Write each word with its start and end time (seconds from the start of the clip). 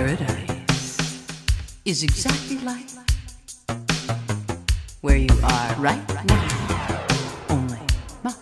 Paradise 0.00 0.96
is 1.84 2.02
exactly 2.02 2.56
like 2.60 2.88
where 5.02 5.18
you 5.18 5.28
are 5.44 5.74
right 5.74 6.24
now. 6.24 7.06
Only 7.50 7.78
much, 8.24 8.34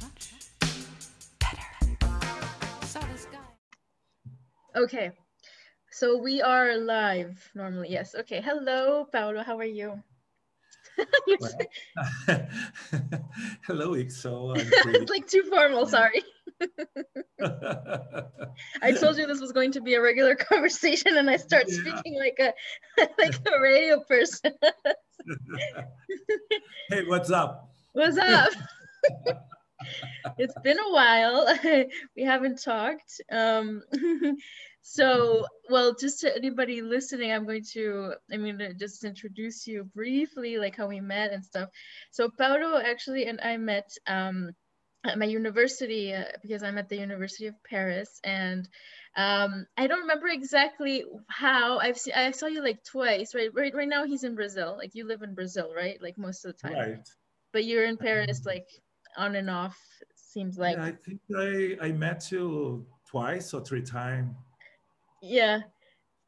much 0.00 0.32
better. 1.38 1.68
Okay, 4.74 5.10
so 5.90 6.16
we 6.16 6.40
are 6.40 6.78
live 6.78 7.50
normally. 7.54 7.90
Yes. 7.90 8.14
Okay. 8.14 8.40
Hello, 8.40 9.04
Paulo. 9.12 9.42
How 9.42 9.58
are 9.58 9.64
you? 9.64 10.02
You're 11.26 11.38
Well, 11.40 11.52
hello, 13.66 13.90
Ixo. 13.96 14.56
I'm 14.56 14.94
it's 14.94 15.10
like 15.10 15.28
too 15.28 15.42
formal. 15.42 15.84
Sorry. 15.84 16.22
I 18.82 18.92
told 18.92 19.16
you 19.18 19.26
this 19.26 19.40
was 19.40 19.52
going 19.52 19.72
to 19.72 19.80
be 19.80 19.94
a 19.94 20.00
regular 20.02 20.34
conversation, 20.50 21.16
and 21.16 21.28
I 21.30 21.36
start 21.36 21.64
Yeah. 21.68 21.80
speaking 21.80 22.18
like 22.18 22.38
a 22.40 22.52
like 23.18 23.34
a 23.46 23.60
radio 23.60 24.00
person. 24.00 24.52
hey, 26.90 27.04
what's 27.06 27.30
up? 27.30 27.70
What's 27.92 28.18
up? 28.18 28.50
it's 30.38 30.54
been 30.62 30.78
a 30.78 30.92
while. 30.92 31.56
we 32.16 32.22
haven't 32.24 32.62
talked. 32.62 33.20
Um, 33.30 33.82
so, 34.82 35.46
well, 35.68 35.94
just 35.94 36.20
to 36.20 36.34
anybody 36.34 36.82
listening, 36.82 37.32
I'm 37.32 37.44
going 37.46 37.64
to, 37.72 38.14
I'm 38.32 38.40
going 38.42 38.58
to 38.58 38.74
just 38.74 39.04
introduce 39.04 39.66
you 39.66 39.84
briefly, 39.94 40.58
like 40.58 40.76
how 40.76 40.88
we 40.88 41.00
met 41.00 41.32
and 41.32 41.44
stuff. 41.44 41.68
So, 42.10 42.30
Paulo 42.36 42.78
actually 42.78 43.26
and 43.26 43.40
I 43.40 43.56
met 43.58 43.88
um, 44.06 44.50
at 45.04 45.18
my 45.18 45.24
university 45.26 46.14
uh, 46.14 46.24
because 46.42 46.62
I'm 46.62 46.78
at 46.78 46.88
the 46.88 46.96
University 46.96 47.46
of 47.46 47.54
Paris, 47.64 48.20
and 48.24 48.68
um, 49.16 49.66
I 49.76 49.86
don't 49.86 50.00
remember 50.02 50.28
exactly 50.28 51.04
how 51.28 51.78
I've 51.78 51.98
seen. 51.98 52.14
I 52.14 52.30
saw 52.30 52.46
you 52.46 52.62
like 52.62 52.82
twice, 52.84 53.34
right? 53.34 53.50
Right, 53.54 53.74
right 53.74 53.88
now 53.88 54.04
he's 54.04 54.24
in 54.24 54.34
Brazil. 54.34 54.76
Like 54.78 54.94
you 54.94 55.06
live 55.06 55.22
in 55.22 55.34
Brazil, 55.34 55.72
right? 55.74 56.00
Like 56.00 56.18
most 56.18 56.44
of 56.44 56.54
the 56.56 56.68
time 56.68 56.76
Right. 56.76 57.08
but 57.52 57.64
you're 57.64 57.84
in 57.84 57.96
Paris 57.96 58.42
like 58.46 58.66
on 59.16 59.34
and 59.36 59.50
off 59.50 59.76
seems 60.16 60.56
like 60.58 60.76
yeah, 60.76 60.84
I 60.84 60.92
think 60.92 61.20
I, 61.36 61.76
I 61.88 61.92
met 61.92 62.30
you 62.32 62.86
twice 63.08 63.52
or 63.52 63.60
three 63.60 63.82
times. 63.82 64.34
yeah 65.22 65.60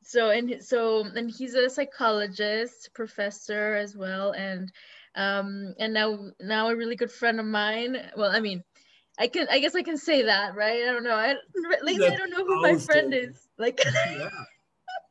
so 0.03 0.31
and 0.31 0.63
so 0.63 1.05
and 1.17 1.31
he's 1.31 1.55
a 1.55 1.71
psychologist 1.71 2.91
professor 2.95 3.75
as 3.75 3.97
well 3.97 4.33
and 4.33 4.71
um 5.17 5.75
and 5.79 5.95
now 5.95 6.31
now 6.41 6.69
a 6.69 6.77
really 6.77 6.97
good 6.97 7.11
friend 7.13 7.41
of 7.41 7.47
mine 7.47 7.97
well 8.17 8.31
I 8.31 8.41
mean 8.41 8.65
I 9.19 9.29
can 9.29 9.49
I 9.51 9.61
guess 9.61 9.75
I 9.75 9.83
can 9.83 9.97
say 9.97 10.23
that 10.23 10.55
right 10.57 10.83
I 10.83 10.93
don't 10.93 11.05
know 11.05 11.17
I 11.17 11.37
lately 11.83 12.09
I 12.13 12.17
don't 12.17 12.31
know 12.31 12.45
who 12.45 12.61
my 12.61 12.77
friend 12.77 13.15
is 13.15 13.49
like 13.59 13.81
Yeah, 14.05 14.29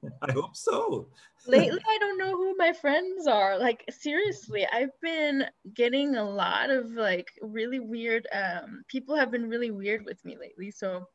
I 0.21 0.31
hope 0.31 0.55
so. 0.55 1.09
lately 1.45 1.79
I 1.89 1.97
don't 1.99 2.17
know 2.17 2.35
who 2.35 2.55
my 2.57 2.73
friends 2.73 3.27
are. 3.27 3.57
Like 3.57 3.83
seriously, 3.89 4.65
I've 4.71 4.97
been 5.01 5.45
getting 5.73 6.15
a 6.15 6.29
lot 6.29 6.69
of 6.69 6.91
like 6.91 7.27
really 7.41 7.79
weird 7.79 8.27
um 8.33 8.83
people 8.87 9.15
have 9.15 9.31
been 9.31 9.49
really 9.49 9.71
weird 9.71 10.05
with 10.05 10.23
me 10.25 10.37
lately. 10.37 10.71
So 10.71 11.07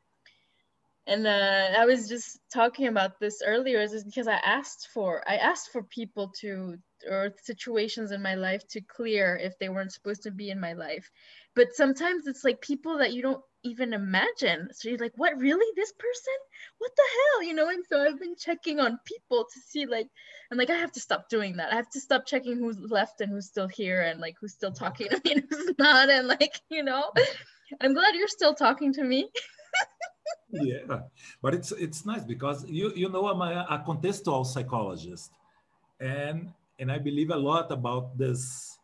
and 1.07 1.25
uh 1.27 1.73
I 1.77 1.85
was 1.85 2.07
just 2.07 2.39
talking 2.53 2.87
about 2.87 3.19
this 3.19 3.41
earlier 3.45 3.79
is 3.81 4.03
because 4.03 4.27
I 4.27 4.35
asked 4.35 4.89
for 4.93 5.23
I 5.27 5.37
asked 5.37 5.71
for 5.71 5.83
people 5.83 6.31
to 6.41 6.77
or 7.07 7.33
situations 7.41 8.11
in 8.11 8.21
my 8.21 8.35
life 8.35 8.67
to 8.69 8.81
clear 8.81 9.37
if 9.37 9.57
they 9.59 9.69
weren't 9.69 9.91
supposed 9.91 10.23
to 10.23 10.31
be 10.31 10.49
in 10.49 10.59
my 10.59 10.73
life. 10.73 11.09
But 11.55 11.73
sometimes 11.73 12.27
it's 12.27 12.43
like 12.43 12.61
people 12.61 12.97
that 12.99 13.13
you 13.13 13.21
don't 13.21 13.43
even 13.63 13.93
imagine. 13.93 14.69
So 14.73 14.89
you're 14.89 14.97
like, 14.97 15.13
what 15.15 15.37
really? 15.37 15.65
This 15.75 15.91
person? 15.93 16.33
What 16.77 16.91
the 16.95 17.03
hell? 17.15 17.43
You 17.43 17.53
know, 17.53 17.69
and 17.69 17.83
so 17.87 18.01
I've 18.01 18.19
been 18.19 18.35
checking 18.37 18.79
on 18.79 18.99
people 19.05 19.45
to 19.51 19.59
see 19.59 19.85
like 19.85 20.07
I'm 20.51 20.57
like, 20.57 20.69
I 20.69 20.75
have 20.77 20.91
to 20.93 20.99
stop 20.99 21.29
doing 21.29 21.57
that. 21.57 21.71
I 21.71 21.75
have 21.75 21.89
to 21.91 21.99
stop 21.99 22.25
checking 22.25 22.57
who's 22.57 22.79
left 22.79 23.21
and 23.21 23.31
who's 23.31 23.47
still 23.47 23.67
here 23.67 24.01
and 24.01 24.19
like 24.19 24.35
who's 24.39 24.53
still 24.53 24.71
talking 24.71 25.07
to 25.09 25.21
me 25.23 25.33
and 25.33 25.43
who's 25.49 25.73
not. 25.79 26.09
And 26.09 26.27
like, 26.27 26.61
you 26.69 26.83
know, 26.83 27.11
I'm 27.81 27.93
glad 27.93 28.15
you're 28.15 28.27
still 28.27 28.55
talking 28.55 28.93
to 28.93 29.03
me. 29.03 29.29
Yeah, 30.51 31.01
but 31.41 31.53
it's 31.53 31.71
it's 31.73 32.05
nice 32.05 32.23
because 32.23 32.65
you 32.67 32.91
you 32.95 33.09
know 33.09 33.27
I'm 33.27 33.41
a, 33.41 33.65
a 33.69 33.83
contextual 33.85 34.45
psychologist, 34.45 35.31
and 35.99 36.51
and 36.79 36.91
I 36.91 36.97
believe 36.97 37.29
a 37.29 37.35
lot 37.35 37.71
about 37.71 38.17
this 38.17 38.77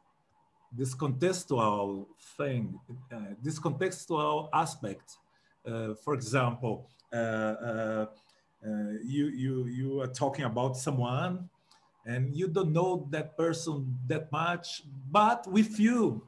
this 0.77 0.93
contextual 0.93 2.05
thing, 2.35 2.77
uh, 3.13 3.33
this 3.41 3.57
contextual 3.57 4.49
aspect. 4.53 5.17
Uh, 5.65 5.93
for 6.03 6.13
example, 6.13 6.89
uh, 7.13 7.15
uh, 7.15 8.05
uh, 8.65 8.91
you 9.03 9.27
you 9.27 9.65
you 9.67 10.01
are 10.01 10.07
talking 10.07 10.45
about 10.45 10.75
someone, 10.75 11.49
and 12.05 12.35
you 12.35 12.47
don't 12.47 12.73
know 12.73 13.07
that 13.09 13.37
person 13.37 13.97
that 14.07 14.31
much, 14.31 14.83
but 15.09 15.47
with 15.47 15.79
you, 15.79 16.27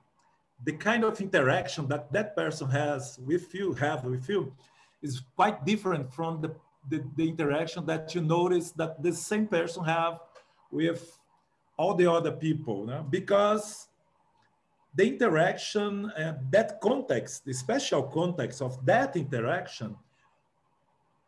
the 0.64 0.74
kind 0.74 1.04
of 1.04 1.20
interaction 1.20 1.88
that 1.88 2.12
that 2.14 2.36
person 2.36 2.70
has 2.70 3.20
with 3.20 3.54
you 3.54 3.74
have 3.74 4.06
with 4.06 4.28
you 4.30 4.54
is 5.02 5.22
quite 5.36 5.64
different 5.66 6.12
from 6.12 6.42
the, 6.42 6.56
the, 6.90 7.04
the 7.16 7.28
interaction 7.30 7.86
that 7.86 8.16
you 8.16 8.22
notice 8.22 8.72
that 8.72 9.02
the 9.04 9.14
same 9.14 9.46
person 9.46 9.84
have 9.84 10.20
with 10.72 11.20
all 11.78 11.94
the 11.94 12.12
other 12.12 12.32
people 12.32 12.86
no? 12.86 13.06
because 13.10 13.88
the 14.96 15.08
interaction 15.08 16.12
and 16.18 16.38
that 16.52 16.82
context 16.82 17.46
the 17.46 17.54
special 17.54 18.04
context 18.04 18.62
of 18.62 18.84
that 18.86 19.16
interaction 19.16 19.96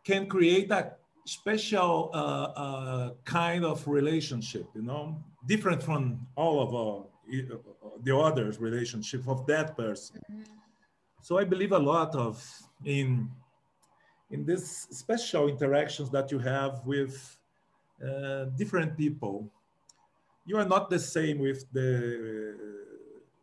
can 0.03 0.27
create 0.27 0.71
a 0.71 0.93
special 1.25 2.09
uh, 2.13 2.17
uh, 2.17 3.09
kind 3.25 3.63
of 3.63 3.87
relationship 3.87 4.67
you 4.75 4.81
know? 4.81 5.23
Different 5.45 5.81
from 5.81 6.27
all 6.35 6.61
of 6.61 6.69
uh, 6.75 7.55
the 8.03 8.15
others 8.15 8.59
relationship 8.59 9.27
of 9.27 9.45
that 9.45 9.77
person. 9.77 10.19
So 11.21 11.37
i 11.37 11.43
believe 11.43 11.71
a 11.71 11.79
lot 11.79 12.15
of 12.15 12.43
in 12.83 13.29
in 14.31 14.45
these 14.45 14.87
special 14.91 15.47
interactions 15.47 16.09
that 16.11 16.31
you 16.31 16.39
have 16.39 16.85
with 16.85 17.37
uh, 18.03 18.45
different 18.55 18.97
people 18.97 19.51
you 20.49 20.57
are 20.57 20.69
not 20.75 20.89
the 20.89 21.01
same 21.15 21.37
with 21.37 21.61
the 21.71 21.87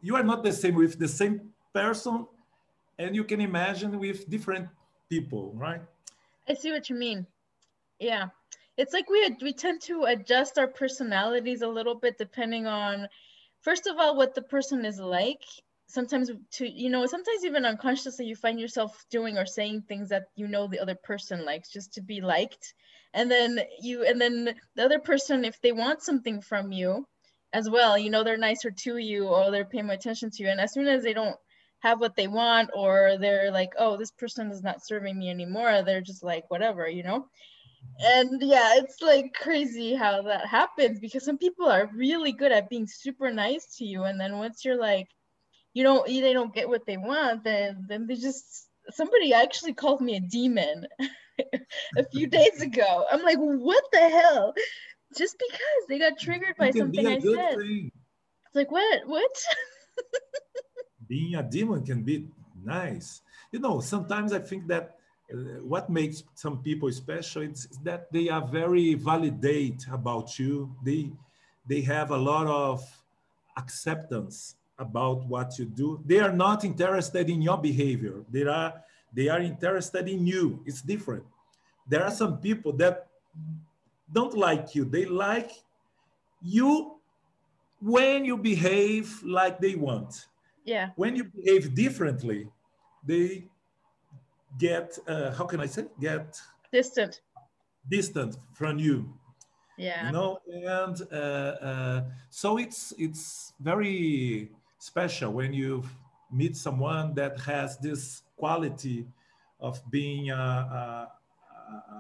you 0.07 0.17
are 0.19 0.27
not 0.33 0.43
the 0.43 0.53
same 0.53 0.75
with 0.75 0.99
the 0.99 1.09
same 1.21 1.35
person 1.73 2.27
and 2.99 3.15
you 3.15 3.25
can 3.31 3.41
imagine 3.41 3.93
with 3.99 4.29
different 4.29 4.67
people 5.09 5.53
right 5.55 5.83
I 6.49 6.55
see 6.55 6.71
what 6.73 6.89
you 6.89 6.97
mean. 6.97 7.27
Yeah. 7.99 8.29
It's 8.77 8.93
like 8.93 9.09
we 9.11 9.37
we 9.43 9.53
tend 9.53 9.81
to 9.83 10.05
adjust 10.05 10.59
our 10.59 10.69
personalities 10.69 11.63
a 11.63 11.69
little 11.69 11.95
bit 11.95 12.19
depending 12.19 12.67
on 12.67 13.09
first 13.61 13.87
of 13.87 13.97
all 13.99 14.17
what 14.17 14.35
the 14.35 14.43
person 14.43 14.85
is 14.85 15.01
like. 15.01 15.45
Sometimes 15.89 16.31
to 16.53 16.69
you 16.69 16.91
know, 16.91 17.07
sometimes 17.07 17.45
even 17.45 17.65
unconsciously 17.65 18.27
you 18.27 18.37
find 18.37 18.59
yourself 18.61 19.05
doing 19.11 19.39
or 19.39 19.47
saying 19.47 19.83
things 19.83 20.09
that 20.09 20.25
you 20.35 20.49
know 20.49 20.67
the 20.67 20.81
other 20.81 20.97
person 20.97 21.45
likes 21.45 21.71
just 21.71 21.95
to 21.95 22.03
be 22.03 22.21
liked. 22.21 22.75
And 23.15 23.31
then 23.31 23.61
you 23.81 24.05
and 24.05 24.21
then 24.21 24.55
the 24.75 24.85
other 24.85 24.99
person 24.99 25.45
if 25.45 25.61
they 25.61 25.73
want 25.73 26.03
something 26.03 26.41
from 26.41 26.73
you 26.73 27.07
as 27.53 27.71
well, 27.71 27.97
you 27.97 28.11
know 28.11 28.25
they're 28.25 28.37
nicer 28.37 28.71
to 28.71 28.99
you 28.99 29.27
or 29.29 29.51
they're 29.51 29.65
paying 29.65 29.87
more 29.87 29.95
attention 29.95 30.31
to 30.31 30.43
you. 30.43 30.49
And 30.49 30.61
as 30.61 30.73
soon 30.73 30.89
as 30.89 31.03
they 31.03 31.15
don't 31.15 31.37
have 31.81 32.01
what 32.01 32.17
they 32.17 32.27
want 32.27 32.71
or 32.75 33.17
they're 33.21 33.51
like 33.53 33.73
oh 33.79 33.97
this 33.97 34.11
person 34.11 34.51
is 34.51 34.63
not 34.63 34.85
serving 34.85 35.17
me 35.19 35.31
anymore 35.31 35.83
they're 35.83 36.01
just 36.01 36.23
like 36.25 36.51
whatever 36.51 36.89
you 36.89 37.03
know? 37.03 37.29
And 38.01 38.43
yeah 38.43 38.75
it's 38.77 39.01
like 39.03 39.33
crazy 39.35 39.95
how 39.95 40.23
that 40.23 40.47
happens 40.47 40.99
because 41.01 41.25
some 41.25 41.39
people 41.39 41.67
are 41.67 41.91
really 41.95 42.33
good 42.33 42.53
at 42.53 42.69
being 42.69 42.87
super 42.87 43.31
nice 43.33 43.77
to 43.77 43.85
you. 43.85 44.05
And 44.05 44.19
then 44.21 44.39
once 44.39 44.65
you're 44.65 44.81
like 44.81 45.09
you 45.77 45.83
don't 45.83 46.07
they 46.07 46.33
don't 46.33 46.55
get 46.55 46.69
what 46.69 46.87
they 46.87 46.97
want 46.97 47.45
then 47.45 47.85
then 47.89 48.07
they 48.07 48.15
just 48.15 48.69
somebody 48.91 49.35
actually 49.35 49.75
called 49.75 50.01
me 50.01 50.17
a 50.17 50.21
demon 50.21 50.87
a 51.99 52.05
few 52.13 52.27
days 52.39 52.63
ago 52.63 53.05
i'm 53.11 53.23
like 53.23 53.39
what 53.39 53.85
the 53.93 54.09
hell 54.19 54.55
just 55.17 55.37
because 55.39 55.83
they 55.89 55.99
got 55.99 56.19
triggered 56.19 56.57
by 56.59 56.69
It 56.69 56.73
can 56.73 56.91
be 56.91 57.03
something 57.03 57.07
I 57.07 57.19
said 57.21 57.59
thing. 57.59 57.93
it's 58.47 58.55
like 58.55 58.71
what 58.71 59.07
what 59.07 59.35
being 61.09 61.35
a 61.35 61.43
demon 61.43 61.85
can 61.85 62.03
be 62.03 62.29
nice. 62.65 63.23
You 63.53 63.61
know, 63.61 63.81
sometimes 63.81 64.33
I 64.33 64.41
think 64.41 64.67
that 64.69 64.97
uh, 65.33 65.63
what 65.63 65.89
makes 65.91 66.25
some 66.35 66.63
people 66.63 66.91
special 66.93 67.43
is 67.43 67.69
that 67.85 68.13
they 68.13 68.29
are 68.29 68.47
very 68.47 68.95
validate 68.95 69.87
about 69.93 70.39
you. 70.39 70.75
They 70.85 71.13
they 71.67 71.81
have 71.83 72.11
a 72.11 72.17
lot 72.17 72.47
of 72.47 72.83
acceptance 73.57 74.57
about 74.79 75.27
what 75.27 75.59
you 75.59 75.65
do. 75.65 76.01
They 76.05 76.19
are 76.19 76.33
not 76.33 76.65
interested 76.65 77.29
in 77.31 77.43
your 77.43 77.59
behavior. 77.59 78.25
They 78.31 78.45
are 78.45 78.83
they 79.13 79.29
are 79.29 79.41
interested 79.41 80.09
in 80.09 80.27
you. 80.27 80.63
It's 80.67 80.83
different. 80.83 81.25
There 81.89 82.03
are 82.05 82.11
some 82.11 82.39
people 82.39 82.73
that 82.75 83.07
don't 84.13 84.37
like 84.37 84.75
you. 84.75 84.85
They 84.85 85.07
like 85.07 85.53
you 86.43 86.97
when 87.81 88.25
you 88.25 88.37
behave 88.37 89.23
like 89.23 89.61
they 89.61 89.75
want 89.75 90.27
yeah 90.67 90.91
when 90.97 91.17
you 91.17 91.25
behave 91.25 91.75
differently, 91.75 92.49
they 93.05 93.49
get 94.59 94.99
uh, 95.07 95.31
how 95.33 95.45
can 95.45 95.61
I 95.61 95.67
say 95.67 95.87
get 96.01 96.39
distant 96.73 97.21
distant 97.89 98.37
from 98.53 98.79
you 98.79 99.15
yeah 99.79 100.07
you 100.07 100.13
know 100.13 100.39
and 100.47 101.01
uh, 101.13 101.15
uh, 101.15 102.05
so 102.31 102.59
it's 102.59 102.93
it's 102.99 103.53
very 103.61 104.51
special 104.87 105.33
when 105.33 105.53
you 105.53 105.83
meet 106.31 106.57
someone 106.57 107.15
that 107.15 107.39
has 107.41 107.77
this 107.79 108.23
quality 108.37 109.07
of 109.61 109.81
being 109.91 110.31
a, 110.31 110.35
a, 110.35 111.13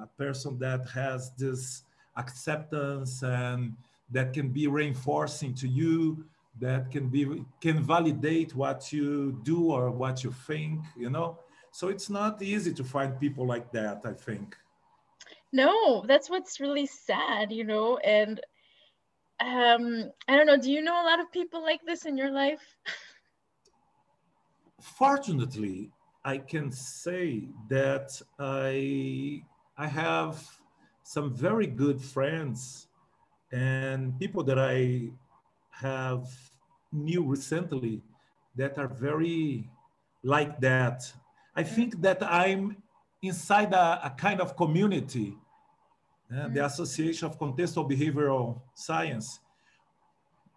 a 0.03 0.09
person 0.17 0.59
that 0.59 0.87
has 0.89 1.33
this 1.37 1.83
acceptance 2.17 3.23
and 3.23 3.75
that 4.11 4.33
can 4.33 4.49
be 4.49 4.67
reinforcing 4.69 5.53
to 5.55 5.67
you 5.67 6.25
that 6.59 6.91
can 6.91 7.09
be 7.09 7.45
can 7.61 7.83
validate 7.83 8.55
what 8.55 8.93
you 8.93 9.39
do 9.43 9.71
or 9.73 9.91
what 9.91 10.25
you 10.25 10.33
think 10.47 10.81
you 10.97 11.11
know? 11.11 11.39
So 11.73 11.89
it's 11.89 12.09
not 12.09 12.41
easy 12.41 12.73
to 12.73 12.85
find 12.85 13.21
people 13.21 13.47
like 13.47 13.71
that 13.73 14.01
i 14.05 14.13
think. 14.13 14.57
No 15.53 16.05
that's 16.07 16.31
what's 16.31 16.61
really 16.61 16.87
sad 16.87 17.53
you 17.53 17.65
know? 17.65 17.99
And 17.99 18.41
um 19.41 20.11
i 20.29 20.37
don't 20.37 20.47
know 20.47 20.57
do 20.57 20.71
you 20.73 20.83
know 20.83 21.03
a 21.03 21.05
lot 21.05 21.21
of 21.21 21.31
people 21.31 21.63
like 21.63 21.81
this 21.87 22.07
in 22.07 22.17
your 22.17 22.31
life? 22.31 22.77
Fortunately 24.81 25.91
i 26.25 26.39
can 26.39 26.73
say 26.73 27.49
that 27.69 28.21
i 28.39 29.43
i 29.77 29.87
have 29.87 30.43
some 31.03 31.33
very 31.35 31.67
good 31.67 32.01
friends 32.01 32.89
and 33.53 34.19
people 34.19 34.43
that 34.43 34.59
i 34.59 35.09
have 35.71 36.27
knew 36.93 37.23
recently 37.23 38.03
that 38.57 38.79
are 38.79 38.89
very 38.89 39.69
like 40.23 40.59
that. 40.61 41.13
I 41.55 41.63
think 41.63 42.01
that 42.03 42.23
i'm 42.23 42.77
inside 43.23 43.73
a, 43.73 44.01
a 44.05 44.11
kind 44.11 44.41
of 44.41 44.57
community 44.57 45.37
uh, 46.35 46.49
the 46.49 46.65
association 46.65 47.29
of 47.29 47.39
contextual 47.39 47.89
behavioral 47.89 48.61
science. 48.75 49.41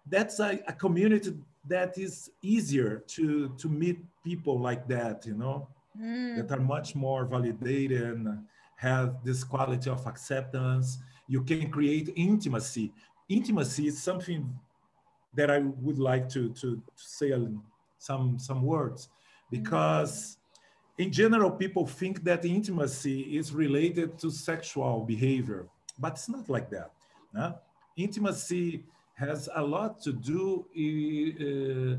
That's 0.08 0.40
a, 0.40 0.60
a 0.68 0.74
community 0.74 1.34
that 1.68 1.98
is 1.98 2.32
easier 2.42 3.04
to 3.08 3.50
to 3.58 3.68
meet 3.68 4.00
people 4.24 4.60
like 4.60 4.88
that 4.88 5.26
you 5.26 5.36
know? 5.36 5.68
Mm. 6.00 6.38
that 6.38 6.52
are 6.56 6.62
much 6.62 6.96
more 6.96 7.26
validated 7.26 8.02
and 8.02 8.44
have 8.78 9.18
this 9.24 9.44
quality 9.44 9.90
of 9.90 10.06
acceptance. 10.08 10.98
You 11.28 11.44
can 11.44 11.70
create 11.70 12.14
intimacy. 12.16 12.94
Intimacy 13.28 13.88
is 13.88 14.02
something 14.02 14.50
that 15.36 15.52
i 15.52 15.60
would 15.60 16.00
like 16.00 16.28
to 16.30 16.50
to, 16.54 16.78
to 16.78 16.82
say 16.96 17.34
some 17.98 18.40
some 18.40 18.64
words. 18.64 19.10
Because 19.52 20.39
in 21.00 21.12
general 21.12 21.50
people 21.50 21.88
think 21.88 22.24
that 22.26 22.44
intimacy 22.46 23.22
is 23.38 23.54
related 23.54 24.20
to 24.20 24.30
sexual 24.30 25.06
behavior 25.06 25.66
but 25.98 26.12
it's 26.12 26.30
not 26.30 26.48
like 26.50 26.70
that 26.70 26.92
intimacy 27.96 28.84
has 29.16 29.50
a 29.56 29.62
lot 29.62 30.02
to 30.02 30.12
do 30.14 30.66
uh, 30.76 31.96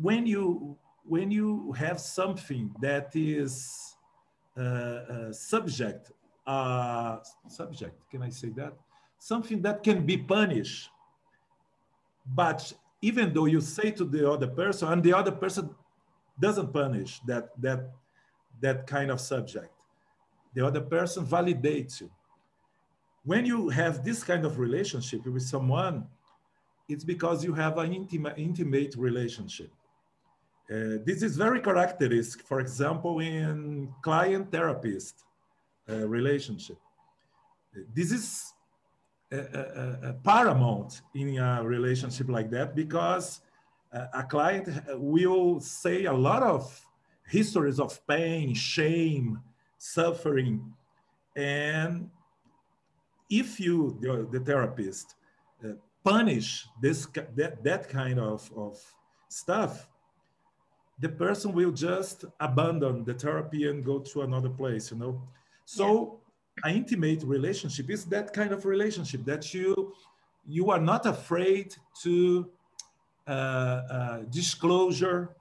when 0.00 0.26
you 0.26 0.76
when 1.04 1.30
you 1.30 1.72
have 1.72 2.00
something 2.00 2.74
that 2.80 3.14
is 3.14 3.94
uh, 4.56 4.60
uh, 4.60 5.32
subject 5.32 6.10
subject 7.48 7.96
can 8.10 8.22
i 8.22 8.30
say 8.30 8.48
that? 8.50 8.72
Something 9.18 9.60
that 9.62 9.82
can 9.82 10.06
be 10.06 10.16
punished 10.16 10.90
but 12.34 12.72
even 13.02 13.32
though 13.34 13.46
you 13.46 13.60
say 13.60 13.90
to 13.90 14.04
the 14.04 14.30
other 14.30 14.46
person 14.46 14.92
and 14.92 15.02
the 15.02 15.12
other 15.12 15.32
person 15.32 15.70
doesn't 16.40 16.72
punish 16.72 17.20
that 17.26 17.50
that 17.60 17.90
that 18.60 18.86
kind 18.86 19.10
of 19.10 19.20
subject. 19.20 19.70
The 20.54 20.66
other 20.66 20.80
person 20.80 21.26
validates 21.26 22.00
you. 22.00 22.10
When 23.24 23.44
you 23.44 23.68
have 23.68 24.04
this 24.04 24.22
kind 24.22 24.44
of 24.46 24.58
relationship 24.58 25.26
with 25.26 25.42
someone 25.42 26.06
it's 26.88 27.04
because 27.04 27.44
you 27.44 27.52
have 27.52 27.78
an 27.78 27.92
intimate 27.92 28.34
intimate 28.36 28.94
relationship. 28.96 29.70
Uh, 30.70 30.98
this 31.04 31.22
is 31.22 31.36
very 31.36 31.60
characteristic, 31.60 32.42
for 32.46 32.60
example, 32.60 33.20
in 33.20 33.88
client 34.02 34.50
therapist 34.50 35.24
uh, 35.88 36.06
relationship. 36.08 36.78
This 37.94 38.10
is 38.10 38.52
uh, 39.32 40.12
paramount 40.24 41.02
in 41.14 41.38
a 41.38 41.62
relationship 41.62 42.28
like 42.28 42.50
that 42.50 42.74
because 42.74 43.40
a 44.12 44.22
client 44.22 44.68
will 44.94 45.60
say 45.60 46.04
a 46.04 46.12
lot 46.12 46.42
of 46.42 46.80
histories 47.26 47.80
of 47.80 48.04
pain, 48.06 48.54
shame, 48.54 49.40
suffering. 49.78 50.72
And 51.36 52.10
if 53.28 53.60
you, 53.60 53.98
the, 54.00 54.26
the 54.30 54.44
therapist, 54.44 55.14
uh, 55.64 55.72
punish 56.04 56.66
this, 56.80 57.06
that, 57.34 57.62
that 57.64 57.88
kind 57.88 58.18
of, 58.18 58.50
of 58.56 58.80
stuff, 59.28 59.88
the 60.98 61.08
person 61.08 61.52
will 61.52 61.72
just 61.72 62.24
abandon 62.40 63.04
the 63.04 63.14
therapy 63.14 63.68
and 63.68 63.84
go 63.84 63.98
to 63.98 64.22
another 64.22 64.48
place 64.48 64.90
you 64.90 64.96
know 64.96 65.20
so 65.64 66.18
an 66.64 66.74
intimate 66.74 67.22
relationship 67.22 67.90
is 67.90 68.04
that 68.06 68.32
kind 68.32 68.52
of 68.52 68.64
relationship 68.64 69.24
that 69.24 69.52
you 69.52 69.92
you 70.46 70.70
are 70.70 70.80
not 70.80 71.04
afraid 71.06 71.74
to 72.02 72.14
uh, 72.40 72.44
uh, 72.44 72.55
disclosure 74.30 75.34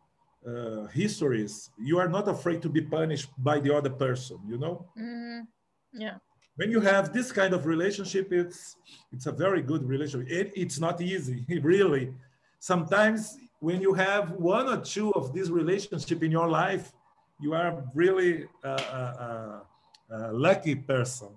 uh, 0.47 0.85
histories. 0.87 1.71
You 1.77 1.97
are 1.99 2.07
not 2.07 2.27
afraid 2.27 2.61
to 2.61 2.69
be 2.69 2.81
punished 2.81 3.29
by 3.37 3.59
the 3.59 3.75
other 3.75 3.89
person 3.89 4.37
you 4.47 4.57
know? 4.57 4.85
Mhm. 4.97 5.47
yeah. 5.93 6.17
When 6.55 6.71
you 6.71 6.79
have 6.79 7.11
this 7.11 7.31
kind 7.31 7.53
of 7.53 7.65
relationship 7.65 8.31
it's 8.31 8.77
it's 9.11 9.25
a 9.25 9.31
very 9.31 9.61
good 9.61 9.83
relationship. 9.87 10.31
It, 10.31 10.51
it's 10.55 10.79
not 10.79 11.01
easy 11.01 11.45
really. 11.61 12.13
Sometimes 12.59 13.37
when 13.59 13.81
you 13.81 13.93
have 13.93 14.31
one 14.31 14.67
or 14.67 14.81
two 14.81 15.11
of 15.13 15.33
these 15.33 15.49
relationship 15.51 16.23
in 16.23 16.31
your 16.31 16.47
life 16.47 16.93
you 17.41 17.53
are 17.53 17.83
really 17.93 18.47
a, 18.63 18.69
a, 18.69 19.03
a, 19.27 19.61
a 20.11 20.33
lucky 20.33 20.75
person. 20.75 21.29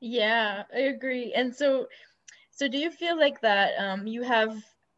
Yeah, 0.00 0.64
I 0.74 0.80
agree. 0.80 1.32
And 1.34 1.54
so, 1.54 1.86
so 2.50 2.68
do 2.68 2.76
you 2.76 2.90
feel 2.90 3.16
like 3.18 3.40
that 3.40 3.72
um, 3.78 4.06
you 4.06 4.22
have 4.22 4.56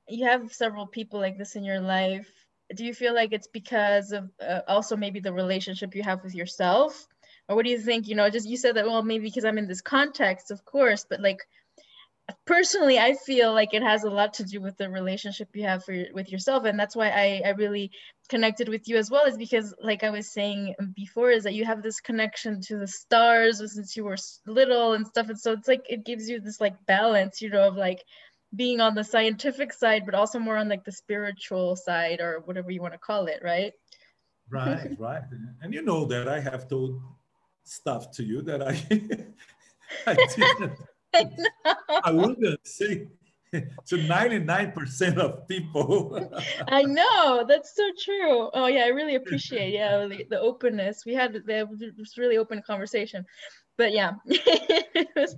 you 0.09 0.27
have 0.27 0.53
several 0.53 0.87
people 0.87 1.21
like 1.21 1.39
this 1.39 1.57
in 1.57 1.65
your 1.65 1.81
life? 1.81 2.31
Do 2.75 2.85
you 2.85 2.95
feel 2.95 3.15
like 3.15 3.33
it's 3.33 3.49
because 3.49 4.13
of 4.13 4.31
uh, 4.41 4.61
also 4.69 4.97
maybe 4.97 5.21
the 5.21 5.33
relationship 5.33 5.95
you 5.95 6.03
have 6.03 6.23
with 6.23 6.35
yourself, 6.35 7.07
or 7.49 7.57
what 7.57 7.65
do 7.65 7.71
you 7.71 7.79
think? 7.79 8.09
You 8.09 8.17
know, 8.17 8.31
just 8.31 8.49
you 8.49 8.57
said 8.57 8.77
that 8.77 8.87
well, 8.87 9.03
maybe 9.03 9.25
because 9.25 9.45
I'm 9.45 9.59
in 9.59 9.69
this 9.69 9.83
context, 9.83 10.51
of 10.51 10.65
course, 10.65 11.05
but 11.09 11.21
like 11.21 11.41
personally, 12.47 12.99
I 12.99 13.15
feel 13.15 13.53
like 13.53 13.75
it 13.75 13.83
has 13.83 14.05
a 14.05 14.11
lot 14.11 14.35
to 14.35 14.45
do 14.45 14.61
with 14.61 14.77
the 14.79 14.89
relationship 14.89 15.49
you 15.55 15.65
have 15.65 15.85
for 15.85 15.95
with 16.15 16.33
yourself, 16.33 16.65
and 16.65 16.79
that's 16.79 16.97
why 16.97 17.11
I 17.11 17.43
I 17.45 17.51
really 17.51 17.91
connected 18.29 18.69
with 18.69 18.89
you 18.89 18.97
as 18.97 19.11
well 19.11 19.27
is 19.27 19.37
because 19.37 19.75
like 19.83 20.03
i 20.03 20.09
was 20.09 20.33
saying 20.33 20.75
before 20.97 21.31
is 21.31 21.45
that 21.45 21.53
you 21.55 21.65
have 21.65 21.83
this 21.83 22.01
connection 22.01 22.61
to 22.61 22.79
the 22.79 22.87
stars 22.87 23.59
since 23.75 23.97
you 23.97 24.05
were 24.05 24.17
little 24.47 24.95
and 24.95 25.07
stuff 25.07 25.29
and 25.29 25.39
so 25.39 25.53
it's 25.53 25.69
like 25.69 25.85
it 25.91 26.07
gives 26.07 26.29
you 26.29 26.41
this 26.41 26.61
like 26.61 26.75
balance 26.87 27.43
you 27.43 27.51
know 27.51 27.69
of 27.69 27.77
like 27.77 28.03
being 28.57 28.81
on 28.81 28.95
the 28.95 29.05
scientific 29.05 29.73
side 29.73 30.03
but 30.05 30.15
also 30.15 30.39
more 30.39 30.57
on 30.57 30.69
like 30.69 30.85
the 30.85 30.93
spiritual 30.93 31.77
side 31.77 32.21
or 32.21 32.43
whatever 32.45 32.71
you 32.71 32.81
want 32.81 32.95
to 32.95 32.99
call 32.99 33.27
it 33.27 33.41
right? 33.43 33.73
Right 34.51 34.91
right. 34.99 35.23
And 35.63 35.73
you 35.73 35.83
know 35.83 36.05
that 36.07 36.29
i 36.29 36.41
have 36.41 36.69
told 36.69 37.01
stuff 37.65 38.11
to 38.13 38.25
you 38.25 38.43
that 38.43 38.63
i 38.63 38.75
i 40.11 40.15
didn't. 40.37 41.49
I 41.65 42.01
i 42.05 42.11
wouldn't 42.11 42.67
say 42.67 43.09
to 43.87 43.97
99% 43.97 45.19
of 45.19 45.47
people. 45.49 46.31
I 46.69 46.83
know 46.83 47.45
that's 47.47 47.75
so 47.75 47.89
true. 48.03 48.51
Oh 48.53 48.67
yeah, 48.67 48.85
I 48.85 48.89
really 48.89 49.15
appreciate 49.15 49.73
yeah 49.73 50.07
the, 50.07 50.27
the 50.31 50.41
openness. 50.41 51.05
We 51.05 51.15
had. 51.15 51.35
The, 51.35 51.69
was 51.99 52.19
really 52.19 52.39
open 52.39 52.63
conversation, 52.67 53.25
but 53.77 53.93
yeah, 53.93 54.13
it 54.27 55.09
was 55.17 55.37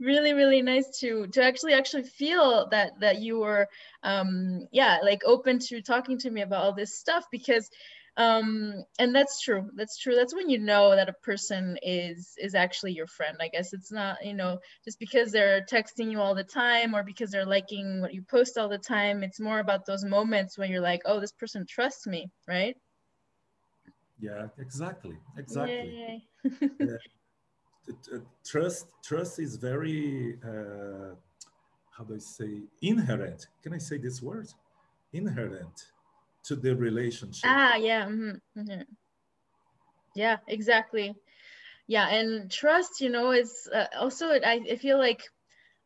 really 0.00 0.32
really 0.32 0.62
nice 0.62 0.98
to 1.00 1.26
to 1.28 1.42
actually 1.42 1.74
actually 1.74 2.04
feel 2.04 2.68
that 2.70 2.92
that 3.00 3.20
you 3.20 3.38
were 3.38 3.66
um 4.02 4.66
yeah 4.72 4.98
like 5.02 5.22
open 5.24 5.58
to 5.58 5.82
talking 5.82 6.18
to 6.18 6.30
me 6.30 6.42
about 6.42 6.62
all 6.64 6.74
this 6.74 6.98
stuff 6.98 7.24
because 7.30 7.68
um 8.16 8.74
and 8.98 9.14
that's 9.14 9.40
true 9.40 9.70
that's 9.76 9.96
true 9.96 10.14
that's 10.14 10.34
when 10.34 10.48
you 10.48 10.58
know 10.58 10.94
that 10.94 11.08
a 11.08 11.12
person 11.22 11.78
is 11.82 12.34
is 12.38 12.54
actually 12.54 12.92
your 12.92 13.06
friend 13.06 13.36
i 13.40 13.48
guess. 13.48 13.72
It's 13.72 13.92
not 13.92 14.24
you 14.24 14.34
know 14.34 14.58
just 14.84 14.98
because 14.98 15.30
they're 15.30 15.64
texting 15.70 16.10
you 16.10 16.20
all 16.20 16.34
the 16.34 16.44
time 16.44 16.94
or 16.94 17.04
because 17.04 17.30
they're 17.30 17.46
liking 17.46 18.00
what 18.00 18.14
you 18.14 18.22
post 18.22 18.58
all 18.58 18.68
the 18.68 18.78
time 18.78 19.22
it's 19.22 19.40
more 19.40 19.60
about 19.60 19.86
those 19.86 20.04
moments 20.04 20.58
when 20.58 20.70
you're 20.70 20.80
like 20.80 21.02
oh 21.06 21.20
this 21.20 21.32
person 21.32 21.64
trusts 21.68 22.06
me 22.06 22.28
right? 22.48 22.76
Yeah 24.20 24.48
exactly 24.58 25.16
exactly. 25.36 25.96
Yay. 26.08 26.22
t- 28.02 28.18
trust 28.44 28.86
trust 29.02 29.38
is 29.38 29.56
very 29.56 30.38
uh, 30.44 31.14
how 31.90 32.04
do 32.04 32.14
i 32.14 32.18
say 32.18 32.62
inherent. 32.82 33.46
Can 33.62 33.72
i 33.74 33.78
say 33.78 33.98
this 33.98 34.22
word? 34.22 34.48
Inherent 35.12 35.86
to 36.44 36.56
the 36.56 36.74
relationship. 36.76 37.50
Ah 37.50 37.76
yeah 37.76 38.06
mhm, 38.06 38.40
mhm. 38.56 38.84
yeah 40.14 40.36
exactly. 40.46 41.14
Yeah 41.86 42.08
and 42.08 42.50
trust 42.50 43.00
you 43.00 43.10
know 43.10 43.32
is 43.32 43.68
uh, 43.72 43.86
also 43.98 44.28
I, 44.28 44.60
I 44.72 44.76
feel 44.76 44.98
like 44.98 45.22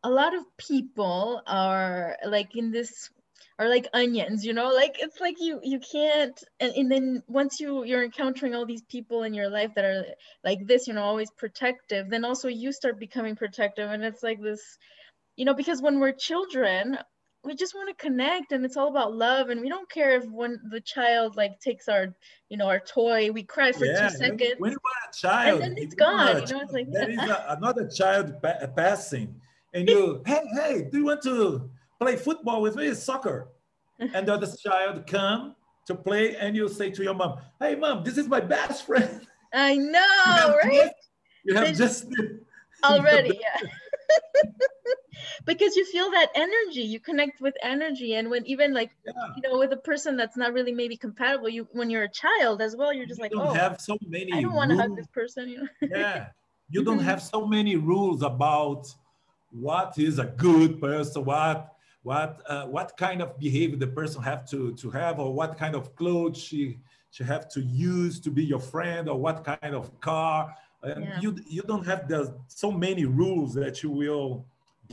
a 0.03 0.11
lot 0.11 0.35
of 0.35 0.45
people 0.57 1.43
are 1.47 2.17
like 2.27 2.57
in 2.57 2.73
this 2.73 3.09
are 3.59 3.69
like 3.69 3.87
onions 3.93 4.45
you 4.45 4.53
know? 4.53 4.71
Like 4.71 4.97
it's 4.99 5.21
like 5.21 5.37
you 5.41 5.61
you 5.63 5.81
can't 5.81 6.39
and, 6.61 6.73
and 6.75 6.91
then 6.91 7.23
once 7.27 7.61
you 7.61 7.85
you're 7.85 8.05
encountering 8.05 8.55
all 8.55 8.67
these 8.67 8.83
people 8.83 9.23
in 9.23 9.35
your 9.35 9.49
life 9.49 9.71
that 9.75 9.85
are 9.85 10.05
like 10.45 10.67
this 10.67 10.87
you 10.87 10.95
know 10.95 11.03
always 11.03 11.31
protective 11.31 12.11
then 12.11 12.25
also 12.25 12.49
you 12.49 12.73
start 12.73 12.99
becoming 12.99 13.37
protective 13.37 13.91
and 13.91 14.05
it's 14.05 14.23
like 14.23 14.41
this 14.41 14.79
you 15.37 15.45
know 15.45 15.55
because 15.55 15.81
when 15.81 15.99
we're 16.01 16.13
children 16.13 16.99
we 17.45 17.55
just 17.55 17.75
want 17.75 17.89
to 17.89 18.03
connect 18.03 18.53
and 18.53 18.65
it's 18.65 18.77
all 18.77 18.89
about 18.89 19.15
love 19.15 19.49
and 19.49 19.61
we 19.61 19.69
don't 19.69 19.91
care 19.91 20.17
if 20.17 20.25
when 20.31 20.61
the 20.71 20.81
child 20.81 21.37
like 21.37 21.59
takes 21.61 21.89
our 21.89 22.15
you 22.49 22.57
know 22.57 22.67
our 22.67 22.81
toy 22.81 23.31
we 23.33 23.43
cry 23.43 23.73
for 23.73 23.87
yeah, 23.87 24.09
two 24.09 24.17
seconds 24.17 24.55
when 24.59 24.73
you 24.73 24.79
are 24.79 25.11
a 25.11 25.13
child 25.13 25.63
and 25.63 25.77
then 25.77 25.83
it's 25.83 25.95
gone 25.95 26.41
you 26.47 26.55
know 26.55 26.61
it's 26.61 26.73
like 26.73 26.87
there 26.91 27.11
is 27.11 27.19
a, 27.29 27.57
another 27.59 27.89
child 27.89 28.41
pa- 28.43 28.67
passing 28.77 29.35
and 29.73 29.89
you 29.89 30.23
hey 30.27 30.43
hey 30.55 30.89
do 30.91 30.99
you 30.99 31.05
want 31.05 31.23
to 31.23 31.71
play 32.03 32.17
football 32.17 32.61
with 32.63 32.77
me 32.77 32.93
soccer. 32.95 33.49
And 34.15 34.27
the 34.27 34.35
other 34.35 34.49
child 34.57 35.07
come 35.07 35.55
to 35.87 35.95
play 35.95 36.37
and 36.37 36.57
you 36.57 36.69
say 36.69 36.91
to 36.91 37.03
your 37.03 37.15
mom 37.15 37.39
hey 37.61 37.75
mom 37.75 38.05
this 38.05 38.19
is 38.19 38.27
my 38.27 38.41
best 38.41 38.87
friend. 38.87 39.27
I 39.53 39.77
know 39.95 40.57
right? 40.65 40.91
just, 40.91 40.95
you 41.45 41.55
have 41.55 41.77
just 41.77 42.07
already 42.85 43.39
yeah. 43.41 43.69
because 45.47 45.77
you 45.77 45.85
feel 45.87 46.11
that 46.11 46.31
energy 46.35 46.83
you 46.83 46.99
connect 46.99 47.41
with 47.41 47.55
energy. 47.63 48.15
And 48.15 48.29
when 48.31 48.45
even 48.47 48.73
like 48.75 48.91
yeah. 49.07 49.13
you 49.37 49.43
know 49.43 49.59
with 49.59 49.73
a 49.73 49.77
person 49.77 50.17
that's 50.17 50.37
not 50.37 50.53
really 50.53 50.73
maybe 50.73 50.97
compatible 50.97 51.49
you 51.49 51.69
when 51.73 51.91
you're 51.91 52.05
a 52.05 52.15
child 52.25 52.61
as 52.61 52.75
well 52.75 52.93
you're 52.93 53.07
just 53.07 53.19
you 53.19 53.25
like 53.25 53.33
don't 53.33 53.49
oh 53.49 53.53
have 53.53 53.81
so 53.81 53.97
many 54.07 54.33
i 54.33 54.41
don't 54.41 54.55
want 54.55 54.71
to 54.71 54.77
hug 54.77 54.97
this 54.97 55.07
person 55.09 55.49
you 55.49 55.59
know? 55.59 55.69
yeah. 55.83 56.27
You 56.71 56.83
don't 56.83 56.99
mm-hmm. 56.99 57.07
have 57.07 57.23
so 57.23 57.47
many 57.47 57.77
rules 57.77 58.23
about 58.23 58.87
what 59.51 59.99
is 59.99 60.19
a 60.19 60.25
good 60.25 60.81
person 60.81 61.25
what 61.25 61.73
what 62.03 62.43
uh, 62.47 62.67
what 62.67 62.97
kind 62.97 63.23
of 63.23 63.39
behavior 63.39 63.77
the 63.77 63.87
person 63.87 64.23
have 64.23 64.49
to 64.51 64.75
to 64.75 64.91
have 64.91 65.19
or 65.19 65.33
what 65.33 65.57
kind 65.57 65.75
of 65.75 65.95
clothes 65.97 66.39
she 66.39 66.79
she 67.11 67.25
have 67.25 67.49
to 67.49 67.61
use 67.61 68.19
to 68.21 68.31
be 68.31 68.45
your 68.45 68.59
friend 68.59 69.09
or 69.09 69.19
what 69.19 69.45
kind 69.45 69.75
of 69.75 70.01
car 70.01 70.55
and 70.83 71.05
yeah. 71.05 71.21
you 71.21 71.37
you 71.47 71.63
don't 71.63 71.87
have 71.87 72.09
the 72.09 72.35
so 72.49 72.71
many 72.73 73.05
rules 73.05 73.55
that 73.55 73.83
you 73.83 73.91
will 73.91 74.45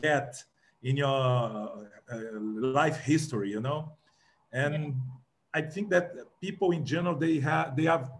get 0.01 0.43
in 0.83 0.97
your 0.97 1.87
uh, 2.11 2.39
life 2.39 2.99
history 2.99 3.49
you 3.49 3.61
know 3.61 3.91
and 4.53 4.73
yeah. 4.73 4.91
i 5.53 5.61
think 5.61 5.89
that 5.89 6.13
people 6.41 6.71
in 6.71 6.85
general 6.85 7.15
they 7.15 7.39
have 7.39 7.75
they 7.75 7.83
have 7.83 8.11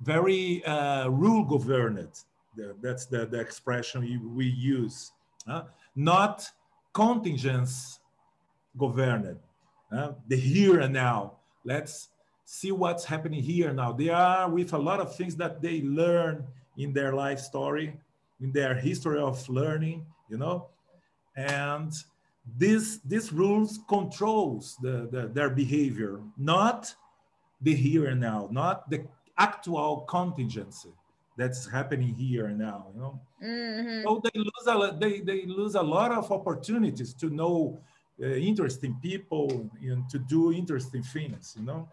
very 0.00 0.64
uh, 0.64 1.08
rule 1.08 1.44
governed 1.44 2.08
that's 2.82 3.06
the, 3.06 3.24
the 3.26 3.40
expression 3.40 4.00
we 4.34 4.46
use 4.46 5.12
uh, 5.48 5.62
not 5.96 6.48
contingence 6.92 8.00
governed 8.76 9.36
uh, 9.90 10.12
the 10.28 10.36
here 10.36 10.80
and 10.80 10.94
now. 10.94 11.38
Let's 11.64 12.08
see 12.44 12.72
what's 12.72 13.04
happening 13.04 13.42
here 13.42 13.72
now. 13.72 13.92
They 13.92 14.08
are 14.08 14.48
with 14.48 14.72
a 14.72 14.78
lot 14.78 15.00
of 15.00 15.14
things 15.14 15.36
that 15.36 15.62
they 15.62 15.82
learn 15.82 16.44
in 16.76 16.92
their 16.92 17.12
life 17.12 17.38
story 17.38 17.94
in 18.40 18.52
their 18.52 18.74
history 18.74 19.20
of 19.20 19.48
learning 19.48 20.04
you 20.28 20.38
know? 20.38 20.68
And 21.36 21.92
this 22.58 22.98
this 23.04 23.32
rules 23.32 23.78
controls 23.88 24.76
the, 24.82 25.08
the, 25.12 25.28
their 25.28 25.50
behavior 25.50 26.20
not 26.36 26.92
the 27.60 27.74
here 27.74 28.06
and 28.06 28.20
now 28.20 28.48
not 28.50 28.90
the 28.90 29.06
actual 29.38 30.00
contingency 30.08 30.90
that's 31.38 31.70
happening 31.70 32.12
here 32.14 32.46
and 32.46 32.58
now 32.58 32.86
you 32.94 33.00
know? 33.00 33.20
Mm-hmm. 33.44 34.02
so 34.02 34.20
they 34.24 34.40
lose 34.40 34.66
a 34.66 34.96
they, 34.98 35.20
they 35.20 35.46
lose 35.46 35.76
a 35.76 35.82
lot 35.82 36.10
of 36.10 36.32
opportunities 36.32 37.14
to 37.14 37.30
know 37.30 37.80
interesting 38.20 38.96
people 39.02 39.70
and 39.80 40.08
to 40.08 40.18
do 40.18 40.52
interesting 40.52 41.02
things 41.02 41.54
you 41.58 41.64
know? 41.64 41.88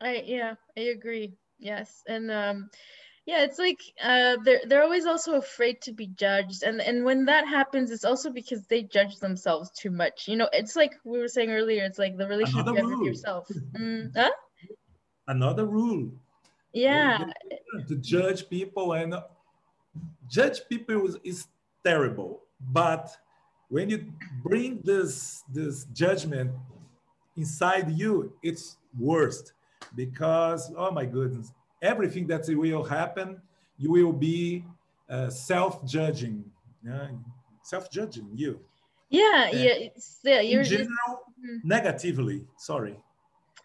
I 0.00 0.22
yeah 0.26 0.54
i 0.76 0.80
agree. 0.80 1.34
Yes 1.58 2.02
and 2.06 2.30
um 2.30 2.70
yeah 3.26 3.42
it's 3.42 3.58
like 3.58 3.80
uh, 4.02 4.36
they're 4.44 4.60
they're 4.66 4.82
always 4.82 5.06
also 5.06 5.34
afraid 5.34 5.82
to 5.82 5.92
be 5.92 6.06
judged 6.06 6.62
and 6.62 6.80
and 6.80 7.04
when 7.04 7.26
that 7.26 7.46
happens 7.46 7.90
it's 7.90 8.04
also 8.04 8.30
because 8.30 8.64
they 8.66 8.84
judge 8.84 9.16
themselves 9.18 9.70
too 9.70 9.90
much. 9.90 10.28
You 10.28 10.36
know 10.36 10.48
it's 10.52 10.76
like 10.76 10.94
we 11.04 11.18
were 11.18 11.28
saying 11.28 11.50
earlier 11.50 11.84
it's 11.84 11.98
like 11.98 12.16
the 12.16 12.26
relationship 12.28 12.66
you 12.66 12.76
have 12.76 12.86
with 12.86 13.06
yourself. 13.06 13.48
Mm, 13.78 14.16
huh? 14.16 14.30
another 15.28 15.66
rule. 15.66 16.10
Yeah. 16.72 17.30
To 17.88 17.96
judge 17.96 18.48
people 18.48 18.92
and 18.94 19.14
judge 20.26 20.60
people 20.68 21.06
is, 21.06 21.16
is 21.22 21.46
terrible 21.84 22.42
but 22.60 23.10
when 23.68 23.90
you 23.90 24.12
bring 24.42 24.80
this 24.84 25.44
this 25.52 25.84
judgment 25.92 26.50
inside 27.36 27.90
you 27.90 28.32
it's 28.42 28.78
worst 28.98 29.52
because 29.94 30.72
oh 30.76 30.90
my 30.90 31.04
goodness 31.04 31.52
everything 31.82 32.26
that 32.26 32.44
will 32.48 32.84
happen, 32.84 33.40
you 33.78 33.90
will 33.90 34.12
be 34.12 34.64
uh, 35.08 35.30
self-judging, 35.30 36.44
uh, 36.90 37.08
self-judging 37.62 38.28
you. 38.34 38.60
Yeah, 39.10 39.50
yeah, 39.52 39.88
yeah. 40.22 40.40
You're 40.40 40.60
in 40.62 40.68
general, 40.68 41.22
just, 41.42 41.64
negatively. 41.64 42.44
Sorry. 42.58 42.96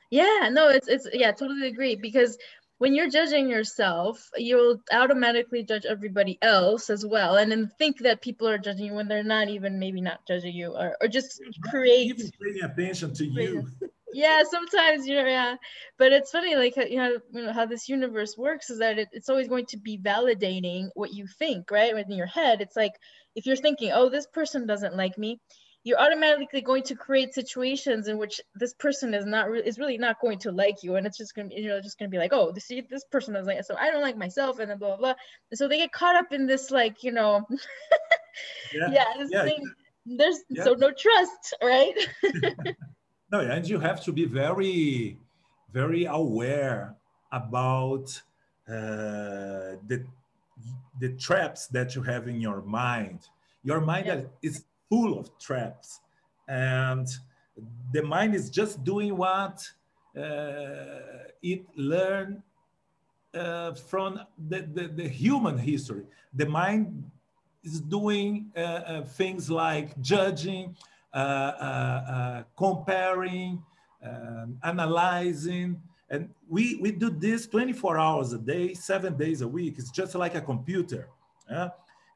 Yeah, 0.10 0.50
no, 0.52 0.70
it's 0.70 0.88
it's 0.88 1.08
yeah, 1.12 1.32
totally 1.32 1.68
agree 1.68 1.96
because 1.96 2.38
when 2.84 2.96
you're 2.96 3.10
judging 3.10 3.50
yourself, 3.50 4.30
you'll 4.36 4.76
automatically 4.92 5.64
judge 5.64 5.86
everybody 5.86 6.38
else 6.42 6.90
as 6.90 7.06
well, 7.06 7.38
and 7.38 7.50
then 7.50 7.72
think 7.80 8.00
that 8.00 8.22
people 8.22 8.46
are 8.46 8.58
judging 8.58 8.88
you 8.88 8.94
when 8.94 9.08
they're 9.08 9.24
not 9.24 9.48
even 9.48 9.80
maybe 9.80 10.02
not 10.02 10.20
judging 10.28 10.54
you, 10.54 10.76
or, 10.76 10.98
or 11.00 11.08
just 11.08 11.42
create. 11.72 12.08
Even 12.08 12.30
attention 12.62 13.14
to 13.14 13.26
you. 13.26 13.66
yeah 14.14 14.44
sometimes 14.48 15.08
you 15.08 15.16
know 15.16 15.26
yeah 15.26 15.56
but 15.98 16.12
it's 16.12 16.30
funny 16.30 16.56
like 16.56 16.76
you 16.76 16.98
know, 16.98 17.18
you 17.32 17.42
know 17.42 17.52
how 17.52 17.66
this 17.66 17.90
universe 17.90 18.38
works 18.38 18.70
is 18.70 18.78
that 18.78 19.00
it, 19.00 19.10
it's 19.12 19.28
always 19.28 19.48
going 19.48 19.66
to 19.66 19.78
be 19.78 19.98
validating 19.98 20.90
what 20.94 21.12
you 21.12 21.26
think 21.26 21.72
right 21.72 21.98
in 21.98 22.12
your 22.12 22.28
head 22.28 22.62
it's 22.62 22.76
like 22.76 22.92
if 23.34 23.48
you're 23.48 23.56
thinking 23.56 23.92
oh 23.92 24.10
this 24.10 24.28
person 24.28 24.68
doesn't 24.68 24.96
like 24.96 25.18
me 25.18 25.40
you're 25.84 26.00
automatically 26.00 26.62
going 26.62 26.84
to 26.84 26.96
create 26.96 27.34
situations 27.34 28.08
in 28.08 28.18
which 28.18 28.40
this 28.56 28.74
person 28.74 29.14
is 29.14 29.26
not 29.26 29.50
re- 29.50 29.64
is 29.64 29.78
really 29.78 29.98
not 29.98 30.20
going 30.22 30.40
to 30.40 30.52
like 30.52 30.82
you 30.84 30.96
and 30.96 31.06
it's 31.06 31.18
just 31.18 31.36
gonna 31.36 31.50
be 31.50 31.56
you 31.56 31.68
know 31.68 31.82
just 31.82 32.00
gonna 32.00 32.10
be 32.10 32.18
like 32.18 32.34
oh 32.34 32.52
this 32.52 32.68
this 32.90 33.04
person 33.12 33.36
is 33.36 33.46
like 33.48 33.64
so 33.64 33.76
i 33.78 33.92
don't 33.92 34.02
like 34.02 34.18
myself 34.18 34.60
and 34.60 34.70
then 34.70 34.78
blah 34.78 34.90
blah 34.90 34.98
blah 34.98 35.14
and 35.52 35.58
so 35.58 35.68
they 35.68 35.78
get 35.78 35.92
caught 35.92 36.16
up 36.16 36.32
in 36.32 36.48
this 36.48 36.72
like 36.72 37.04
you 37.04 37.12
know 37.12 37.46
yeah, 38.74 38.90
yeah, 38.92 39.26
yeah. 39.30 39.44
Thing, 39.44 39.64
there's 40.06 40.40
yeah. 40.50 40.64
so 40.64 40.74
no 40.74 40.92
trust 40.92 41.54
right 41.62 41.96
No, 43.34 43.40
and 43.40 43.68
you 43.68 43.80
have 43.80 44.04
to 44.04 44.12
be 44.12 44.26
very, 44.26 45.18
very 45.72 46.06
aware 46.06 46.96
about 47.32 48.22
uh, 48.70 49.82
the 49.90 50.06
the 51.00 51.10
traps 51.18 51.66
that 51.70 51.96
you 51.96 52.04
have 52.04 52.28
in 52.28 52.40
your 52.40 52.62
mind. 52.62 53.28
Your 53.64 53.82
mind 53.82 54.06
yeah. 54.06 54.22
is 54.44 54.66
full 54.94 55.18
of 55.18 55.26
traps, 55.40 56.02
and 56.48 57.08
the 57.96 58.04
mind 58.04 58.36
is 58.36 58.46
just 58.60 58.84
doing 58.84 59.18
what 59.18 59.58
uh, 60.16 61.32
it 61.42 61.64
learned 61.76 62.44
uh, 63.34 63.74
from 63.90 64.20
the, 64.50 64.60
the, 64.76 64.86
the, 65.00 65.08
human 65.08 65.58
history. 65.58 66.04
The 66.36 66.46
mind 66.46 67.10
is 67.64 67.82
doing 67.82 68.52
uh, 68.56 68.60
uh, 68.60 69.02
things 69.20 69.50
like 69.50 70.00
judging, 70.00 70.76
uh, 71.12 71.18
uh, 71.18 72.44
comparing, 72.56 73.64
um, 74.06 74.60
analyzing. 74.64 75.82
And 76.12 76.30
we, 76.48 76.78
we 76.84 76.92
do 76.92 77.10
this 77.10 77.48
24 77.48 77.98
hours 77.98 78.34
a 78.34 78.38
day, 78.38 78.76
seven 78.76 79.18
days 79.18 79.42
a 79.42 79.48
week. 79.48 79.76
It's 79.80 79.90
just 79.90 80.14
like 80.14 80.36
a 80.36 80.42
computer. 80.42 81.08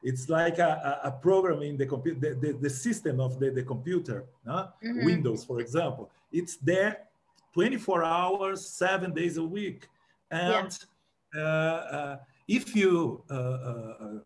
It's 0.02 0.28
like 0.28 0.58
a, 0.58 1.00
a, 1.02 1.10
program 1.10 1.62
in 1.62 1.76
the 1.76 1.86
computer, 1.86 2.20
the, 2.20 2.34
the, 2.34 2.52
the, 2.52 2.70
system 2.70 3.20
of 3.20 3.40
the, 3.40 3.50
the 3.50 3.64
computer, 3.64 4.26
mm-hmm. 4.46 5.04
Windows, 5.04 5.44
for 5.44 5.60
example. 5.60 6.10
It's 6.32 6.56
there 6.56 7.08
24 7.54 8.04
hours, 8.04 8.64
seven 8.64 9.12
days 9.12 9.36
a 9.36 9.42
week. 9.42 9.88
And 10.30 10.78
yeah. 11.34 11.40
uh, 11.40 11.44
uh, 11.44 12.16
if 12.46 12.76
you 12.76 13.24
uh, 13.30 14.20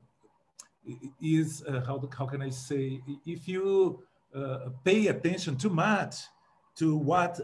is 1.22 1.62
how, 1.86 2.02
how 2.16 2.26
can 2.26 2.42
I 2.42 2.50
say 2.50 3.00
if 3.24 3.48
you 3.48 4.02
uh, 4.34 4.70
pay 4.84 5.06
attention 5.08 5.56
too 5.56 5.70
much 5.70 6.16
to 6.76 6.96
what 6.96 7.36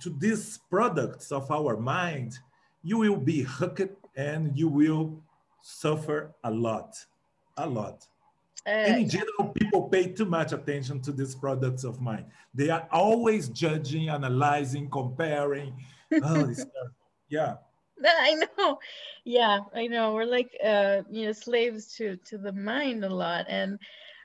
to 0.00 0.10
these 0.18 0.58
products 0.70 1.32
of 1.32 1.50
our 1.50 1.76
mind, 1.76 2.38
you 2.82 2.98
will 2.98 3.16
be 3.16 3.42
hooked 3.42 3.94
and 4.16 4.56
you 4.56 4.68
will 4.68 5.22
suffer 5.62 6.34
a 6.44 6.50
lot, 6.50 6.94
a 7.56 7.68
lot. 7.68 8.06
Uh, 8.66 8.70
and 8.70 9.02
in 9.02 9.08
general, 9.08 9.48
people 9.48 9.88
pay 9.88 10.12
too 10.12 10.24
much 10.24 10.52
attention 10.52 11.00
to 11.00 11.12
these 11.12 11.34
products 11.34 11.82
of 11.82 12.00
mine. 12.00 12.26
They 12.54 12.70
are 12.70 12.86
always 12.92 13.48
judging, 13.48 14.08
analyzing, 14.08 14.88
comparing. 14.90 15.74
Oh, 16.22 16.52
yeah. 17.30 17.54
I 18.04 18.34
know. 18.58 18.78
Yeah, 19.24 19.60
I 19.74 19.86
know. 19.86 20.12
We're 20.12 20.26
like 20.26 20.50
uh, 20.62 21.02
you 21.10 21.24
know, 21.24 21.32
slaves 21.32 21.94
to 21.96 22.18
to 22.26 22.36
the 22.36 22.52
mind 22.52 23.02
a 23.02 23.08
lot. 23.08 23.46
And 23.48 23.78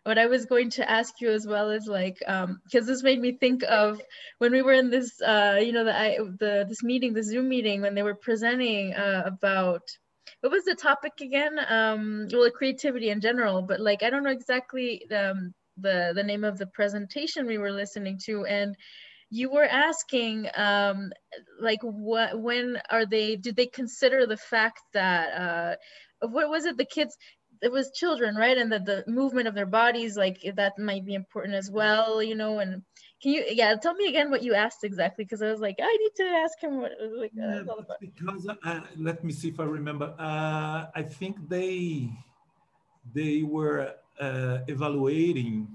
what 0.03 0.17
I 0.17 0.27
was 0.27 0.46
going 0.46 0.69
to 0.72 0.89
ask 0.89 1.19
you 1.22 1.31
as 1.31 1.46
well 1.46 1.69
is 1.69 1.86
like, 1.86 2.17
um, 2.27 2.62
because 2.65 2.88
this 2.88 3.03
made 3.03 3.19
me 3.19 3.34
think 3.34 3.63
of 3.63 4.01
when 4.38 4.51
we 4.51 4.62
were 4.62 4.74
in 4.74 4.89
this, 4.89 5.22
uh, 5.22 5.60
you 5.62 5.74
know, 5.74 5.84
the 5.84 5.96
I, 5.96 6.17
the 6.17 6.65
this 6.67 6.84
meeting, 6.84 7.13
the 7.13 7.24
Zoom 7.24 7.50
meeting, 7.50 7.81
when 7.81 7.96
they 7.96 8.03
were 8.03 8.15
presenting 8.15 8.93
uh, 8.93 9.24
about 9.25 9.84
what 10.41 10.51
was 10.51 10.65
the 10.65 10.75
topic 10.75 11.13
again? 11.22 11.60
Um, 11.67 12.27
well, 12.32 12.50
creativity 12.51 13.10
in 13.10 13.22
general, 13.22 13.62
but 13.62 13.79
like 13.79 14.03
I 14.03 14.10
don't 14.10 14.24
know 14.24 14.32
exactly 14.32 15.10
um, 15.12 15.53
the 15.77 16.12
the 16.15 16.24
name 16.24 16.44
of 16.44 16.58
the 16.58 16.67
presentation 16.67 17.48
we 17.48 17.58
were 17.58 17.72
listening 17.72 18.20
to, 18.25 18.46
and 18.46 18.75
you 19.29 19.50
were 19.51 19.65
asking 19.65 20.48
um, 20.56 21.12
like 21.60 21.79
what 21.82 22.39
when 22.39 22.79
are 22.89 23.06
they 23.06 23.36
did 23.36 23.56
they 23.56 23.67
consider 23.67 24.25
the 24.25 24.38
fact 24.38 24.82
that 24.94 25.29
uh, 25.34 25.75
what 26.27 26.50
was 26.50 26.65
it 26.65 26.77
the 26.77 26.86
kids 26.86 27.15
it 27.62 27.72
was 27.72 27.91
children 27.91 28.36
right 28.36 28.58
and 28.58 28.72
that 28.72 28.86
the 28.86 29.03
movement 29.08 29.48
of 29.48 29.56
their 29.56 29.65
bodies 29.65 30.15
like 30.15 30.38
that 30.56 30.77
might 30.77 31.06
be 31.06 31.15
important 31.15 31.56
as 31.56 31.70
well 31.72 32.22
you 32.22 32.36
know 32.36 32.60
and 32.60 32.84
can 33.21 33.31
you 33.31 33.43
yeah 33.50 33.75
tell 33.75 33.95
me 33.95 34.07
again 34.07 34.29
what 34.29 34.43
you 34.43 34.53
asked 34.53 34.83
exactly 34.83 35.24
because 35.24 35.41
i 35.41 35.50
was 35.50 35.59
like 35.59 35.77
i 35.81 35.97
need 36.01 36.15
to 36.15 36.24
ask 36.24 36.59
him 36.59 36.81
what 36.81 36.91
like 37.17 37.31
yeah, 37.33 37.62
because 38.00 38.47
uh, 38.47 38.81
let 38.97 39.24
me 39.24 39.33
see 39.33 39.50
if 39.50 39.59
i 39.59 39.63
remember. 39.63 40.13
Uh, 40.19 40.86
i 40.95 41.01
think 41.01 41.36
they 41.50 42.09
they 43.13 43.43
were 43.43 43.93
uh, 44.19 44.59
evaluating 44.67 45.67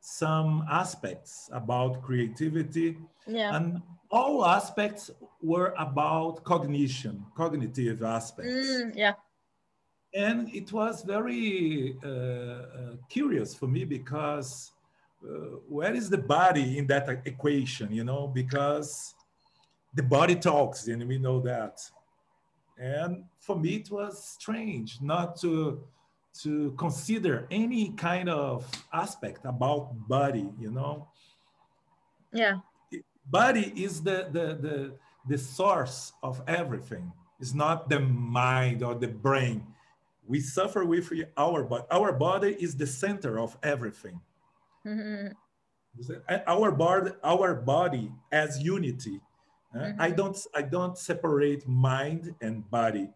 some 0.00 0.64
aspects 0.70 1.50
about 1.52 2.02
creativity 2.02 2.96
yeah. 3.26 3.56
and 3.56 3.82
all 4.10 4.44
aspects 4.44 5.10
were 5.42 5.74
about 5.78 6.42
cognition 6.44 7.24
cognitive 7.36 8.02
aspects. 8.02 8.68
Mm, 8.68 8.96
yeah. 8.96 9.12
And 10.14 10.48
it 10.54 10.72
was 10.72 11.02
very 11.02 11.98
uh, 12.02 12.08
uh, 12.08 12.96
curious 13.10 13.54
for 13.54 13.66
me 13.66 13.84
because 13.84 14.72
uh, 14.72 14.77
Uh, 15.22 15.58
where 15.68 15.94
is 15.94 16.08
the 16.08 16.18
body 16.18 16.78
in 16.78 16.86
that 16.86 17.08
equation 17.24 17.92
you 17.92 18.04
know? 18.04 18.28
Because 18.28 19.14
the 19.94 20.02
body 20.02 20.36
talks 20.36 20.86
and 20.86 21.06
we 21.08 21.18
know 21.18 21.40
that. 21.40 21.80
And 22.78 23.24
for 23.40 23.58
me 23.58 23.76
it 23.76 23.90
was 23.90 24.24
strange 24.24 25.00
not 25.00 25.36
to 25.40 25.82
to 26.42 26.72
consider 26.78 27.48
any 27.50 27.90
kind 27.90 28.28
of 28.28 28.64
aspect 28.92 29.44
about 29.44 29.92
body 30.08 30.48
you 30.58 30.70
know? 30.70 31.08
Yeah. 32.32 32.58
Body 33.26 33.72
is 33.74 34.00
the 34.00 34.28
the 34.30 34.46
the, 34.54 34.92
the 35.26 35.38
source 35.38 36.12
of 36.22 36.40
everything. 36.46 37.12
It's 37.40 37.54
not 37.54 37.88
the 37.88 37.98
mind 38.00 38.84
or 38.84 38.94
the 38.94 39.08
brain. 39.08 39.66
We 40.28 40.40
suffer 40.40 40.84
with 40.84 41.10
our 41.36 41.64
body 41.64 41.84
our 41.90 42.12
body 42.12 42.56
is 42.60 42.76
the 42.76 42.86
center 42.86 43.40
of 43.40 43.56
everything. 43.64 44.20
Our 46.46 46.70
body 46.72 47.10
our 47.24 47.54
body 47.54 48.10
as 48.32 48.60
unity 48.62 49.20
uh, 49.74 49.78
Mm-hmm. 49.78 50.00
i 50.00 50.10
don't 50.10 50.38
i 50.54 50.62
don't 50.62 50.96
separate 50.96 51.68
mind 51.68 52.34
and 52.40 52.64
body. 52.70 53.06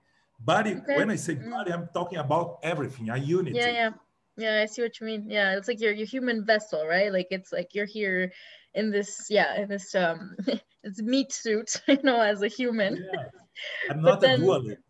Body 0.41 0.75
Okay. 0.75 0.97
when 0.99 1.09
i 1.11 1.17
say 1.17 1.37
Mm. 1.37 1.51
body 1.51 1.73
i'm 1.73 1.89
talking 1.95 2.19
about 2.19 2.59
everything 2.63 3.09
a 3.11 3.17
unity. 3.17 3.57
Yeah 3.57 3.71
yeah. 3.81 3.91
Yeah 4.37 4.61
i 4.63 4.67
see 4.67 4.83
what 4.83 4.99
you 5.01 5.07
mean. 5.07 5.23
Yeah 5.31 5.57
it's 5.57 5.69
like 5.69 5.81
your 5.81 5.93
your 5.93 6.07
human 6.07 6.45
vessel 6.45 6.87
right? 6.87 7.11
Like 7.13 7.29
it's 7.31 7.53
like 7.53 7.69
you're 7.75 7.87
here 7.99 8.33
in 8.75 8.91
this 8.91 9.27
yeah 9.31 9.51
in 9.61 9.69
this 9.69 9.95
um 9.95 10.37
it's 10.85 11.01
meat 11.01 11.33
suit 11.33 11.71
you 11.89 12.03
know 12.03 12.21
as 12.21 12.43
a 12.43 12.49
human. 12.49 12.93
Yeah. 12.97 13.25
i'm 13.91 14.03
not 14.03 14.21
then- 14.21 14.41
a 14.41 14.45
dualist. 14.45 14.83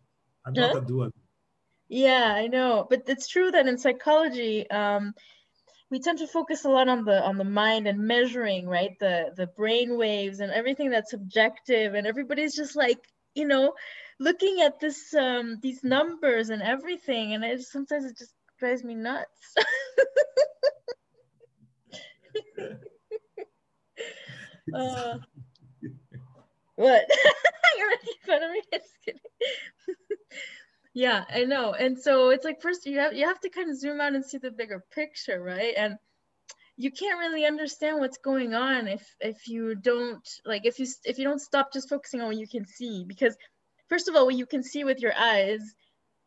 I'm 0.45 0.53
Huh? 0.55 0.67
not 0.73 0.83
a 0.83 0.85
dualist. 0.85 1.15
Yeah, 1.87 2.33
I 2.43 2.47
know, 2.47 2.87
but 2.89 3.03
it's 3.07 3.27
true 3.27 3.51
that 3.51 3.67
in 3.67 3.77
psychology, 3.77 4.67
um, 4.71 5.13
we 5.93 5.99
tend 6.01 6.19
to 6.19 6.27
focus 6.27 6.65
a 6.65 6.69
lot 6.69 6.89
on 6.89 7.05
the 7.05 7.23
on 7.23 7.37
the 7.37 7.45
mind 7.45 7.87
and 7.87 7.99
measuring, 8.01 8.67
right? 8.67 8.99
The 8.99 9.31
the 9.37 9.47
brain 9.47 9.97
waves 9.97 10.41
and 10.41 10.51
everything 10.51 10.91
that's 10.91 11.11
subjective, 11.11 11.95
and 11.95 12.07
everybody's 12.07 12.55
just 12.55 12.75
like, 12.75 12.99
you 13.35 13.47
know, 13.47 13.73
looking 14.19 14.61
at 14.61 14.79
this 14.81 15.13
um 15.15 15.59
these 15.61 15.83
numbers 15.85 16.49
and 16.49 16.63
everything, 16.63 17.33
and 17.35 17.45
it 17.45 17.61
sometimes 17.63 18.05
it 18.05 18.17
just 18.17 18.35
drives 18.59 18.83
me 18.83 18.95
nuts. 18.95 19.55
Uh, 24.73 25.17
what? 26.75 27.05
You're 27.77 27.89
making 27.89 28.13
fun 28.25 28.43
of 28.43 28.51
me? 28.51 28.61
Just 28.73 28.89
kidding. 29.05 29.21
yeah, 30.93 31.25
I 31.29 31.45
know. 31.45 31.73
And 31.73 31.97
so 31.99 32.29
it's 32.29 32.45
like 32.45 32.61
first 32.61 32.85
you 32.85 32.99
have 32.99 33.13
you 33.13 33.25
have 33.27 33.39
to 33.41 33.49
kind 33.49 33.69
of 33.69 33.77
zoom 33.77 34.01
out 34.01 34.13
and 34.13 34.25
see 34.25 34.37
the 34.37 34.51
bigger 34.51 34.83
picture, 34.93 35.41
right? 35.41 35.73
And 35.77 35.97
you 36.77 36.91
can't 36.91 37.19
really 37.19 37.45
understand 37.45 37.99
what's 37.99 38.17
going 38.17 38.53
on 38.53 38.87
if 38.87 39.15
if 39.21 39.47
you 39.47 39.75
don't 39.75 40.27
like 40.45 40.65
if 40.65 40.79
you 40.79 40.87
if 41.05 41.17
you 41.17 41.25
don't 41.25 41.41
stop 41.41 41.73
just 41.73 41.89
focusing 41.89 42.21
on 42.21 42.27
what 42.27 42.37
you 42.37 42.47
can 42.47 42.65
see 42.65 43.05
because 43.07 43.35
first 43.89 44.07
of 44.07 44.15
all 44.15 44.25
what 44.25 44.35
you 44.35 44.45
can 44.45 44.63
see 44.63 44.83
with 44.83 44.99
your 44.99 45.13
eyes 45.17 45.61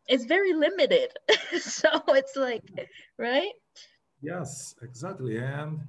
is 0.08 0.24
very 0.26 0.52
limited. 0.54 1.10
so 1.58 1.88
it's 2.08 2.36
like, 2.36 2.62
right? 3.18 3.52
yes 4.20 4.74
exactly 4.82 5.38
and 5.38 5.80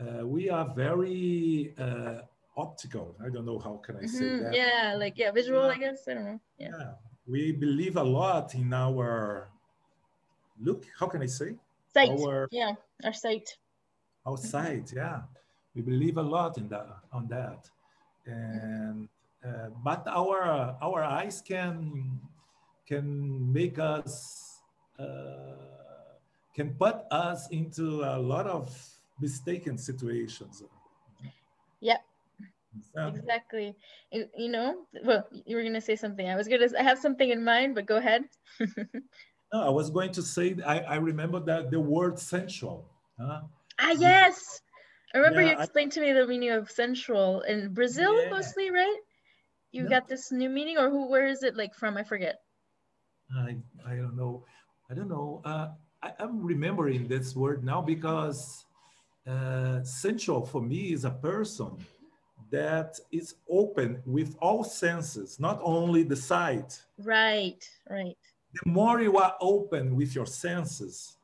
uh, 0.00 0.26
we 0.26 0.48
are 0.50 0.72
very 0.74 1.74
uh, 1.78 2.20
optical 2.56 3.16
i 3.24 3.28
don't 3.28 3.46
know 3.46 3.58
how 3.58 3.76
can 3.84 3.96
i 3.96 4.04
say 4.06 4.30
Mhm, 4.30 4.38
that 4.38 4.58
Yeah, 4.58 4.94
like 4.98 5.18
yeah, 5.18 5.30
visual, 5.32 5.64
I 5.70 5.76
guess. 5.78 6.08
I 6.08 6.14
don't 6.14 6.24
know. 6.24 6.40
Yeah. 6.58 6.72
Yeah, 6.72 6.94
we 7.26 7.52
believe 7.52 7.96
a 7.96 8.02
lot 8.02 8.54
in 8.54 8.72
our 8.72 9.48
look. 10.60 10.84
How 10.98 11.06
can 11.06 11.22
I 11.22 11.26
say 11.26 11.56
Sight. 11.92 12.10
our 12.10 12.48
Yeah, 12.50 12.72
our 13.04 13.12
sight. 13.12 13.56
our 14.24 14.36
sight? 14.36 14.92
Yeah, 14.94 15.22
we 15.74 15.82
believe 15.82 16.18
a 16.18 16.22
lot 16.22 16.58
in 16.58 16.68
that 16.68 16.88
on 17.12 17.26
that, 17.28 17.68
and 18.26 19.08
uh, 19.44 19.70
but 19.84 20.06
our 20.06 20.76
our 20.80 21.02
eyes 21.02 21.42
can 21.42 22.20
can 22.86 23.52
make 23.52 23.78
us 23.78 24.60
uh, 24.98 26.14
can 26.54 26.74
put 26.74 27.04
us 27.10 27.48
into 27.50 28.02
a 28.04 28.18
lot 28.18 28.46
of 28.46 28.70
mistaken 29.20 29.76
situations. 29.78 30.62
Yep. 31.80 32.00
Yeah. 32.94 33.08
Exactly. 33.08 33.76
You, 34.10 34.26
you 34.36 34.48
know, 34.48 34.86
well, 35.04 35.26
you 35.44 35.56
were 35.56 35.62
gonna 35.62 35.80
say 35.80 35.96
something. 35.96 36.28
I 36.28 36.36
was 36.36 36.48
gonna. 36.48 36.68
I 36.78 36.82
have 36.82 36.98
something 36.98 37.30
in 37.30 37.44
mind, 37.44 37.74
but 37.74 37.86
go 37.86 37.96
ahead. 37.96 38.24
No, 39.52 39.62
I 39.62 39.70
was 39.70 39.90
going 39.90 40.10
to 40.12 40.22
say 40.22 40.56
I, 40.66 40.80
I 40.80 40.96
remember 40.96 41.38
that 41.40 41.70
the 41.70 41.78
word 41.78 42.18
sensual. 42.18 42.90
Huh? 43.18 43.42
ah, 43.78 43.92
yes. 43.92 44.60
I 45.14 45.18
remember 45.18 45.40
Yeah, 45.40 45.52
you 45.52 45.56
I- 45.58 45.62
explained 45.62 45.92
to 45.92 46.00
me 46.00 46.12
the 46.12 46.26
meaning 46.26 46.50
of 46.50 46.68
sensual 46.70 47.42
in 47.42 47.72
Brazil, 47.72 48.12
Yeah. 48.24 48.30
mostly, 48.30 48.70
right? 48.70 48.98
You 49.70 49.84
No. 49.84 49.90
got 49.90 50.08
this 50.08 50.32
new 50.32 50.50
meaning, 50.50 50.78
or 50.78 50.90
who? 50.90 51.08
Where 51.08 51.26
is 51.26 51.44
it 51.44 51.54
like 51.56 51.74
from? 51.74 51.96
I 51.96 52.02
forget. 52.02 52.40
I, 53.36 53.56
I 53.86 53.94
don't 53.94 54.16
know. 54.16 54.44
I 54.90 54.94
don't 54.94 55.08
know. 55.08 55.42
Uh, 55.44 55.68
I, 56.02 56.12
I'm 56.18 56.42
remembering 56.42 57.06
this 57.06 57.34
word 57.36 57.64
now 57.64 57.80
because 57.80 58.64
uh, 59.26 59.82
sensual 59.84 60.44
for 60.44 60.60
me 60.62 60.92
is 60.92 61.04
a 61.04 61.10
person 61.10 61.70
that 62.50 62.98
is 63.12 63.34
open 63.48 64.02
with 64.06 64.36
all 64.40 64.62
senses, 64.64 65.40
not 65.40 65.60
only 65.62 66.02
the 66.02 66.16
sight. 66.16 66.80
Right. 66.98 67.68
Right. 67.90 68.16
The 68.54 68.70
more 68.70 69.00
you 69.00 69.16
are 69.18 69.34
open 69.40 69.96
with 69.96 70.14
your 70.14 70.26
senses, 70.26 71.16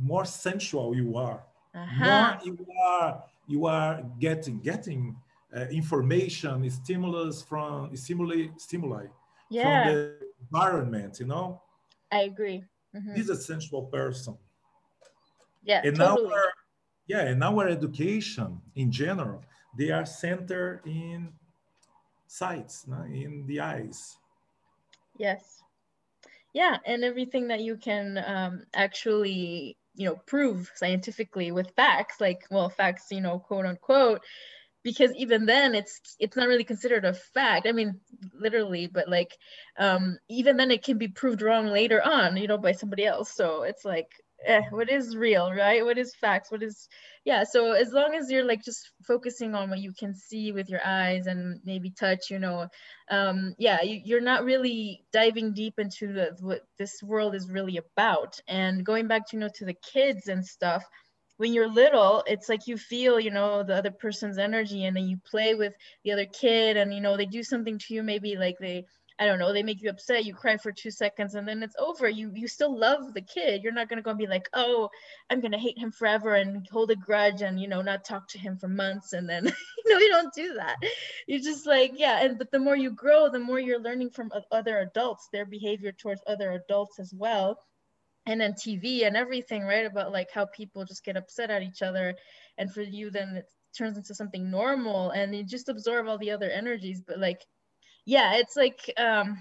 more 0.00 0.24
sensual 0.24 0.94
you 0.94 1.16
are. 1.16 1.44
Uh-huh. 1.74 2.04
More 2.04 2.38
you 2.44 2.66
are 2.86 3.24
you 3.46 3.66
are 3.66 4.02
getting 4.18 4.60
getting 4.60 5.16
uh, 5.56 5.66
information, 5.70 6.68
stimulus 6.70 7.42
from 7.42 7.94
stimuli 7.96 8.48
stimuli 8.56 9.06
Yeah, 9.50 9.62
from 9.84 9.92
the 9.94 10.16
environment. 10.40 11.20
You 11.20 11.26
know, 11.26 11.62
I 12.10 12.20
agree. 12.22 12.64
Mhm. 12.94 13.16
he's 13.16 13.28
a 13.30 13.36
sensual 13.36 13.84
person. 13.86 14.36
Yeah, 15.64 15.80
and 15.84 15.96
totally. 15.96 16.32
our 16.32 16.52
yeah 17.06 17.20
and 17.30 17.42
our 17.42 17.68
education 17.68 18.60
in 18.76 18.90
general 18.90 19.42
they 19.76 19.90
are 19.90 20.06
centered 20.06 20.80
in 20.86 21.32
sights 22.26 22.86
in 23.12 23.44
the 23.46 23.60
eyes 23.60 24.16
Yes. 25.18 25.62
Yeah, 26.52 26.78
and 26.86 27.04
everything 27.04 27.48
that 27.48 27.60
you 27.60 27.76
can 27.76 28.22
um, 28.26 28.62
actually, 28.74 29.76
you 29.94 30.06
know, 30.06 30.16
prove 30.26 30.70
scientifically 30.74 31.50
with 31.52 31.74
facts, 31.74 32.20
like, 32.20 32.42
well, 32.50 32.68
facts, 32.68 33.06
you 33.10 33.20
know, 33.20 33.38
quote 33.38 33.66
unquote, 33.66 34.22
because 34.84 35.12
even 35.16 35.46
then 35.46 35.74
it's 35.74 36.16
it's 36.20 36.36
not 36.36 36.46
really 36.46 36.64
considered 36.64 37.04
a 37.04 37.14
fact. 37.14 37.66
I 37.66 37.72
mean, 37.72 38.00
literally, 38.38 38.86
but 38.86 39.08
like, 39.08 39.36
um, 39.78 40.18
even 40.28 40.56
then 40.56 40.70
it 40.70 40.84
can 40.84 40.98
be 40.98 41.08
proved 41.08 41.42
wrong 41.42 41.66
later 41.66 42.02
on, 42.02 42.36
you 42.36 42.46
know, 42.46 42.58
by 42.58 42.72
somebody 42.72 43.04
else. 43.04 43.34
So 43.34 43.62
it's 43.62 43.84
like, 43.84 44.08
eh, 44.46 44.62
what 44.70 44.90
is 44.90 45.16
real 45.16 45.52
right? 45.52 45.84
What 45.84 45.98
is 45.98 46.14
facts? 46.14 46.50
What 46.50 46.62
is 46.62 46.88
yeah 47.24 47.44
so 47.44 47.72
as 47.72 47.92
long 47.92 48.14
as 48.14 48.30
you're 48.30 48.44
like 48.44 48.62
just 48.62 48.90
focusing 49.06 49.54
on 49.54 49.70
what 49.70 49.78
you 49.80 49.92
can 49.98 50.14
see 50.14 50.52
with 50.52 50.68
your 50.68 50.84
eyes 50.84 51.26
and 51.26 51.58
maybe 51.64 51.90
touch 51.90 52.30
you 52.30 52.38
know 52.38 52.68
um 53.10 53.54
yeah 53.58 53.80
you, 53.82 54.16
are 54.16 54.20
not 54.20 54.44
really 54.44 55.04
diving 55.12 55.54
deep 55.54 55.74
into 55.78 56.12
the, 56.12 56.36
what 56.40 56.60
this 56.78 57.02
world 57.02 57.34
is 57.34 57.50
really 57.50 57.78
about. 57.78 58.38
And 58.48 58.84
going 58.84 59.08
back 59.08 59.28
to 59.28 59.36
you 59.36 59.40
know 59.40 59.50
to 59.54 59.64
the 59.64 59.76
kids 59.92 60.28
and 60.28 60.44
stuff 60.44 60.84
when 61.36 61.52
you're 61.52 61.68
little 61.68 62.22
it's 62.26 62.48
like 62.48 62.66
you 62.66 62.76
feel 62.76 63.18
you 63.18 63.30
know 63.30 63.62
the 63.62 63.74
other 63.74 63.90
person's 63.90 64.38
energy 64.38 64.84
and 64.84 64.96
then 64.96 65.08
you 65.08 65.18
play 65.28 65.54
with 65.54 65.74
the 66.04 66.12
other 66.12 66.26
kid 66.26 66.76
and 66.76 66.94
you 66.94 67.00
know 67.00 67.16
they 67.16 67.26
do 67.26 67.42
something 67.42 67.78
to 67.78 67.94
you 67.94 68.02
maybe 68.02 68.36
like 68.36 68.56
they 68.60 68.84
I 69.18 69.26
don't 69.26 69.38
know, 69.38 69.52
they 69.52 69.62
make 69.62 69.80
you 69.80 69.90
upset, 69.90 70.24
you 70.24 70.34
cry 70.34 70.56
for 70.56 70.72
two 70.72 70.90
seconds 70.90 71.36
and 71.36 71.46
then 71.46 71.62
it's 71.62 71.76
over. 71.78 72.08
You 72.08 72.32
you 72.34 72.48
still 72.48 72.76
love 72.76 73.14
the 73.14 73.22
kid. 73.22 73.62
You're 73.62 73.72
not 73.72 73.88
gonna 73.88 74.02
go 74.02 74.10
and 74.10 74.18
be 74.18 74.26
like, 74.26 74.48
oh, 74.54 74.88
I'm 75.30 75.40
gonna 75.40 75.58
hate 75.58 75.78
him 75.78 75.92
forever 75.92 76.34
and 76.34 76.66
hold 76.68 76.90
a 76.90 76.96
grudge 76.96 77.40
and 77.40 77.60
you 77.60 77.68
know 77.68 77.80
not 77.80 78.04
talk 78.04 78.26
to 78.28 78.38
him 78.38 78.56
for 78.56 78.66
months 78.66 79.12
and 79.12 79.28
then 79.28 79.44
you 79.86 79.92
know 79.92 79.98
you 79.98 80.08
don't 80.10 80.34
do 80.34 80.54
that. 80.54 80.76
You 81.28 81.40
just 81.40 81.64
like 81.64 81.92
yeah, 81.94 82.24
and 82.24 82.38
but 82.38 82.50
the 82.50 82.58
more 82.58 82.76
you 82.76 82.90
grow, 82.90 83.28
the 83.28 83.38
more 83.38 83.60
you're 83.60 83.80
learning 83.80 84.10
from 84.10 84.32
other 84.50 84.80
adults, 84.80 85.28
their 85.32 85.46
behavior 85.46 85.92
towards 85.92 86.22
other 86.26 86.52
adults 86.52 86.98
as 86.98 87.14
well. 87.14 87.60
And 88.26 88.40
then 88.40 88.54
TV 88.54 89.06
and 89.06 89.16
everything, 89.16 89.62
right? 89.62 89.86
About 89.86 90.10
like 90.10 90.30
how 90.32 90.46
people 90.46 90.84
just 90.84 91.04
get 91.04 91.16
upset 91.16 91.50
at 91.50 91.62
each 91.62 91.82
other. 91.82 92.16
And 92.58 92.72
for 92.72 92.82
you 92.82 93.10
then 93.10 93.36
it 93.36 93.46
turns 93.76 93.96
into 93.96 94.14
something 94.14 94.50
normal 94.50 95.10
and 95.10 95.34
you 95.34 95.44
just 95.44 95.68
absorb 95.68 96.08
all 96.08 96.18
the 96.18 96.32
other 96.32 96.50
energies. 96.50 97.00
But 97.06 97.20
like 97.20 97.42
yeah 98.06 98.34
it's 98.36 98.56
like 98.56 98.92
um 98.98 99.38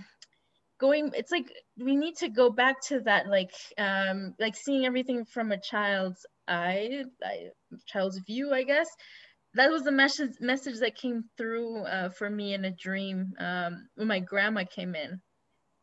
going 0.79 1.11
it's 1.15 1.31
like 1.31 1.51
we 1.79 1.95
need 1.95 2.15
to 2.15 2.29
go 2.29 2.49
back 2.49 2.81
to 2.81 3.01
that 3.01 3.27
like 3.27 3.51
um 3.77 4.33
like 4.39 4.55
seeing 4.55 4.85
everything 4.85 5.25
from 5.25 5.51
a 5.51 5.59
child's 5.61 6.25
eye, 6.47 7.03
eye 7.23 7.49
child's 7.87 8.19
view 8.27 8.53
i 8.53 8.63
guess. 8.63 8.89
That 9.55 9.71
was 9.71 9.83
the 9.83 9.91
message 9.91 10.31
message 10.41 10.79
that 10.79 10.95
came 10.95 11.25
through 11.37 11.83
uh, 11.85 12.09
for 12.09 12.29
me 12.29 12.53
in 12.53 12.65
a 12.65 12.71
dream 12.71 13.33
um, 13.39 13.87
when 13.95 14.07
my 14.07 14.19
grandma 14.19 14.63
came 14.65 14.95
in. 14.95 15.21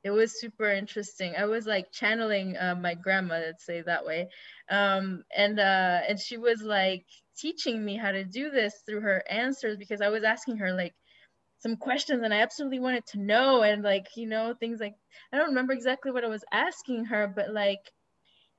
It 0.04 0.10
was 0.10 0.40
super 0.40 0.70
interesting. 0.70 1.34
I 1.36 1.46
was 1.46 1.66
like 1.66 1.92
channeling 1.92 2.56
uh, 2.56 2.74
my 2.74 2.94
grandma 2.94 3.34
let's 3.36 3.64
say 3.66 3.82
that 3.82 4.04
way. 4.06 4.28
Um, 4.70 5.24
and 5.36 5.58
uh, 5.58 6.00
and 6.08 6.18
she 6.20 6.36
was 6.38 6.62
like 6.62 7.06
teaching 7.36 7.84
me 7.84 7.96
how 7.96 8.12
to 8.12 8.24
do 8.24 8.50
this 8.50 8.74
through 8.86 9.00
her 9.00 9.22
answers 9.30 9.76
because 9.78 10.02
i 10.02 10.08
was 10.10 10.24
asking 10.24 10.58
her 10.58 10.72
like 10.74 10.94
some 11.60 11.76
questions 11.76 12.22
and 12.22 12.32
I 12.32 12.40
absolutely 12.40 12.80
wanted 12.80 13.06
to 13.08 13.20
know 13.20 13.62
and 13.62 13.82
like 13.82 14.06
you 14.16 14.26
know 14.26 14.54
things 14.58 14.80
like 14.80 14.94
I 15.32 15.36
don't 15.36 15.48
remember 15.48 15.72
exactly 15.72 16.10
what 16.10 16.24
I 16.24 16.28
was 16.28 16.44
asking 16.52 17.06
her 17.06 17.30
but 17.34 17.52
like 17.52 17.92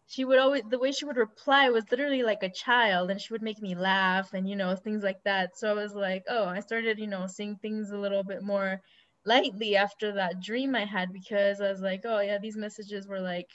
she 0.08 0.24
would 0.26 0.40
always 0.40 0.64
the 0.70 0.80
way 0.80 0.92
she 0.92 1.06
would 1.06 1.18
reply 1.18 1.70
was 1.70 1.90
literally 1.90 2.24
like 2.24 2.44
a 2.44 2.52
child 2.52 3.10
and 3.10 3.20
she 3.20 3.34
would 3.34 3.42
make 3.42 3.62
me 3.62 3.76
laugh 3.76 4.34
and 4.34 4.48
you 4.48 4.56
know 4.56 4.76
things 4.76 5.04
like 5.04 5.24
that. 5.24 5.58
So 5.58 5.70
I 5.70 5.74
was 5.74 5.96
like 5.96 6.24
oh 6.30 6.46
I 6.46 6.60
started 6.60 7.00
you 7.00 7.08
know 7.08 7.28
seeing 7.28 7.56
things 7.56 7.92
a 7.92 7.98
little 7.98 8.24
bit 8.24 8.44
more 8.44 8.82
lightly 9.26 9.76
after 9.76 10.14
that 10.14 10.42
dream 10.42 10.76
I 10.76 10.86
had 10.86 11.14
because 11.14 11.62
I 11.62 11.70
was 11.70 11.82
like 11.82 12.02
oh 12.06 12.20
yeah 12.20 12.38
these 12.40 12.58
messages 12.58 13.08
were 13.08 13.22
like 13.22 13.50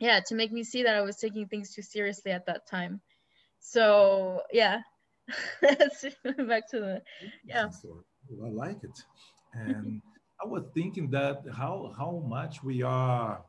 yeah 0.00 0.20
to 0.28 0.34
make 0.34 0.52
me 0.52 0.64
see 0.64 0.84
that 0.84 0.96
I 0.96 1.02
was 1.02 1.16
taking 1.16 1.46
things 1.46 1.74
too 1.74 1.82
seriously 1.82 2.32
at 2.32 2.46
that 2.46 2.66
time. 2.68 3.00
So 3.60 4.42
yeah. 4.52 4.80
Back 5.62 6.68
to 6.70 6.80
the 6.80 7.02
yeah 7.44 7.68
I 8.44 8.48
like 8.48 8.84
it. 8.84 9.02
And 9.54 10.00
I 10.42 10.46
was 10.46 10.64
thinking 10.74 11.10
that 11.10 11.42
how 11.54 11.92
how 11.96 12.22
much 12.26 12.62
we 12.62 12.82
are 12.82 13.42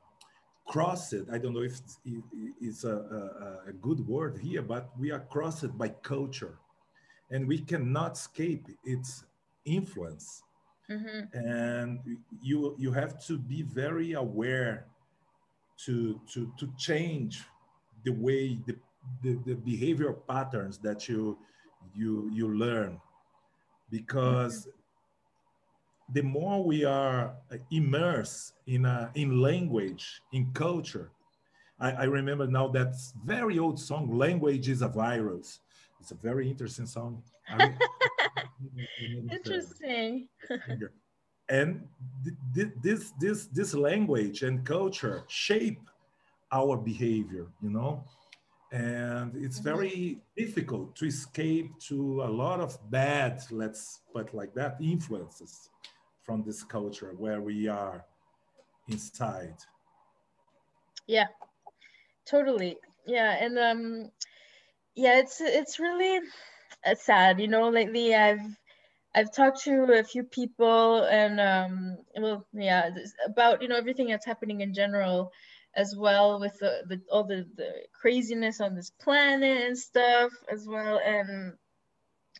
crossed. 0.67 1.13
I 1.31 1.37
don't 1.37 1.53
know 1.53 1.63
if 1.63 1.79
it's, 2.61 2.83
a, 2.83 2.95
a, 2.95 3.69
a, 3.69 3.73
good 3.73 4.05
word 4.07 4.39
here, 4.39 4.61
but 4.61 4.89
we 4.97 5.11
are 5.11 5.19
crossed 5.19 5.77
by 5.77 5.89
culture, 5.89 6.57
and 7.31 7.47
we 7.47 7.59
cannot 7.59 8.13
escape 8.13 8.67
its 8.83 9.25
influence. 9.65 10.43
Mm-hmm. 10.89 11.37
And 11.47 11.99
you 12.41 12.75
you 12.77 12.91
have 12.91 13.23
to 13.27 13.37
be 13.37 13.61
very 13.63 14.13
aware 14.13 14.87
to 15.85 16.19
to 16.33 16.51
to 16.59 16.69
change 16.77 17.43
the 18.03 18.11
way 18.11 18.59
the 18.67 18.75
the, 19.23 19.39
the 19.45 19.55
behavior 19.55 20.13
patterns 20.13 20.77
that 20.79 21.07
you 21.07 21.37
you 21.93 22.29
you 22.33 22.53
learn 22.53 22.99
because 23.93 24.67
the 26.11 26.23
more 26.23 26.63
we 26.63 26.83
are 26.83 27.35
uh, 27.51 27.57
immersed 27.71 28.53
in, 28.65 28.85
a, 28.85 29.11
in 29.13 29.39
language, 29.39 30.21
in 30.31 30.51
culture, 30.53 31.11
I, 31.79 31.91
I 31.91 32.03
remember 32.05 32.47
now 32.47 32.67
that 32.69 32.95
very 33.23 33.59
old 33.59 33.79
song, 33.79 34.17
Language 34.17 34.67
is 34.67 34.81
a 34.81 34.87
Virus. 34.87 35.59
It's 35.99 36.11
a 36.11 36.15
very 36.15 36.49
interesting 36.49 36.87
song. 36.87 37.21
interesting. 39.31 40.27
and 41.49 41.87
this, 42.81 43.13
this, 43.19 43.45
this 43.45 43.73
language 43.75 44.41
and 44.41 44.65
culture 44.65 45.23
shape 45.27 45.81
our 46.51 46.77
behavior, 46.77 47.45
you 47.61 47.69
know? 47.69 48.03
And 48.73 49.35
it's 49.35 49.59
mm-hmm. 49.59 49.77
very 49.77 50.21
difficult 50.35 50.95
to 50.95 51.05
escape 51.05 51.71
to 51.79 52.23
a 52.23 52.31
lot 52.43 52.59
of 52.59 52.77
bad 52.89 53.39
let's 53.51 54.01
put 54.11 54.33
like 54.33 54.53
that 54.55 54.77
influences 54.81 55.69
from 56.23 56.43
this 56.43 56.63
culture 56.63 57.13
where 57.17 57.39
we 57.39 57.67
are 57.67 58.03
inside. 58.89 59.55
Yeah 61.07 61.27
totally. 62.25 62.77
Yeah 63.05 63.37
and 63.39 63.59
um 63.59 64.11
yeah 64.95 65.19
it's 65.19 65.39
it's 65.39 65.79
really 65.79 66.19
uh, 66.85 66.95
sad 66.95 67.39
you 67.39 67.47
know 67.47 67.69
lately 67.69 68.15
i've 68.15 68.41
I've 69.15 69.31
talked 69.31 69.61
to 69.65 69.83
a 69.93 70.03
few 70.03 70.23
people 70.23 71.03
and 71.03 71.39
um 71.39 71.97
well 72.17 72.47
yeah 72.51 72.89
about 73.25 73.61
you 73.61 73.67
know 73.67 73.75
everything 73.75 74.07
that's 74.07 74.25
happening 74.25 74.61
in 74.61 74.73
general 74.73 75.31
as 75.75 75.95
well 75.95 76.39
with 76.39 76.57
the, 76.59 76.83
the 76.87 77.01
all 77.11 77.23
the, 77.23 77.45
the 77.55 77.71
craziness 77.93 78.61
on 78.61 78.75
this 78.75 78.91
planet 78.91 79.67
and 79.67 79.77
stuff 79.77 80.31
as 80.51 80.67
well. 80.67 80.99
And 81.03 81.53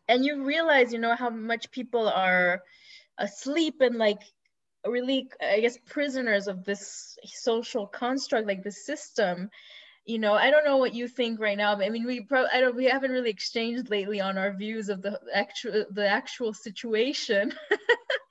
and 0.07 0.25
you 0.25 0.43
realize 0.43 0.93
you 0.93 0.99
know 0.99 1.15
how 1.15 1.29
much 1.29 1.71
people 1.71 2.07
are 2.07 2.61
asleep 3.17 3.75
and 3.81 3.95
like 3.95 4.21
really 4.85 5.29
i 5.41 5.59
guess 5.59 5.77
prisoners 5.85 6.47
of 6.47 6.63
this 6.65 7.17
social 7.25 7.87
construct 7.87 8.47
like 8.47 8.63
the 8.63 8.71
system. 8.71 9.49
You 10.05 10.19
know 10.19 10.33
i 10.33 10.51
don't 10.51 10.65
know 10.65 10.77
what 10.77 10.93
you 10.93 11.07
think 11.07 11.39
right 11.39 11.57
now 11.57 11.75
but 11.75 11.85
i 11.85 11.89
mean 11.89 12.05
we 12.05 12.19
probably 12.21 12.49
i 12.53 12.59
don't 12.59 12.75
we 12.75 12.85
haven't 12.85 13.11
really 13.11 13.29
exchanged 13.29 13.89
lately 13.89 14.19
on 14.19 14.37
our 14.37 14.51
views 14.51 14.89
of 14.89 15.01
the 15.01 15.17
actual 15.33 15.85
the 15.91 16.05
actual 16.05 16.53
situation 16.53 17.53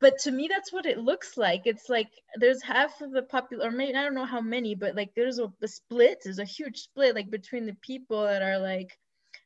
but 0.00 0.18
to 0.18 0.30
me 0.30 0.48
that's 0.48 0.72
what 0.72 0.86
it 0.86 0.98
looks 0.98 1.36
like. 1.36 1.62
It's 1.64 1.88
like 1.88 2.08
there's 2.38 2.62
half 2.62 3.00
of 3.00 3.12
the 3.12 3.22
popular 3.22 3.66
or 3.66 3.70
maybe 3.70 3.96
i 3.96 4.02
don't 4.02 4.14
know 4.14 4.24
how 4.24 4.40
many 4.40 4.74
but 4.74 4.94
like 4.94 5.10
there's 5.14 5.38
a, 5.38 5.50
a 5.62 5.68
split 5.68 6.18
there's 6.24 6.38
a 6.38 6.44
huge 6.44 6.78
split 6.78 7.14
like 7.14 7.30
between 7.30 7.66
the 7.66 7.76
people 7.82 8.22
that 8.24 8.42
are 8.42 8.58
like 8.58 8.98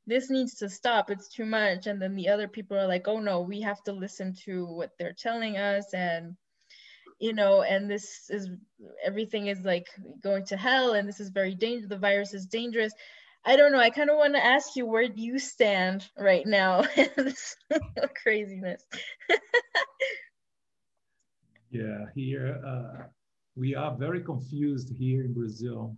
this 0.07 0.31
needs 0.31 0.57
to 0.57 0.69
stop 0.69 1.11
it's 1.11 1.29
too 1.29 1.45
much 1.45 1.87
and 1.87 2.01
then 2.01 2.17
the 2.17 2.29
other 2.29 2.49
people 2.49 2.77
are 2.77 2.87
like 2.89 3.07
oh 3.07 3.21
no 3.21 3.43
we 3.43 3.61
have 3.61 3.83
to 3.85 3.93
listen 3.93 4.35
to 4.45 4.67
what 4.67 4.91
they're 4.99 5.15
telling 5.17 5.57
us 5.57 5.93
and 5.95 6.37
you 7.21 7.33
know 7.33 7.63
and 7.63 7.91
this 7.91 8.29
is 8.31 8.49
everything 9.05 9.47
is 9.47 9.61
like 9.61 9.87
going 10.23 10.45
to 10.45 10.57
hell 10.57 10.95
and 10.95 11.09
this 11.09 11.21
is 11.21 11.29
very 11.29 11.55
dangerous 11.55 11.89
the 11.89 11.99
virus 11.99 12.35
is 12.35 12.47
dangerous. 12.47 12.93
I 13.45 13.57
don't 13.57 13.73
know 13.73 13.79
i 13.79 13.91
kind 13.91 14.11
of 14.11 14.17
want 14.17 14.35
to 14.35 14.45
ask 14.45 14.77
you 14.77 14.85
where 14.85 15.09
do 15.09 15.23
you 15.23 15.39
stand 15.39 16.07
right 16.19 16.47
now 16.47 16.83
in 16.97 17.09
this 17.17 17.57
craziness 18.23 18.83
Yeah, 21.71 22.07
here 22.17 22.61
uh, 22.67 23.05
we 23.55 23.77
are 23.77 23.95
very 23.97 24.23
confused 24.23 24.93
here 24.99 25.25
in 25.25 25.33
Brazil 25.33 25.97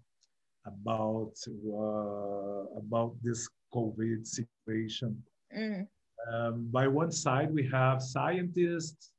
about 0.66 1.32
uh, 1.48 2.78
about 2.78 3.14
this 3.22 3.48
COVID 3.74 4.26
situation. 4.26 5.22
Mm. 5.56 5.86
Um, 6.30 6.68
by 6.70 6.86
one 6.86 7.10
side, 7.10 7.52
we 7.52 7.68
have 7.72 8.02
scientists, 8.02 9.12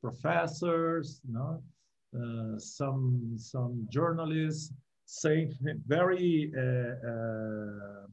professors, 0.00 1.20
you 1.26 1.34
know, 1.34 1.62
uh, 2.16 2.58
some 2.58 3.34
some 3.36 3.86
journalists 3.90 4.72
saying 5.06 5.52
very 5.86 6.52
uh, 6.56 7.10
uh, 7.10 8.06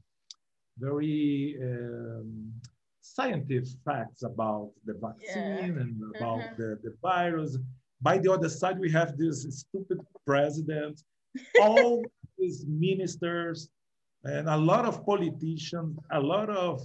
very 0.80 1.56
um, 1.62 2.52
scientific 3.02 3.70
facts 3.86 4.24
about 4.24 4.72
the 4.86 4.94
vaccine 4.94 5.76
yeah. 5.76 5.82
and 5.82 6.02
about 6.16 6.40
mm-hmm. 6.40 6.62
the, 6.62 6.80
the 6.84 6.94
virus. 7.02 7.58
By 8.02 8.18
the 8.18 8.32
other 8.32 8.50
side, 8.50 8.80
we 8.80 8.92
have 8.92 9.18
this 9.18 9.44
stupid 9.62 10.00
president, 10.26 11.02
all 11.62 12.04
these 12.38 12.66
ministers, 12.68 13.70
and 14.24 14.50
a 14.50 14.58
lot 14.58 14.86
of 14.86 15.06
politicians, 15.06 15.98
a 16.12 16.20
lot 16.20 16.50
of 16.50 16.82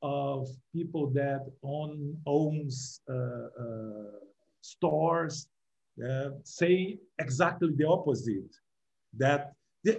of 0.00 0.48
people 0.72 1.08
that 1.10 1.44
own 1.64 2.16
owns 2.24 3.00
uh, 3.10 3.14
uh, 3.14 4.18
stores 4.60 5.48
uh, 6.08 6.30
say 6.44 6.98
exactly 7.18 7.72
the 7.74 7.88
opposite. 7.88 8.54
That 9.16 9.52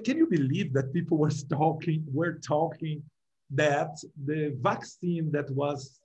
can 0.05 0.17
you 0.17 0.27
believe 0.27 0.73
that 0.73 0.93
people 0.93 1.17
were 1.17 1.31
talking 1.49 2.05
were 2.13 2.33
talking 2.33 3.03
that 3.51 3.97
the 4.25 4.55
vaccine 4.61 5.31
that 5.31 5.49
was 5.51 5.99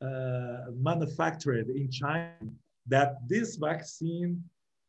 uh, 0.00 0.70
manufactured 0.76 1.68
in 1.68 1.90
China, 1.90 2.32
that 2.88 3.16
this 3.28 3.56
vaccine 3.56 4.42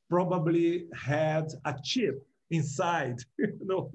probably 0.10 0.88
had 0.94 1.48
a 1.66 1.76
chip 1.84 2.26
inside. 2.52 3.20
you 3.38 3.58
know, 3.62 3.90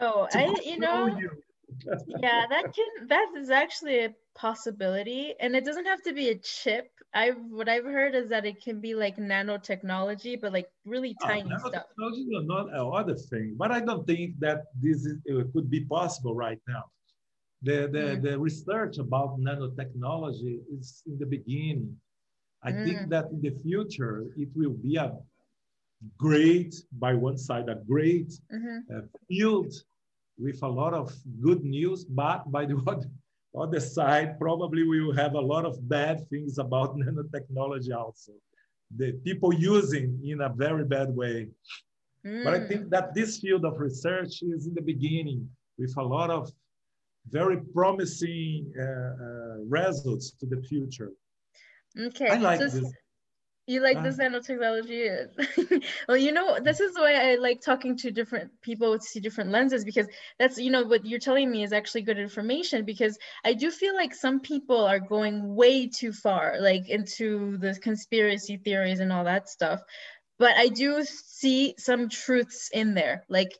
oh, 0.00 0.28
I 0.32 0.54
you 0.64 0.78
know. 0.78 1.06
You. 1.06 1.30
yeah, 2.20 2.46
that 2.50 2.74
can 2.74 3.06
that 3.06 3.28
is 3.36 3.48
actually 3.48 4.04
a 4.04 4.14
possibility, 4.34 5.34
and 5.38 5.54
it 5.54 5.64
doesn't 5.64 5.86
have 5.86 6.02
to 6.02 6.12
be 6.12 6.30
a 6.30 6.34
chip. 6.38 6.90
I've 7.14 7.38
what 7.48 7.68
I've 7.68 7.84
heard 7.84 8.14
is 8.14 8.28
that 8.28 8.44
it 8.44 8.62
can 8.62 8.80
be 8.80 8.94
like 8.94 9.16
nanotechnology, 9.16 10.40
but 10.40 10.52
like 10.52 10.68
really 10.84 11.16
ah, 11.22 11.28
tiny 11.28 11.52
uh, 11.52 11.58
stuff. 11.58 11.84
Nanotechnology 11.98 12.40
is 12.40 12.46
not 12.46 12.68
another 12.70 13.14
thing, 13.14 13.54
but 13.56 13.70
I 13.70 13.80
don't 13.80 14.04
think 14.06 14.38
that 14.40 14.64
this 14.80 15.06
is, 15.06 15.18
could 15.52 15.70
be 15.70 15.84
possible 15.84 16.34
right 16.34 16.60
now. 16.66 16.84
The, 17.62 17.88
the, 17.92 17.98
mm. 17.98 18.22
the 18.22 18.38
research 18.38 18.98
about 18.98 19.38
nanotechnology 19.38 20.60
is 20.76 21.02
in 21.06 21.18
the 21.18 21.26
beginning. 21.26 21.96
I 22.62 22.72
mm. 22.72 22.84
think 22.84 23.08
that 23.10 23.30
in 23.30 23.40
the 23.40 23.54
future, 23.62 24.26
it 24.36 24.48
will 24.54 24.74
be 24.74 24.96
a 24.96 25.12
great, 26.18 26.74
by 26.98 27.14
one 27.14 27.38
side, 27.38 27.68
a 27.68 27.76
great 27.76 28.30
mm-hmm. 28.52 28.78
uh, 28.94 29.00
field 29.28 29.72
with 30.38 30.62
a 30.62 30.68
lot 30.68 30.94
of 30.94 31.14
good 31.42 31.64
news, 31.64 32.04
but 32.04 32.50
by 32.50 32.64
the 32.64 32.76
other, 32.86 33.08
other 33.58 33.80
side, 33.80 34.38
probably 34.38 34.82
we 34.84 35.00
will 35.02 35.14
have 35.14 35.34
a 35.34 35.40
lot 35.40 35.64
of 35.64 35.88
bad 35.88 36.28
things 36.28 36.58
about 36.58 36.96
nanotechnology 36.98 37.94
also. 37.94 38.32
The 38.96 39.12
people 39.24 39.54
using 39.54 40.20
in 40.24 40.40
a 40.40 40.48
very 40.48 40.84
bad 40.84 41.14
way. 41.14 41.48
Mm. 42.26 42.44
But 42.44 42.54
I 42.54 42.66
think 42.66 42.86
mm. 42.86 42.90
that 42.90 43.14
this 43.14 43.38
field 43.38 43.64
of 43.64 43.78
research 43.78 44.42
is 44.42 44.66
in 44.66 44.74
the 44.74 44.82
beginning 44.82 45.48
with 45.78 45.96
a 45.96 46.02
lot 46.02 46.30
of 46.30 46.50
very 47.28 47.58
promising 47.74 48.72
uh, 48.78 48.82
uh, 48.82 49.56
results 49.68 50.32
to 50.40 50.46
the 50.46 50.60
future. 50.62 51.12
Okay. 51.98 52.28
I 52.28 52.36
like 52.36 52.58
so 52.58 52.68
this. 52.68 52.92
You 53.66 53.80
like 53.80 53.98
uh, 53.98 54.02
this 54.02 54.18
nanotechnology? 54.18 55.84
well, 56.08 56.16
you 56.16 56.32
know, 56.32 56.58
this 56.60 56.80
is 56.80 56.96
why 56.98 57.14
I 57.14 57.36
like 57.36 57.60
talking 57.60 57.96
to 57.98 58.10
different 58.10 58.50
people 58.62 58.98
to 58.98 59.04
see 59.04 59.20
different 59.20 59.50
lenses 59.50 59.84
because 59.84 60.08
that's, 60.40 60.58
you 60.58 60.70
know, 60.70 60.82
what 60.82 61.06
you're 61.06 61.20
telling 61.20 61.50
me 61.52 61.62
is 61.62 61.72
actually 61.72 62.02
good 62.02 62.18
information 62.18 62.84
because 62.84 63.16
I 63.44 63.54
do 63.54 63.70
feel 63.70 63.94
like 63.94 64.12
some 64.12 64.40
people 64.40 64.84
are 64.84 64.98
going 64.98 65.54
way 65.54 65.86
too 65.86 66.12
far, 66.12 66.56
like 66.60 66.88
into 66.88 67.58
the 67.58 67.78
conspiracy 67.80 68.56
theories 68.56 68.98
and 68.98 69.12
all 69.12 69.24
that 69.24 69.48
stuff. 69.48 69.80
But 70.38 70.56
I 70.56 70.68
do 70.68 71.04
see 71.04 71.74
some 71.78 72.08
truths 72.08 72.70
in 72.72 72.94
there. 72.94 73.24
Like 73.28 73.56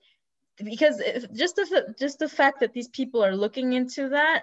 because 0.64 1.00
just 1.32 1.56
the 1.56 1.94
just 1.98 2.18
the 2.18 2.28
fact 2.28 2.60
that 2.60 2.72
these 2.72 2.88
people 2.88 3.24
are 3.24 3.36
looking 3.36 3.72
into 3.74 4.08
that 4.10 4.42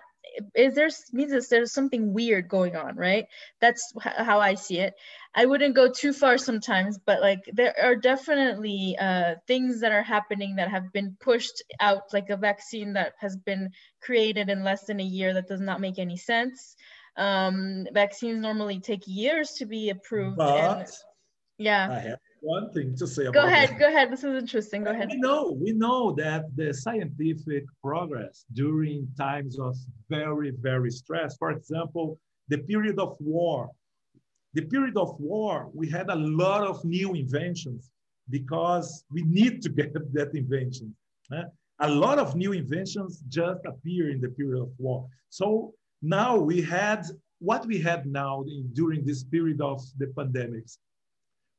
is 0.55 0.75
there 0.75 0.89
means 1.11 1.31
that 1.31 1.49
there's 1.49 1.73
something 1.73 2.13
weird 2.13 2.47
going 2.47 2.75
on 2.75 2.95
right? 2.95 3.25
That's 3.59 3.93
how 4.03 4.39
i 4.39 4.55
see 4.55 4.79
it. 4.79 4.93
I 5.35 5.45
wouldn't 5.45 5.75
go 5.75 5.91
too 5.91 6.13
far 6.13 6.37
sometimes 6.37 6.97
but 7.05 7.21
like 7.21 7.39
there 7.53 7.73
are 7.81 7.95
definitely 7.95 8.97
uh, 8.99 9.35
things 9.47 9.81
that 9.81 9.91
are 9.91 10.03
happening 10.03 10.55
that 10.55 10.69
have 10.69 10.91
been 10.93 11.15
pushed 11.19 11.63
out 11.79 12.03
like 12.13 12.29
a 12.29 12.37
vaccine 12.37 12.93
that 12.93 13.13
has 13.19 13.35
been 13.35 13.69
created 14.01 14.49
in 14.49 14.63
less 14.63 14.85
than 14.85 14.99
a 14.99 15.03
year 15.03 15.33
that 15.33 15.47
does 15.47 15.61
not 15.61 15.81
make 15.81 15.99
any 15.99 16.17
sense. 16.17 16.75
Um, 17.17 17.87
vaccines 17.93 18.41
normally 18.41 18.79
take 18.79 19.01
years 19.07 19.53
to 19.53 19.65
be 19.65 19.89
approved 19.89 20.37
but 20.37 20.79
and, 20.79 20.87
yeah 21.57 22.15
one 22.41 22.71
thing 22.71 22.95
to 22.95 23.07
say 23.07 23.23
about 23.23 23.33
go 23.33 23.45
ahead 23.45 23.69
that. 23.69 23.79
go 23.79 23.87
ahead. 23.87 24.11
This 24.11 24.23
is 24.23 24.35
interesting. 24.37 24.83
Go 24.83 24.91
ahead. 24.91 25.09
we 25.09 25.17
know 25.17 25.51
we 25.51 25.71
know 25.73 26.13
that 26.13 26.55
the 26.55 26.73
scientific 26.73 27.65
progress 27.83 28.45
during 28.53 29.07
times 29.17 29.59
of 29.59 29.75
very 30.09 30.51
very 30.51 30.91
stress 30.91 31.37
for 31.37 31.51
example 31.51 32.19
the 32.49 32.59
period 32.59 32.99
of 32.99 33.15
war. 33.19 33.69
The 34.53 34.63
period 34.63 34.97
of 34.97 35.19
war 35.19 35.69
we 35.73 35.89
had 35.89 36.09
a 36.09 36.15
lot 36.15 36.63
of 36.63 36.83
new 36.83 37.13
inventions 37.13 37.91
because 38.29 39.03
we 39.11 39.23
need 39.23 39.61
to 39.63 39.69
get 39.79 39.93
that 39.93 40.31
invention 40.33 40.95
a 41.79 41.89
lot 41.89 42.17
of 42.17 42.35
new 42.35 42.53
inventions 42.53 43.23
just 43.29 43.59
appear 43.65 44.09
in 44.09 44.19
the 44.19 44.29
period 44.29 44.61
of 44.61 44.69
war. 44.77 45.07
So 45.29 45.73
now 46.01 46.37
we 46.37 46.61
had 46.61 47.05
what 47.39 47.65
we 47.67 47.79
had 47.79 48.05
now 48.07 48.43
in, 48.43 48.69
during 48.73 49.05
this 49.05 49.23
period 49.23 49.61
of 49.61 49.81
the 49.97 50.07
pandemics 50.07 50.77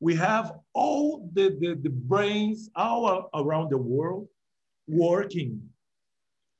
we 0.00 0.14
have 0.14 0.52
all 0.74 1.28
the, 1.32 1.56
the, 1.60 1.74
the 1.82 1.90
brains 1.90 2.70
all 2.76 3.28
around 3.34 3.70
the 3.70 3.78
world 3.78 4.28
working 4.86 5.60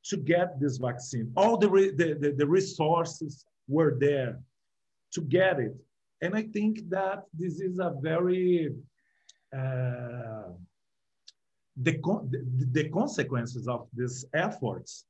to 0.05 0.17
get 0.17 0.59
this 0.61 0.79
vaccine. 0.79 1.33
All 1.37 1.57
the, 1.57 1.69
the, 1.69 2.15
the, 2.15 2.35
the, 2.37 2.47
resources 2.47 3.45
were 3.69 3.97
there 3.99 4.41
to 5.13 5.21
get 5.21 5.61
it. 5.61 5.75
And 6.23 6.35
I 6.35 6.43
think 6.43 6.89
that 6.91 7.25
this 7.33 7.61
is 7.61 7.79
a 7.79 7.95
very, 8.01 8.75
uh, 9.55 10.51
the, 11.77 11.93
the, 12.31 12.67
the, 12.73 12.89
consequences 12.89 13.69
of 13.69 13.87
these 13.95 14.25
efforts 14.35 15.05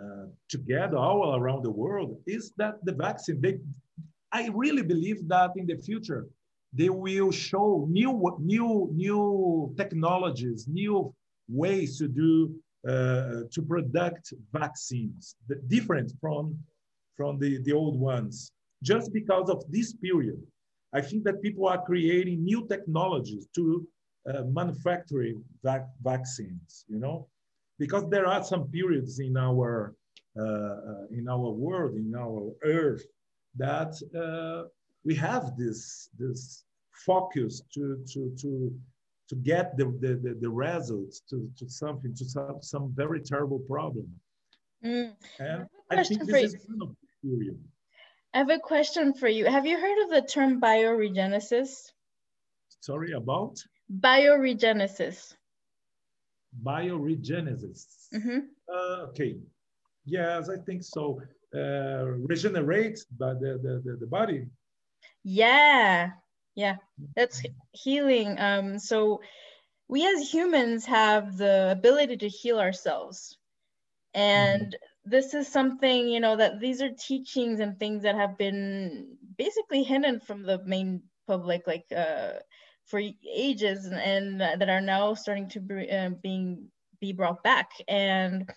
uh, 0.00 0.26
together 0.48 0.96
all 0.96 1.36
around 1.36 1.62
the 1.62 1.70
world 1.70 2.18
is 2.26 2.52
that 2.56 2.76
the 2.84 2.92
vaccine, 2.92 3.40
they, 3.40 3.58
I 4.32 4.48
really 4.54 4.82
believe 4.82 5.28
that 5.28 5.50
in 5.56 5.66
the 5.66 5.76
future, 5.76 6.26
they 6.72 6.88
will 6.88 7.30
show 7.30 7.86
new, 7.90 8.36
new, 8.40 8.90
new 8.92 9.74
technologies, 9.76 10.66
new 10.68 11.14
ways 11.48 11.98
to 11.98 12.08
do, 12.08 12.54
uh, 12.86 13.42
to 13.50 13.62
product 13.66 14.32
vaccines, 14.52 15.36
different 15.68 16.12
from, 16.20 16.58
from 17.16 17.38
the, 17.38 17.62
the 17.62 17.72
old 17.72 17.98
ones, 17.98 18.52
just 18.82 19.12
because 19.12 19.48
of 19.48 19.62
this 19.70 19.92
period. 19.94 20.40
I 20.92 21.00
think 21.00 21.24
that 21.24 21.42
people 21.42 21.66
are 21.68 21.82
creating 21.84 22.44
new 22.44 22.66
technologies 22.68 23.48
to 23.54 23.86
uh, 24.32 24.42
manufacturing 24.44 25.42
vac 25.62 25.86
vaccines, 26.02 26.84
you 26.88 26.98
know, 26.98 27.28
because 27.78 28.08
there 28.08 28.26
are 28.26 28.42
some 28.42 28.68
periods 28.68 29.18
in 29.18 29.36
our, 29.36 29.94
uh, 30.38 30.42
uh 30.42 31.04
in 31.10 31.28
our 31.28 31.50
world, 31.50 31.96
in 31.96 32.14
our 32.14 32.52
earth, 32.64 33.04
that 33.56 33.94
uh, 34.14 34.68
we 35.06 35.14
have 35.14 35.56
this, 35.56 36.10
this 36.18 36.64
focus 37.06 37.62
to, 37.72 38.04
to, 38.12 38.34
to, 38.40 38.74
to 39.28 39.34
get 39.36 39.76
the, 39.78 39.84
the, 40.00 40.14
the, 40.22 40.38
the 40.40 40.50
results 40.50 41.22
to, 41.30 41.48
to 41.58 41.68
something, 41.68 42.12
to 42.16 42.24
some, 42.24 42.58
some 42.60 42.92
very 42.94 43.20
terrible 43.20 43.60
problem. 43.60 44.08
Mm. 44.84 45.14
And 45.38 45.66
I, 45.90 46.00
I 46.00 46.02
think 46.02 46.26
this 46.26 46.54
is 46.54 46.66
one 46.66 46.82
of 46.82 46.96
the 47.22 47.28
theory. 47.28 47.56
I 48.34 48.38
have 48.38 48.50
a 48.50 48.58
question 48.58 49.14
for 49.14 49.28
you. 49.28 49.46
Have 49.46 49.64
you 49.64 49.78
heard 49.78 50.04
of 50.04 50.10
the 50.10 50.28
term 50.28 50.60
bioregenesis? 50.60 51.92
Sorry, 52.80 53.12
about? 53.12 53.56
Bioregenesis. 54.00 55.34
Bioregenesis. 56.62 58.08
Mm 58.12 58.22
-hmm. 58.22 58.40
uh, 58.74 59.08
okay. 59.08 59.36
Yes, 60.04 60.48
I 60.48 60.58
think 60.66 60.82
so. 60.82 61.02
Uh, 61.54 62.04
regenerate 62.32 62.98
the, 63.18 63.28
the, 63.40 63.80
the, 63.84 63.96
the 64.02 64.06
body. 64.06 64.46
Yeah, 65.28 66.10
yeah. 66.54 66.76
That's 67.16 67.42
healing 67.72 68.38
um 68.38 68.78
so 68.78 69.20
we 69.88 70.06
as 70.06 70.32
humans 70.32 70.86
have 70.86 71.36
the 71.36 71.72
ability 71.72 72.16
to 72.18 72.28
heal 72.28 72.60
ourselves. 72.60 73.36
And 74.14 74.68
mm-hmm. 74.68 75.10
this 75.10 75.34
is 75.34 75.48
something 75.48 76.08
you 76.08 76.20
know 76.20 76.36
that 76.36 76.60
these 76.60 76.80
are 76.80 76.90
teachings 76.92 77.58
and 77.58 77.76
things 77.76 78.04
that 78.04 78.14
have 78.14 78.38
been 78.38 79.16
basically 79.36 79.82
hidden 79.82 80.20
from 80.20 80.44
the 80.44 80.62
main 80.64 81.02
public 81.26 81.66
like 81.66 81.86
uh 81.90 82.34
for 82.84 83.00
ages 83.34 83.86
and, 83.86 84.40
and 84.40 84.60
that 84.60 84.68
are 84.68 84.80
now 84.80 85.14
starting 85.14 85.48
to 85.48 85.60
be 85.60 85.90
uh, 85.90 86.10
being 86.22 86.68
be 87.00 87.12
brought 87.12 87.42
back. 87.42 87.70
And 87.88 88.48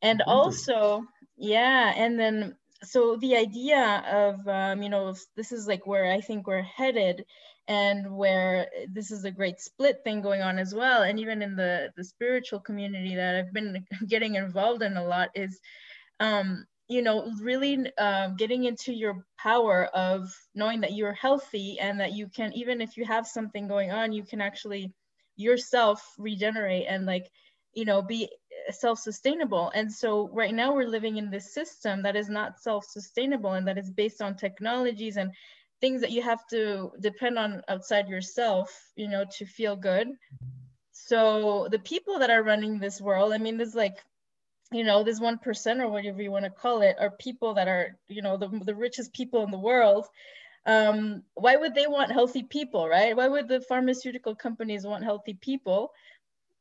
and 0.00 0.22
also 0.22 1.02
yeah 1.36 1.92
and 1.96 2.20
then 2.20 2.54
so 2.84 3.16
the 3.16 3.36
idea 3.36 4.04
of 4.10 4.46
um, 4.48 4.82
you 4.82 4.88
know 4.88 5.14
this 5.36 5.52
is 5.52 5.66
like 5.66 5.86
where 5.86 6.10
i 6.10 6.20
think 6.20 6.46
we're 6.46 6.62
headed 6.62 7.24
and 7.66 8.14
where 8.14 8.68
this 8.92 9.10
is 9.10 9.24
a 9.24 9.30
great 9.30 9.58
split 9.60 9.98
thing 10.04 10.20
going 10.20 10.42
on 10.42 10.58
as 10.58 10.74
well 10.74 11.02
and 11.02 11.18
even 11.18 11.42
in 11.42 11.56
the 11.56 11.90
the 11.96 12.04
spiritual 12.04 12.60
community 12.60 13.14
that 13.14 13.36
i've 13.36 13.52
been 13.52 13.84
getting 14.08 14.34
involved 14.34 14.82
in 14.82 14.96
a 14.96 15.04
lot 15.04 15.30
is 15.34 15.60
um, 16.20 16.64
you 16.88 17.02
know 17.02 17.30
really 17.40 17.90
uh, 17.98 18.28
getting 18.28 18.64
into 18.64 18.92
your 18.92 19.24
power 19.38 19.86
of 19.86 20.32
knowing 20.54 20.80
that 20.80 20.92
you're 20.92 21.14
healthy 21.14 21.78
and 21.80 22.00
that 22.00 22.12
you 22.12 22.28
can 22.28 22.52
even 22.52 22.80
if 22.80 22.96
you 22.96 23.04
have 23.04 23.26
something 23.26 23.66
going 23.66 23.90
on 23.90 24.12
you 24.12 24.22
can 24.24 24.40
actually 24.40 24.92
yourself 25.36 26.02
regenerate 26.18 26.86
and 26.88 27.06
like 27.06 27.26
you 27.72 27.84
know 27.84 28.02
be 28.02 28.28
self-sustainable 28.70 29.70
and 29.74 29.92
so 29.92 30.28
right 30.32 30.54
now 30.54 30.74
we're 30.74 30.88
living 30.88 31.16
in 31.16 31.30
this 31.30 31.52
system 31.52 32.02
that 32.02 32.16
is 32.16 32.28
not 32.28 32.60
self-sustainable 32.60 33.52
and 33.52 33.66
that 33.66 33.78
is 33.78 33.90
based 33.90 34.22
on 34.22 34.36
technologies 34.36 35.16
and 35.16 35.32
things 35.80 36.00
that 36.00 36.10
you 36.12 36.22
have 36.22 36.46
to 36.46 36.90
depend 37.00 37.38
on 37.38 37.62
outside 37.68 38.08
yourself 38.08 38.90
you 38.96 39.08
know 39.08 39.24
to 39.38 39.44
feel 39.46 39.76
good 39.76 40.08
So 40.92 41.68
the 41.70 41.78
people 41.78 42.18
that 42.20 42.30
are 42.30 42.42
running 42.42 42.78
this 42.78 43.00
world, 43.00 43.32
I 43.32 43.38
mean, 43.38 43.56
there's 43.58 43.74
like, 43.74 43.96
you 44.72 44.84
know, 44.84 45.02
this 45.04 45.20
one 45.20 45.38
percent 45.38 45.80
or 45.80 45.88
whatever 45.88 46.22
you 46.22 46.30
want 46.30 46.44
to 46.44 46.50
call 46.50 46.82
it, 46.82 46.96
are 46.98 47.10
people 47.10 47.54
that 47.54 47.68
are, 47.68 47.98
you 48.08 48.22
know, 48.22 48.36
the, 48.36 48.48
the 48.64 48.74
richest 48.74 49.12
people 49.12 49.44
in 49.44 49.50
the 49.50 49.58
world. 49.58 50.06
Um, 50.66 51.22
why 51.34 51.56
would 51.56 51.74
they 51.74 51.86
want 51.86 52.12
healthy 52.12 52.42
people, 52.42 52.88
right? 52.88 53.16
Why 53.16 53.28
would 53.28 53.48
the 53.48 53.60
pharmaceutical 53.60 54.34
companies 54.34 54.86
want 54.86 55.04
healthy 55.04 55.34
people? 55.34 55.92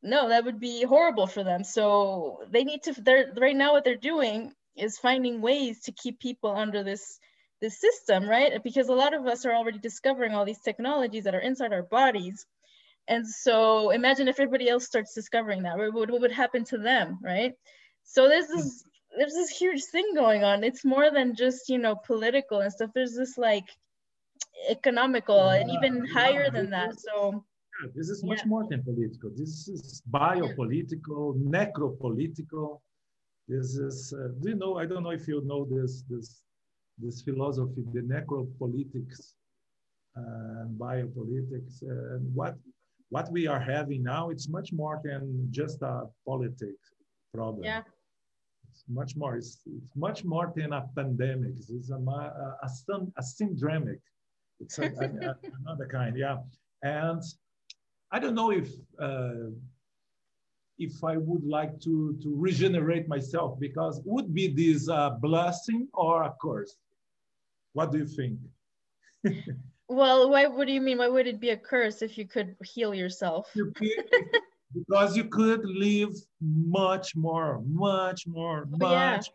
No, 0.04 0.30
that 0.30 0.44
would 0.44 0.60
be 0.60 0.84
horrible 0.84 1.28
for 1.28 1.44
them. 1.44 1.64
So 1.64 2.42
they 2.52 2.66
need 2.66 2.84
to. 2.84 2.94
They're 3.02 3.32
right 3.38 3.56
now. 3.56 3.72
What 3.72 3.86
they're 3.86 3.96
doing 3.96 4.54
is 4.76 4.98
finding 4.98 5.42
ways 5.42 5.82
to 5.84 5.94
keep 5.94 6.20
people 6.20 6.56
under 6.56 6.84
this 6.84 7.20
this 7.62 7.80
system, 7.80 8.28
right? 8.28 8.62
Because 8.62 8.90
a 8.90 8.94
lot 8.94 9.14
of 9.14 9.26
us 9.26 9.46
are 9.46 9.54
already 9.54 9.80
discovering 9.80 10.34
all 10.34 10.44
these 10.44 10.60
technologies 10.60 11.24
that 11.24 11.36
are 11.36 11.40
inside 11.40 11.72
our 11.72 11.84
bodies. 11.84 12.46
And 13.08 13.26
so 13.28 13.92
imagine 13.92 14.28
if 14.28 14.40
everybody 14.40 14.70
else 14.70 14.86
starts 14.86 15.14
discovering 15.14 15.64
that, 15.64 15.78
what 15.78 15.94
would, 15.94 16.12
what 16.12 16.22
would 16.22 16.32
happen 16.32 16.66
to 16.66 16.78
them, 16.78 17.20
right? 17.24 17.54
So 18.04 18.28
there's 18.28 18.48
this 18.48 18.84
there's 19.18 19.34
this 19.34 19.50
huge 19.50 19.84
thing 19.86 20.14
going 20.16 20.44
on. 20.44 20.64
It's 20.64 20.84
more 20.84 21.12
than 21.12 21.36
just, 21.36 21.70
you 21.70 21.78
know, 21.78 21.96
political 21.96 22.60
and 22.60 22.74
stuff. 22.74 22.92
There's 22.94 23.16
this 23.16 23.38
like 23.38 23.70
economical 24.70 25.50
and 25.50 25.70
even 25.72 26.06
higher 26.06 26.50
than 26.50 26.72
that. 26.72 27.00
So 27.00 27.46
this 27.96 28.10
is 28.10 28.24
much 28.24 28.40
yeah. 28.40 28.48
more 28.54 28.66
than 28.70 28.84
political. 28.84 29.30
This 29.36 29.68
is 29.68 30.02
biopolitical, 30.10 31.36
necropolitical. 31.44 32.80
This 33.48 33.76
is, 33.76 34.14
uh, 34.18 34.30
do 34.42 34.50
you 34.50 34.56
know, 34.56 34.78
I 34.78 34.86
don't 34.86 35.04
know 35.04 35.10
if 35.10 35.28
you 35.28 35.42
know 35.46 35.66
this, 35.66 36.04
this, 36.10 36.42
this 36.98 37.22
philosophy, 37.22 37.84
the 37.94 38.02
necropolitics 38.02 39.34
and 40.16 40.80
biopolitics. 40.80 41.82
And 41.82 42.34
what, 42.34 42.56
what 43.10 43.32
we 43.32 43.48
are 43.48 43.60
having 43.60 44.04
now, 44.04 44.30
it's 44.30 44.48
much 44.48 44.72
more 44.72 45.02
than 45.04 45.48
just 45.52 45.82
a 45.82 46.06
politics 46.26 46.94
problem. 47.34 47.64
Yeah. 47.64 47.82
It's 48.72 48.86
much 48.88 49.16
more, 49.16 49.36
it's, 49.36 49.60
it's 49.66 49.96
much 49.96 50.24
more 50.24 50.52
than 50.56 50.74
a 50.74 50.88
pandemic. 50.96 51.54
It's 51.70 51.92
a, 51.92 51.96
a, 51.96 52.56
a, 52.64 52.70
a 53.18 53.22
syndromic. 53.22 54.00
It's 54.60 54.80
a, 54.80 54.86
a, 54.86 55.36
another 55.62 55.88
kind, 55.92 56.18
yeah. 56.18 56.38
And 56.82 57.22
I 58.14 58.20
don't 58.20 58.36
know 58.36 58.52
if 58.52 58.70
uh, 59.00 59.50
if 60.78 61.04
I 61.04 61.18
would 61.18 61.44
like 61.44 61.80
to, 61.82 62.18
to 62.22 62.36
regenerate 62.36 63.08
myself 63.08 63.60
because 63.60 64.02
would 64.06 64.34
be 64.34 64.48
this 64.48 64.88
a 64.88 65.18
blessing 65.20 65.88
or 65.94 66.24
a 66.24 66.34
curse? 66.40 66.76
What 67.74 67.92
do 67.92 67.98
you 67.98 68.06
think? 68.06 68.38
well, 69.88 70.30
why, 70.30 70.46
what 70.46 70.68
do 70.68 70.74
you 70.74 70.82
mean? 70.82 71.00
Why 71.00 71.08
would 71.08 71.26
it 71.26 71.40
be 71.40 71.50
a 71.50 71.58
curse 71.58 72.04
if 72.04 72.18
you 72.18 72.28
could 72.28 72.56
heal 72.64 72.94
yourself? 72.94 73.50
You 73.56 73.72
could, 73.72 73.90
because 74.76 75.18
you 75.18 75.26
could 75.26 75.66
live 75.66 76.14
much 76.40 77.16
more, 77.16 77.64
much 77.66 78.28
more, 78.28 78.68
much. 78.70 79.32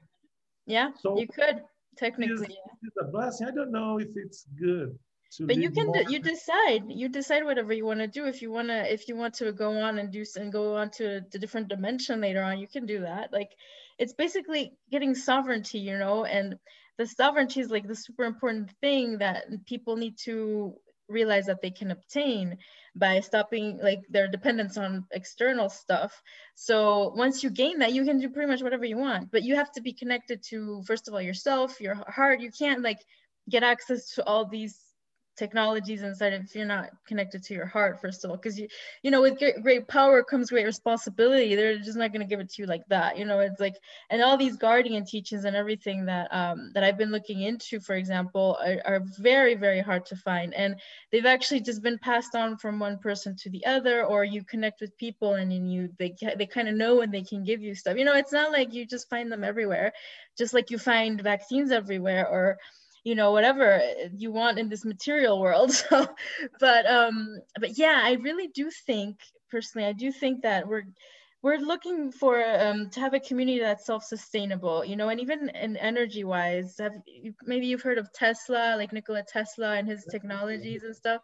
Yeah, 0.67 0.87
yeah 0.87 0.91
so 1.01 1.19
you 1.19 1.27
could 1.27 1.62
technically. 1.97 2.47
It's, 2.47 2.57
it's 2.83 2.97
a 3.01 3.07
blessing. 3.11 3.49
I 3.49 3.51
don't 3.51 3.73
know 3.73 3.99
if 3.99 4.11
it's 4.14 4.47
good 4.61 4.97
but 5.41 5.57
you 5.57 5.71
can 5.71 5.93
you 6.09 6.19
decide 6.21 6.85
you 6.88 7.09
decide 7.09 7.45
whatever 7.45 7.73
you 7.73 7.85
want 7.85 8.01
to 8.01 8.07
do. 8.07 8.25
If 8.27 8.41
you 8.41 8.51
want 8.51 8.69
to 8.69 8.93
if 8.93 9.09
you 9.09 9.17
want 9.17 9.35
to 9.35 9.53
go 9.53 9.79
on 9.79 9.99
and 9.99 10.11
do 10.11 10.25
and 10.37 10.53
go 10.53 10.77
on 10.77 10.91
to 10.93 11.17
a 11.17 11.38
different 11.38 11.69
dimension 11.69 12.21
later 12.21 12.43
on 12.43 12.59
you 12.59 12.67
can 12.67 12.87
do 12.87 13.01
that. 13.01 13.33
Like 13.33 13.51
it's 13.99 14.14
basically 14.14 14.73
getting 14.91 15.14
sovereignty 15.14 15.79
you 15.79 15.99
know 15.99 16.25
and 16.25 16.57
the 16.97 17.07
sovereignty 17.07 17.61
is 17.61 17.71
like 17.71 17.87
the 17.87 17.95
super 17.95 18.25
important 18.25 18.71
thing 18.81 19.19
that 19.19 19.45
people 19.67 19.97
need 19.97 20.17
to 20.25 20.75
realize 21.09 21.47
that 21.47 21.62
they 21.62 21.71
can 21.71 21.91
obtain 21.91 22.59
by 22.95 23.21
stopping 23.21 23.79
like 23.83 24.01
their 24.11 24.29
dependence 24.29 24.77
on 24.77 25.07
external 25.12 25.71
stuff. 25.71 26.23
So 26.55 27.12
once 27.17 27.43
you 27.43 27.51
gain 27.51 27.79
that 27.79 27.93
you 27.93 28.05
can 28.05 28.19
do 28.19 28.29
pretty 28.29 28.51
much 28.51 28.62
whatever 28.62 28.85
you 28.85 28.99
want. 28.99 29.31
But 29.31 29.43
you 29.43 29.57
have 29.57 29.73
to 29.73 29.81
be 29.81 29.93
connected 29.93 30.43
to 30.51 30.83
first 30.87 31.09
of 31.09 31.14
all 31.14 31.23
yourself 31.23 31.81
your 31.81 31.97
heart. 32.09 32.41
You 32.41 32.51
can't 32.51 32.83
like 32.83 32.99
get 33.49 33.62
access 33.62 34.14
to 34.14 34.25
all 34.25 34.47
these 34.47 34.88
technologies 35.38 36.03
inside 36.03 36.33
if 36.33 36.55
you're 36.55 36.66
not 36.66 36.90
connected 37.07 37.42
to 37.44 37.55
your 37.55 37.66
heart 37.66 38.01
first 38.01 38.24
of 38.24 38.31
all 38.31 38.37
because 38.37 38.59
you 38.59 38.66
you 39.03 39.11
know 39.11 39.22
with 39.22 39.38
great, 39.38 39.62
great 39.62 39.88
power 39.88 40.22
comes 40.22 40.51
great 40.51 40.66
responsibility. 40.66 41.55
They're 41.55 41.79
just 41.79 41.98
not 41.98 42.12
going 42.12 42.20
to 42.20 42.27
give 42.27 42.40
it 42.40 42.51
to 42.51 42.62
you 42.62 42.66
like 42.66 42.87
that 42.88 43.18
you 43.18 43.24
know 43.24 43.40
it's 43.40 43.61
like 43.61 43.77
and 44.11 44.22
all 44.22 44.37
these 44.37 44.57
guardian 44.57 45.05
teachings 45.05 45.44
and 45.44 45.55
everything 45.55 46.05
that 46.07 46.33
um 46.35 46.70
that 46.74 46.85
i've 46.85 46.98
been 46.98 47.11
looking 47.11 47.42
into 47.42 47.81
for 47.81 47.94
example 47.94 48.59
are, 48.64 48.81
are 48.85 49.03
very 49.18 49.55
very 49.55 49.81
hard 49.81 50.05
to 50.07 50.16
find. 50.16 50.55
And 50.55 50.77
they've 51.11 51.27
actually 51.27 51.61
just 51.61 51.83
been 51.83 51.98
passed 51.98 52.35
on 52.35 52.57
from 52.57 52.79
one 52.79 52.98
person 52.98 53.37
to 53.37 53.51
the 53.51 53.64
other 53.66 54.05
or 54.05 54.24
you 54.24 54.44
connect 54.44 54.81
with 54.81 54.96
people 54.96 55.35
and 55.35 55.51
then 55.51 55.66
you 55.66 55.88
they 55.98 56.14
they 56.37 56.46
kind 56.46 56.68
of 56.68 56.74
know 56.74 56.96
when 56.96 57.11
they 57.11 57.22
can 57.22 57.44
give 57.44 57.62
you 57.62 57.74
stuff. 57.74 57.96
You 57.96 58.05
know 58.05 58.14
it's 58.14 58.33
not 58.33 58.53
like 58.53 58.72
you 58.72 58.87
just 58.87 59.09
find 59.09 59.31
them 59.31 59.44
everywhere 59.44 59.92
just 60.37 60.55
like 60.55 60.70
you 60.70 60.79
find 60.79 61.20
vaccines 61.20 61.70
everywhere 61.72 62.27
or 62.29 62.57
you 63.05 63.15
know 63.15 63.33
whatever 63.33 63.81
you 64.17 64.33
want 64.33 64.59
in 64.59 64.69
this 64.69 64.85
material 64.85 65.41
world. 65.41 65.73
So 65.89 66.07
but 66.61 66.87
um 66.87 67.39
but 67.61 67.79
yeah 67.79 68.01
i 68.03 68.13
really 68.15 68.49
do 68.49 68.71
think 68.71 69.21
personally 69.51 69.87
i 69.87 69.93
do 69.93 70.11
think 70.13 70.43
that 70.43 70.67
we're 70.67 70.85
we're 71.41 71.59
looking 71.59 72.11
for 72.11 72.43
um, 72.45 72.91
to 72.91 73.01
have 73.01 73.15
a 73.15 73.21
community 73.21 73.61
that's 73.61 73.87
self-sustainable 73.87 74.85
you 74.85 74.97
know 74.97 75.09
and 75.09 75.21
even 75.21 75.49
in 75.51 75.77
energy 75.77 76.25
wise 76.25 76.77
have 76.79 76.93
maybe 77.45 77.67
you've 77.67 77.83
heard 77.83 77.99
of 77.99 78.13
tesla 78.13 78.75
like 78.77 78.93
nikola 78.93 79.23
tesla 79.23 79.77
and 79.77 79.89
his 79.89 80.05
technologies 80.11 80.83
and 80.83 80.97
stuff? 80.97 81.23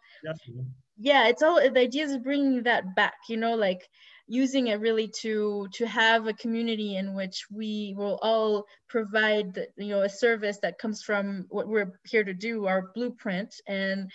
Yeah 0.97 1.27
it's 1.27 1.43
all 1.43 1.55
the 1.55 1.79
idea 1.79 2.05
is 2.05 2.17
bringing 2.17 2.63
that 2.63 2.95
back 2.95 3.15
you 3.29 3.37
know 3.37 3.55
like 3.55 3.89
using 4.27 4.67
it 4.67 4.79
really 4.79 5.07
to 5.21 5.67
to 5.73 5.85
have 5.85 6.27
a 6.27 6.33
community 6.33 6.95
in 6.95 7.13
which 7.13 7.45
we 7.51 7.93
will 7.97 8.17
all 8.21 8.65
provide 8.87 9.67
you 9.77 9.89
know 9.89 10.01
a 10.01 10.09
service 10.09 10.57
that 10.61 10.79
comes 10.79 11.03
from 11.03 11.45
what 11.49 11.67
we're 11.67 11.99
here 12.05 12.23
to 12.23 12.33
do 12.33 12.65
our 12.65 12.91
blueprint. 12.95 13.53
And 13.67 14.09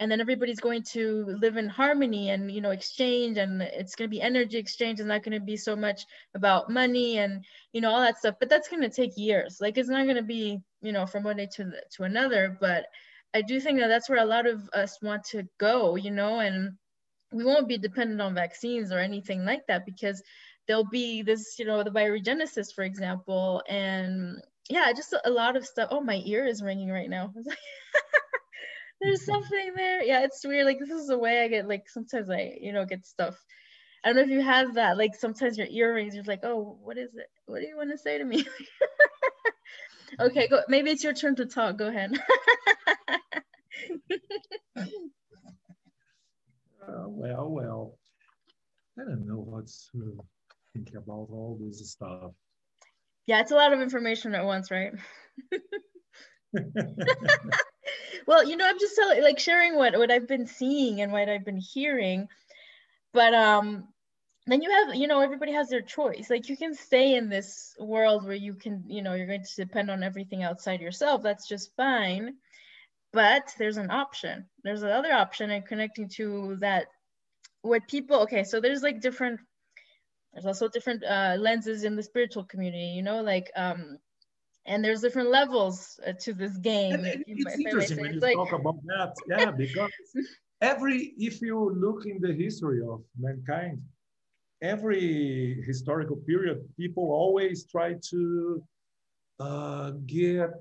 and 0.00 0.10
then 0.10 0.20
everybody's 0.20 0.60
going 0.60 0.82
to 0.82 1.24
live 1.40 1.56
in 1.56 1.68
harmony 1.68 2.30
and 2.30 2.50
you 2.50 2.60
know 2.60 2.70
exchange 2.70 3.38
and 3.38 3.62
it's 3.62 3.94
going 3.94 4.10
to 4.10 4.14
be 4.14 4.20
energy 4.20 4.58
exchange. 4.58 5.00
It's 5.00 5.06
not 5.06 5.22
going 5.22 5.38
to 5.38 5.44
be 5.44 5.56
so 5.56 5.76
much 5.76 6.04
about 6.34 6.68
money 6.70 7.18
and 7.18 7.44
you 7.72 7.80
know 7.80 7.90
all 7.90 8.00
that 8.00 8.18
stuff. 8.18 8.34
But 8.38 8.50
that's 8.50 8.68
going 8.68 8.82
to 8.82 8.90
take 8.90 9.12
years. 9.16 9.58
Like 9.60 9.78
it's 9.78 9.88
not 9.88 10.04
going 10.04 10.16
to 10.16 10.22
be 10.22 10.60
you 10.82 10.92
know 10.92 11.06
from 11.06 11.24
one 11.24 11.36
day 11.36 11.48
to 11.56 11.70
to 11.96 12.02
another. 12.02 12.56
But 12.60 12.86
i 13.34 13.42
do 13.42 13.58
think 13.58 13.80
that 13.80 13.88
that's 13.88 14.08
where 14.08 14.22
a 14.22 14.24
lot 14.24 14.46
of 14.46 14.68
us 14.72 15.02
want 15.02 15.24
to 15.24 15.42
go 15.58 15.96
you 15.96 16.12
know 16.12 16.38
and 16.38 16.74
we 17.34 17.44
won't 17.44 17.68
be 17.68 17.76
dependent 17.76 18.20
on 18.20 18.32
vaccines 18.34 18.92
or 18.92 19.00
anything 19.00 19.44
like 19.44 19.66
that 19.66 19.84
because 19.84 20.22
there'll 20.66 20.88
be 20.88 21.22
this, 21.22 21.58
you 21.58 21.64
know, 21.64 21.82
the 21.82 21.90
bioregenesis, 21.90 22.72
for 22.72 22.84
example, 22.84 23.60
and 23.68 24.40
yeah, 24.70 24.92
just 24.92 25.14
a 25.24 25.30
lot 25.30 25.56
of 25.56 25.66
stuff. 25.66 25.88
Oh, 25.90 26.00
my 26.00 26.22
ear 26.24 26.46
is 26.46 26.62
ringing 26.62 26.90
right 26.90 27.10
now. 27.10 27.32
There's 29.00 29.20
mm-hmm. 29.20 29.32
something 29.32 29.72
there. 29.74 30.02
Yeah, 30.02 30.22
it's 30.22 30.46
weird. 30.46 30.64
Like 30.64 30.78
this 30.78 30.90
is 30.90 31.08
the 31.08 31.18
way 31.18 31.42
I 31.42 31.48
get 31.48 31.68
like 31.68 31.88
sometimes 31.88 32.30
I, 32.30 32.56
you 32.60 32.72
know, 32.72 32.86
get 32.86 33.04
stuff. 33.04 33.36
I 34.04 34.08
don't 34.08 34.16
know 34.16 34.22
if 34.22 34.30
you 34.30 34.40
have 34.40 34.74
that. 34.74 34.96
Like 34.96 35.16
sometimes 35.16 35.58
your 35.58 35.66
earrings, 35.66 36.14
you're 36.14 36.24
like, 36.24 36.44
oh, 36.44 36.78
what 36.82 36.96
is 36.96 37.14
it? 37.16 37.26
What 37.46 37.60
do 37.60 37.66
you 37.66 37.76
want 37.76 37.90
to 37.90 37.98
say 37.98 38.16
to 38.16 38.24
me? 38.24 38.46
okay, 40.20 40.46
go. 40.46 40.62
Maybe 40.68 40.90
it's 40.90 41.02
your 41.02 41.14
turn 41.14 41.34
to 41.36 41.46
talk. 41.46 41.76
Go 41.78 41.88
ahead. 41.88 42.12
Uh, 46.86 47.08
well, 47.08 47.48
well, 47.50 47.98
I 48.98 49.04
don't 49.04 49.26
know 49.26 49.38
what 49.38 49.66
to 49.92 50.18
think 50.72 50.90
about 50.94 51.28
all 51.30 51.58
this 51.60 51.92
stuff. 51.92 52.32
Yeah, 53.26 53.40
it's 53.40 53.52
a 53.52 53.56
lot 53.56 53.72
of 53.72 53.80
information 53.80 54.34
at 54.34 54.44
once, 54.44 54.70
right? 54.70 54.92
well, 58.26 58.44
you 58.44 58.56
know, 58.56 58.66
I'm 58.66 58.78
just 58.78 58.96
telling, 58.96 59.22
like 59.22 59.38
sharing 59.38 59.76
what 59.76 59.96
what 59.96 60.10
I've 60.10 60.28
been 60.28 60.46
seeing 60.46 61.00
and 61.00 61.10
what 61.10 61.28
I've 61.28 61.44
been 61.44 61.60
hearing, 61.60 62.28
but 63.12 63.34
um, 63.34 63.88
then 64.46 64.62
you 64.62 64.70
have, 64.70 64.94
you 64.94 65.06
know, 65.06 65.20
everybody 65.20 65.52
has 65.52 65.68
their 65.68 65.80
choice. 65.80 66.28
Like 66.28 66.48
you 66.48 66.56
can 66.56 66.74
stay 66.74 67.14
in 67.16 67.30
this 67.30 67.74
world 67.78 68.24
where 68.24 68.34
you 68.34 68.54
can, 68.54 68.84
you 68.86 69.02
know, 69.02 69.14
you're 69.14 69.26
going 69.26 69.44
to 69.44 69.56
depend 69.56 69.90
on 69.90 70.02
everything 70.02 70.42
outside 70.42 70.80
yourself. 70.80 71.22
That's 71.22 71.48
just 71.48 71.74
fine 71.76 72.34
but 73.14 73.44
there's 73.58 73.78
an 73.78 73.90
option. 73.90 74.44
There's 74.64 74.82
another 74.82 75.12
option 75.12 75.50
in 75.50 75.62
connecting 75.62 76.08
to 76.16 76.56
that 76.60 76.86
what 77.62 77.88
people. 77.88 78.18
Okay 78.22 78.44
so 78.44 78.60
there's 78.60 78.82
like 78.82 79.00
different 79.00 79.40
there's 80.34 80.46
also 80.46 80.68
different 80.68 81.04
uh, 81.04 81.36
lenses 81.38 81.84
in 81.84 81.94
the 81.96 82.02
spiritual 82.02 82.44
community 82.44 82.92
you 82.96 83.02
know 83.02 83.22
like 83.22 83.50
um 83.56 83.98
and 84.66 84.84
there's 84.84 85.00
different 85.00 85.30
levels 85.30 86.00
uh, 86.06 86.12
to 86.18 86.34
this 86.34 86.56
game 86.56 87.04
it, 87.04 87.22
it's 87.26 87.58
interesting 87.58 88.00
when 88.00 88.14
you 88.14 88.20
like, 88.20 88.34
talk 88.34 88.52
about 88.52 88.76
that. 88.86 89.14
Yeah 89.28 89.50
because 89.64 89.92
every 90.60 91.14
if 91.18 91.40
you 91.40 91.70
look 91.70 92.06
in 92.06 92.20
the 92.20 92.32
history 92.32 92.80
of 92.82 93.02
mankind 93.18 93.80
every 94.60 95.62
historical 95.66 96.16
period 96.16 96.58
people 96.76 97.04
always 97.12 97.64
try 97.64 97.94
to 98.10 98.62
uh, 99.40 99.90
get 100.06 100.54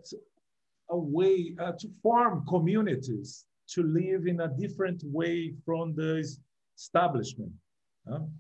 a 0.93 0.97
way 1.17 1.37
uh, 1.63 1.73
to 1.81 1.87
form 2.03 2.33
communities 2.55 3.29
to 3.73 3.81
live 3.99 4.21
in 4.31 4.37
a 4.47 4.49
different 4.63 4.99
way 5.19 5.35
from 5.65 5.85
the 5.99 6.11
establishment. 6.79 7.53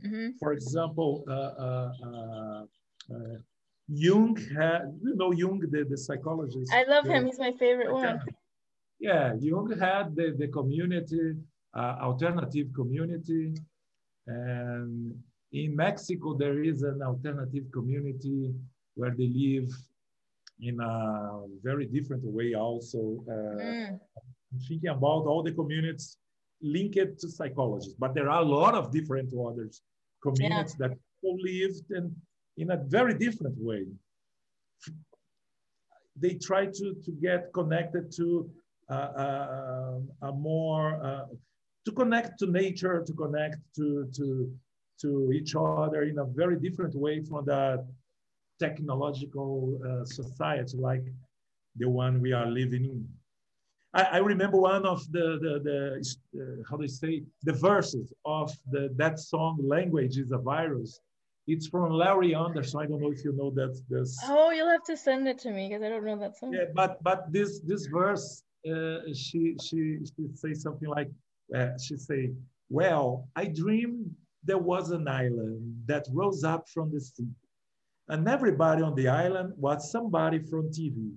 hmm 0.05 0.29
For 0.41 0.49
example, 0.59 1.11
uh, 1.27 1.53
uh, 1.67 1.89
uh, 2.07 2.61
uh, 3.13 3.37
Jung 4.05 4.33
had, 4.59 4.83
you 5.05 5.13
know, 5.19 5.31
Jung, 5.41 5.59
the, 5.73 5.81
the 5.93 5.99
psychologist. 6.05 6.69
I 6.79 6.83
love 6.93 7.05
the- 7.05 7.13
him. 7.13 7.21
He's 7.27 7.41
my 7.47 7.53
favorite 7.63 7.91
one. 8.03 8.17
Yeah, 9.09 9.25
Jung 9.47 9.69
had 9.87 10.05
the, 10.19 10.27
the 10.41 10.49
community, 10.59 11.25
uh, 11.79 11.95
alternative 12.09 12.67
community. 12.79 13.43
And 14.27 14.91
in 15.61 15.69
Mexico, 15.85 16.27
there 16.43 16.59
is 16.71 16.77
an 16.91 16.99
alternative 17.11 17.65
community 17.77 18.39
where 18.99 19.13
they 19.19 19.29
live 19.45 19.69
in 20.63 20.79
a 20.79 20.95
very 21.61 21.85
different 21.85 22.23
way 22.23 22.53
also. 22.53 22.99
Uh, 23.29 23.63
Mm. 23.63 23.99
thinking 24.67 24.89
about 24.89 25.23
all 25.29 25.41
the 25.41 25.51
communities 25.51 26.17
linked 26.61 27.19
to 27.21 27.27
psychologists, 27.37 27.95
but 28.03 28.13
there 28.13 28.29
are 28.29 28.41
a 28.41 28.49
lot 28.59 28.73
of 28.75 28.91
different 28.91 29.29
others 29.47 29.81
communities 30.21 30.75
that 30.81 30.91
people 30.91 31.35
lived 31.41 31.87
in, 31.91 32.15
in 32.61 32.67
a 32.71 32.77
very 32.97 33.15
different 33.25 33.57
way. 33.57 33.83
They 36.15 36.35
try 36.35 36.67
to, 36.67 36.85
to 37.05 37.11
get 37.27 37.51
connected 37.53 38.11
to 38.17 38.27
uh, 38.89 38.93
uh, 38.93 39.99
a 40.29 40.31
more, 40.31 41.03
uh, 41.03 41.25
to 41.85 41.91
connect 41.91 42.39
to 42.39 42.45
nature, 42.61 43.03
to 43.05 43.13
connect 43.13 43.57
to, 43.77 44.07
to, 44.17 44.25
to 45.01 45.31
each 45.33 45.55
other 45.57 46.03
in 46.03 46.19
a 46.19 46.25
very 46.25 46.57
different 46.59 46.95
way 46.95 47.15
from 47.23 47.45
the 47.45 47.83
technological 48.67 49.53
uh, 49.89 50.05
society 50.19 50.77
like 50.89 51.05
the 51.81 51.89
one 52.03 52.13
we 52.25 52.31
are 52.39 52.49
living 52.61 52.83
in. 52.93 52.99
I, 53.99 54.03
I 54.17 54.19
remember 54.31 54.57
one 54.75 54.85
of 54.93 54.99
the, 55.15 55.25
the, 55.45 55.53
the 55.67 55.79
uh, 56.39 56.63
how 56.67 56.75
do 56.77 56.83
you 56.89 56.95
say, 57.03 57.13
the 57.49 57.55
verses 57.69 58.07
of 58.39 58.47
the, 58.73 58.83
that 59.01 59.15
song, 59.31 59.53
Language 59.75 60.15
is 60.23 60.29
a 60.39 60.41
Virus. 60.53 60.91
It's 61.53 61.67
from 61.73 61.85
Laurie 62.03 62.35
Anderson. 62.45 62.77
I 62.83 62.85
don't 62.89 63.01
know 63.03 63.11
if 63.17 63.21
you 63.25 63.33
know 63.39 63.51
that. 63.59 63.73
This, 63.89 64.09
Oh, 64.37 64.49
you'll 64.55 64.73
have 64.77 64.87
to 64.93 64.97
send 65.07 65.23
it 65.31 65.37
to 65.45 65.49
me 65.57 65.63
because 65.67 65.83
I 65.85 65.89
don't 65.91 66.05
know 66.09 66.17
that 66.25 66.35
song. 66.39 66.51
yeah, 66.57 66.67
but 66.81 66.91
but 67.07 67.19
this 67.35 67.51
this 67.69 67.83
verse, 67.99 68.27
uh, 68.71 68.99
she 69.23 69.41
she 69.65 69.79
she 70.11 70.21
say 70.43 70.53
something 70.65 70.89
like, 70.97 71.09
uh, 71.57 71.71
she 71.85 71.95
say, 72.09 72.21
well, 72.79 73.07
I 73.41 73.45
dreamed 73.61 74.05
there 74.49 74.63
was 74.73 74.85
an 74.97 75.05
island 75.23 75.59
that 75.91 76.03
rose 76.19 76.41
up 76.53 76.63
from 76.73 76.87
the 76.93 77.01
sea, 77.11 77.27
and 78.13 78.29
everybody 78.29 78.83
on 78.83 78.93
the 78.93 79.07
island 79.07 79.53
was 79.57 79.89
somebody 79.91 80.37
from 80.37 80.69
TV, 80.69 81.11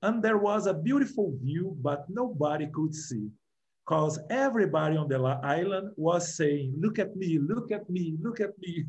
and 0.00 0.22
there 0.22 0.38
was 0.38 0.66
a 0.66 0.72
beautiful 0.72 1.36
view, 1.42 1.76
but 1.82 2.06
nobody 2.08 2.66
could 2.72 2.94
see, 2.94 3.28
cause 3.84 4.18
everybody 4.30 4.96
on 4.96 5.08
the 5.08 5.18
island 5.44 5.92
was 5.96 6.34
saying, 6.34 6.72
look 6.80 6.98
at 6.98 7.14
me, 7.16 7.38
look 7.38 7.70
at 7.70 7.90
me, 7.90 8.16
look 8.22 8.40
at 8.40 8.58
me. 8.58 8.86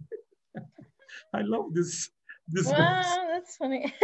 I 1.33 1.41
love 1.41 1.73
this 1.73 2.09
this 2.47 2.67
verse. 2.67 2.77
Wow, 2.79 3.27
that's 3.33 3.57
funny. 3.57 3.93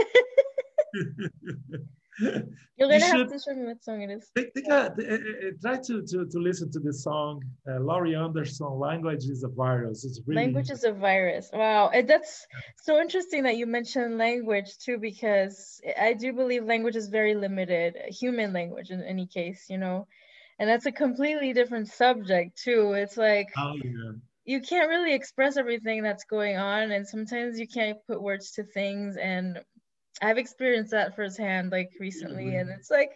You're 2.78 2.90
gonna 2.90 3.00
have 3.06 3.18
should- 3.18 3.30
to 3.30 3.40
show 3.40 3.54
me 3.56 3.66
what 3.66 3.84
song 3.84 4.02
it 4.02 4.10
is. 4.12 4.30
Take, 4.36 4.54
take 4.54 4.68
a, 4.68 4.74
uh, 4.74 4.86
uh, 4.86 5.18
try 5.62 5.78
to, 5.78 6.02
to, 6.02 6.26
to 6.26 6.40
listen 6.40 6.72
to 6.72 6.80
the 6.80 6.94
song. 6.94 7.42
Uh, 7.70 7.80
Laurie 7.80 8.16
Anderson, 8.16 8.68
Language 8.80 9.26
is 9.26 9.44
a 9.44 9.48
Virus. 9.48 10.06
It's 10.06 10.22
really 10.26 10.44
Language 10.44 10.70
is 10.72 10.84
a 10.84 10.92
virus. 10.92 11.50
Wow, 11.54 11.90
and 11.94 12.08
that's 12.08 12.46
so 12.82 13.00
interesting 13.00 13.44
that 13.44 13.58
you 13.58 13.66
mentioned 13.66 14.18
language 14.18 14.78
too, 14.78 14.98
because 14.98 15.82
I 16.00 16.14
do 16.14 16.34
believe 16.34 16.66
language 16.66 16.96
is 16.96 17.08
very 17.10 17.36
limited, 17.36 17.96
human 18.08 18.54
language 18.54 18.90
in 18.92 19.02
any 19.04 19.28
case, 19.28 19.66
you 19.70 19.78
know, 19.78 20.08
and 20.60 20.70
that's 20.70 20.86
a 20.86 20.92
completely 20.92 21.54
different 21.54 21.88
subject 21.88 22.62
too. 22.62 22.94
It's 22.94 23.18
like 23.18 23.48
Oh, 23.58 23.74
yeah. 23.84 24.12
you 24.46 24.62
can't 24.62 24.90
really 24.90 25.14
express 25.14 25.58
everything 25.58 26.04
that's 26.04 26.26
going 26.26 26.58
on, 26.58 26.92
and 26.92 27.08
sometimes 27.08 27.60
you 27.60 27.68
can't 27.68 27.98
put 28.08 28.22
words 28.22 28.52
to 28.54 28.64
things. 28.64 29.18
And 29.18 29.60
I've 30.22 30.38
experienced 30.38 30.92
that 30.92 31.16
firsthand, 31.16 31.72
like 31.72 31.92
recently, 32.00 32.56
and 32.56 32.70
it's 32.70 32.92
like, 32.92 33.12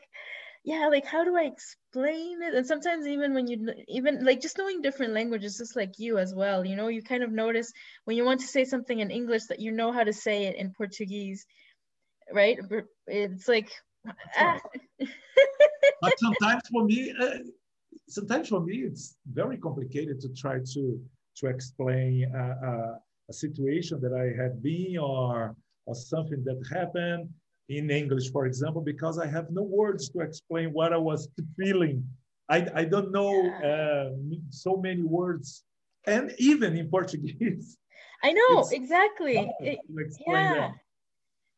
yeah, 0.64 0.88
like 0.88 1.06
how 1.06 1.24
do 1.24 1.38
I 1.38 1.44
explain 1.44 2.42
it? 2.42 2.54
And 2.54 2.66
sometimes 2.66 3.08
even 3.08 3.34
when 3.34 3.48
you 3.48 3.74
even 3.88 4.26
like 4.26 4.42
just 4.42 4.58
knowing 4.58 4.82
different 4.82 5.14
languages, 5.14 5.58
just 5.58 5.76
like 5.76 6.00
you 6.00 6.18
as 6.18 6.34
well, 6.34 6.66
you 6.66 6.76
know, 6.76 6.88
you 6.88 7.02
kind 7.02 7.24
of 7.24 7.32
notice 7.32 7.72
when 8.06 8.18
you 8.18 8.26
want 8.26 8.42
to 8.42 8.48
say 8.48 8.66
something 8.66 9.00
in 9.00 9.12
English 9.12 9.46
that 9.46 9.60
you 9.60 9.72
know 9.72 9.92
how 9.92 10.04
to 10.04 10.14
say 10.14 10.46
it 10.46 10.56
in 10.56 10.74
Portuguese, 10.74 11.46
right? 12.34 12.58
It's 13.08 13.48
like, 13.48 13.72
ah, 14.38 14.60
But 16.02 16.20
sometimes 16.20 16.62
for 16.72 16.84
me, 16.84 17.14
uh, 17.20 17.38
sometimes 18.08 18.50
for 18.50 18.62
me, 18.62 18.80
it's 18.80 19.18
very 19.32 19.58
complicated 19.58 20.20
to 20.22 20.30
try 20.34 20.60
to, 20.74 21.00
to 21.38 21.48
explain 21.48 22.32
uh, 22.36 22.56
uh, 22.66 22.96
a 23.30 23.34
situation 23.34 24.00
that 24.02 24.14
I 24.14 24.42
had 24.42 24.62
been 24.62 24.98
or, 24.98 25.56
or 25.88 25.96
something 25.96 26.44
that 26.44 26.60
happened 26.72 27.30
in 27.70 27.90
English, 27.90 28.32
for 28.32 28.46
example, 28.46 28.82
because 28.82 29.18
I 29.18 29.26
have 29.28 29.50
no 29.50 29.64
words 29.64 30.10
to 30.10 30.20
explain 30.20 30.72
what 30.72 30.94
I 30.94 30.98
was 30.98 31.28
feeling. 31.58 32.06
I, 32.50 32.68
I 32.76 32.86
don't 32.86 33.12
know 33.12 33.50
uh, 33.70 34.10
so 34.50 34.78
many 34.78 35.04
words. 35.04 35.64
And 36.06 36.34
even 36.38 36.78
in 36.78 36.90
Portuguese, 36.98 37.78
I 38.24 38.32
know 38.34 38.68
exactly. 38.72 39.36
It- 39.60 39.80
yeah 40.28 40.54
that. 40.54 40.72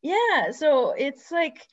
yeah 0.02 0.50
so 0.50 0.92
it's 0.92 1.30
like 1.30 1.66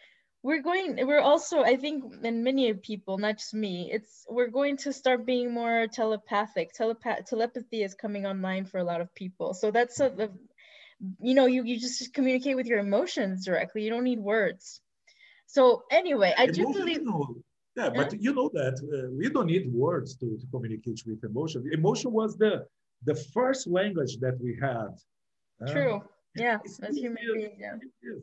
we're 0.43 0.62
going 0.62 0.95
we're 1.08 1.20
also 1.20 1.62
i 1.64 1.76
think 1.76 2.03
and 2.24 2.43
many 2.43 2.74
people 2.74 3.18
not 3.18 3.38
just 3.38 3.53
me 3.53 3.89
it's 3.91 4.26
we're 4.30 4.49
going 4.60 4.78
to 4.78 4.93
start 4.93 5.26
being 5.26 5.51
more 5.51 5.88
telepathic 5.88 6.74
Telepath- 6.74 7.26
telepathy 7.26 7.84
is 7.84 7.95
coming 7.95 8.26
online 8.26 8.66
for 8.66 8.78
a 8.78 8.84
lot 8.84 9.01
of 9.01 9.14
people 9.16 9.53
so 9.53 9.72
that's 9.72 9.95
sort 9.97 10.20
of 10.20 10.32
you 11.20 11.34
know 11.34 11.45
you, 11.45 11.64
you 11.64 11.80
just 11.80 12.14
communicate 12.14 12.56
with 12.56 12.66
your 12.66 12.80
emotions 12.80 13.45
directly 13.45 13.84
you 13.84 13.89
don't 13.89 14.04
need 14.04 14.20
words 14.20 14.82
so 15.45 15.84
anyway 15.91 16.34
i 16.38 16.45
do 16.45 16.66
believe 16.74 17.02
yeah, 17.76 17.89
but 17.89 18.12
you 18.20 18.34
know 18.34 18.50
that 18.54 18.76
uh, 18.82 19.12
we 19.12 19.30
don't 19.30 19.45
need 19.45 19.72
words 19.72 20.16
to, 20.16 20.36
to 20.41 20.48
communicate 20.52 21.00
with 21.06 21.24
emotion. 21.24 21.64
Emotion 21.72 22.12
was 22.12 22.36
the 22.36 22.66
the 23.06 23.14
first 23.36 23.68
language 23.68 24.18
that 24.18 24.36
we 24.41 24.58
had. 24.60 24.91
Uh, 25.62 25.72
true 25.72 26.02
yeah 26.36 26.56
it's- 26.56 26.80
as 26.82 26.98
human 26.98 27.24
beings 27.34 27.54
yeah 27.60 27.76
yes, 28.04 28.22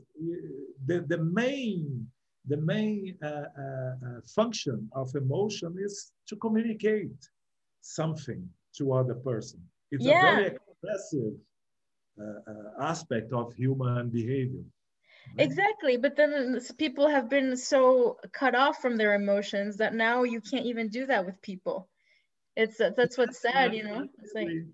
The, 0.87 0.97
the 1.13 1.19
main 1.19 2.07
the 2.47 2.57
main 2.57 3.17
uh, 3.23 3.27
uh, 3.27 3.63
uh, 4.07 4.21
function 4.37 4.91
of 4.93 5.09
emotion 5.15 5.77
is 5.87 6.13
to 6.29 6.37
communicate 6.37 7.21
something 7.81 8.43
to 8.77 8.93
other 8.93 9.15
person. 9.15 9.61
It's 9.91 10.05
Yeah. 10.05 10.19
a 10.21 10.25
very 10.27 10.47
expressive 10.53 11.35
uh, 11.35 11.41
uh, 11.41 11.54
Uh, 12.21 12.41
uh, 12.51 12.83
aspect 12.91 13.33
of 13.33 13.53
human 13.55 14.03
behavior. 14.03 14.55
right? 15.31 15.39
Exactly, 15.39 15.97
but 15.97 16.17
then 16.17 16.61
people 16.79 17.09
have 17.09 17.29
been 17.29 17.57
so 17.57 18.19
cut 18.33 18.55
off 18.55 18.81
from 18.81 18.97
their 18.97 19.15
emotions 19.15 19.77
that 19.79 19.95
now 19.95 20.23
you 20.25 20.41
can't 20.41 20.67
even 20.67 20.89
do 20.89 21.07
that 21.07 21.25
with 21.27 21.41
people. 21.43 21.89
It's 22.57 22.81
uh, 22.81 22.91
that's 22.97 23.17
what's 23.19 23.41
sad, 23.41 23.75
you 23.75 23.85
know. 23.85 24.05
I 24.19 24.23
It's 24.23 24.35
like 24.35 24.53
agree. 24.53 24.67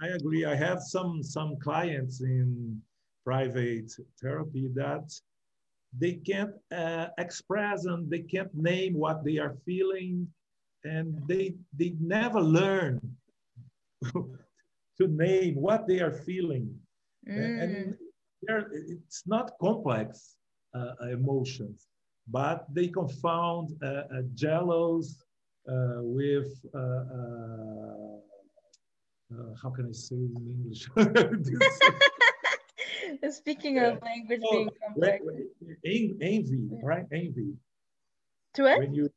I 0.00 0.08
agree. 0.08 0.44
I 0.44 0.54
have 0.54 0.80
some 0.80 1.22
some 1.22 1.56
clients 1.58 2.20
in 2.22 2.82
private 3.24 3.90
therapy 4.20 4.68
that 4.74 5.08
they 5.98 6.14
can't 6.14 6.54
uh, 6.72 7.08
express 7.18 7.84
and 7.86 8.10
they 8.10 8.20
can't 8.22 8.54
name 8.54 8.94
what 8.94 9.24
they 9.24 9.38
are 9.38 9.54
feeling, 9.64 10.28
and 10.84 11.06
they 11.28 11.54
they 11.78 11.94
never 12.00 12.40
learn 12.40 13.00
to 14.98 15.08
name 15.08 15.56
what 15.56 15.86
they 15.86 16.00
are 16.00 16.12
feeling. 16.12 16.74
mm, 17.28 17.62
And 17.62 17.96
it's 18.48 19.26
not 19.26 19.52
complex 19.60 20.36
uh, 20.74 20.94
emotions, 21.10 21.86
but 22.28 22.64
they 22.72 22.88
confound 22.88 23.76
uh, 23.82 23.86
uh, 23.86 24.22
jealous 24.34 25.22
uh, 25.68 26.00
with 26.02 26.64
uh, 26.74 26.78
uh, 26.78 28.16
uh, 29.32 29.54
how 29.60 29.70
can 29.70 29.88
I 29.88 29.92
say 29.92 30.16
in 30.16 30.36
English? 30.36 30.88
Speaking 33.30 33.78
of 33.78 34.02
language 34.02 34.42
oh, 34.46 34.52
being 34.52 34.68
complex, 34.86 35.24
envy, 35.84 36.68
right? 36.82 37.06
Envy. 37.10 37.56
to 38.54 38.66
it? 38.66 38.78
When 38.78 38.94
you 38.94 39.10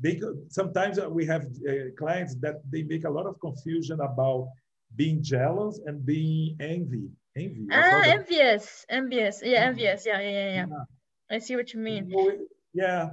they 0.00 0.20
sometimes 0.48 0.98
we 1.00 1.24
have 1.26 1.44
uh, 1.44 1.90
clients 1.96 2.34
that 2.36 2.62
they 2.70 2.82
make 2.82 3.04
a 3.04 3.10
lot 3.10 3.26
of 3.26 3.38
confusion 3.40 4.00
about 4.00 4.48
being 4.96 5.22
jealous 5.22 5.80
and 5.86 6.04
being 6.04 6.56
envy. 6.60 7.08
Envy. 7.36 7.66
Ah, 7.72 8.02
envious, 8.06 8.86
envious, 8.88 9.40
yeah, 9.44 9.60
envious, 9.66 10.06
yeah, 10.06 10.20
yeah, 10.20 10.30
yeah, 10.30 10.54
yeah. 10.54 10.66
Yeah. 10.68 10.84
I 11.30 11.38
see 11.38 11.56
what 11.56 11.72
you 11.74 11.80
mean. 11.80 12.08
You 12.10 12.16
know 12.16 12.28
it- 12.30 12.40
Yeah. 12.72 13.10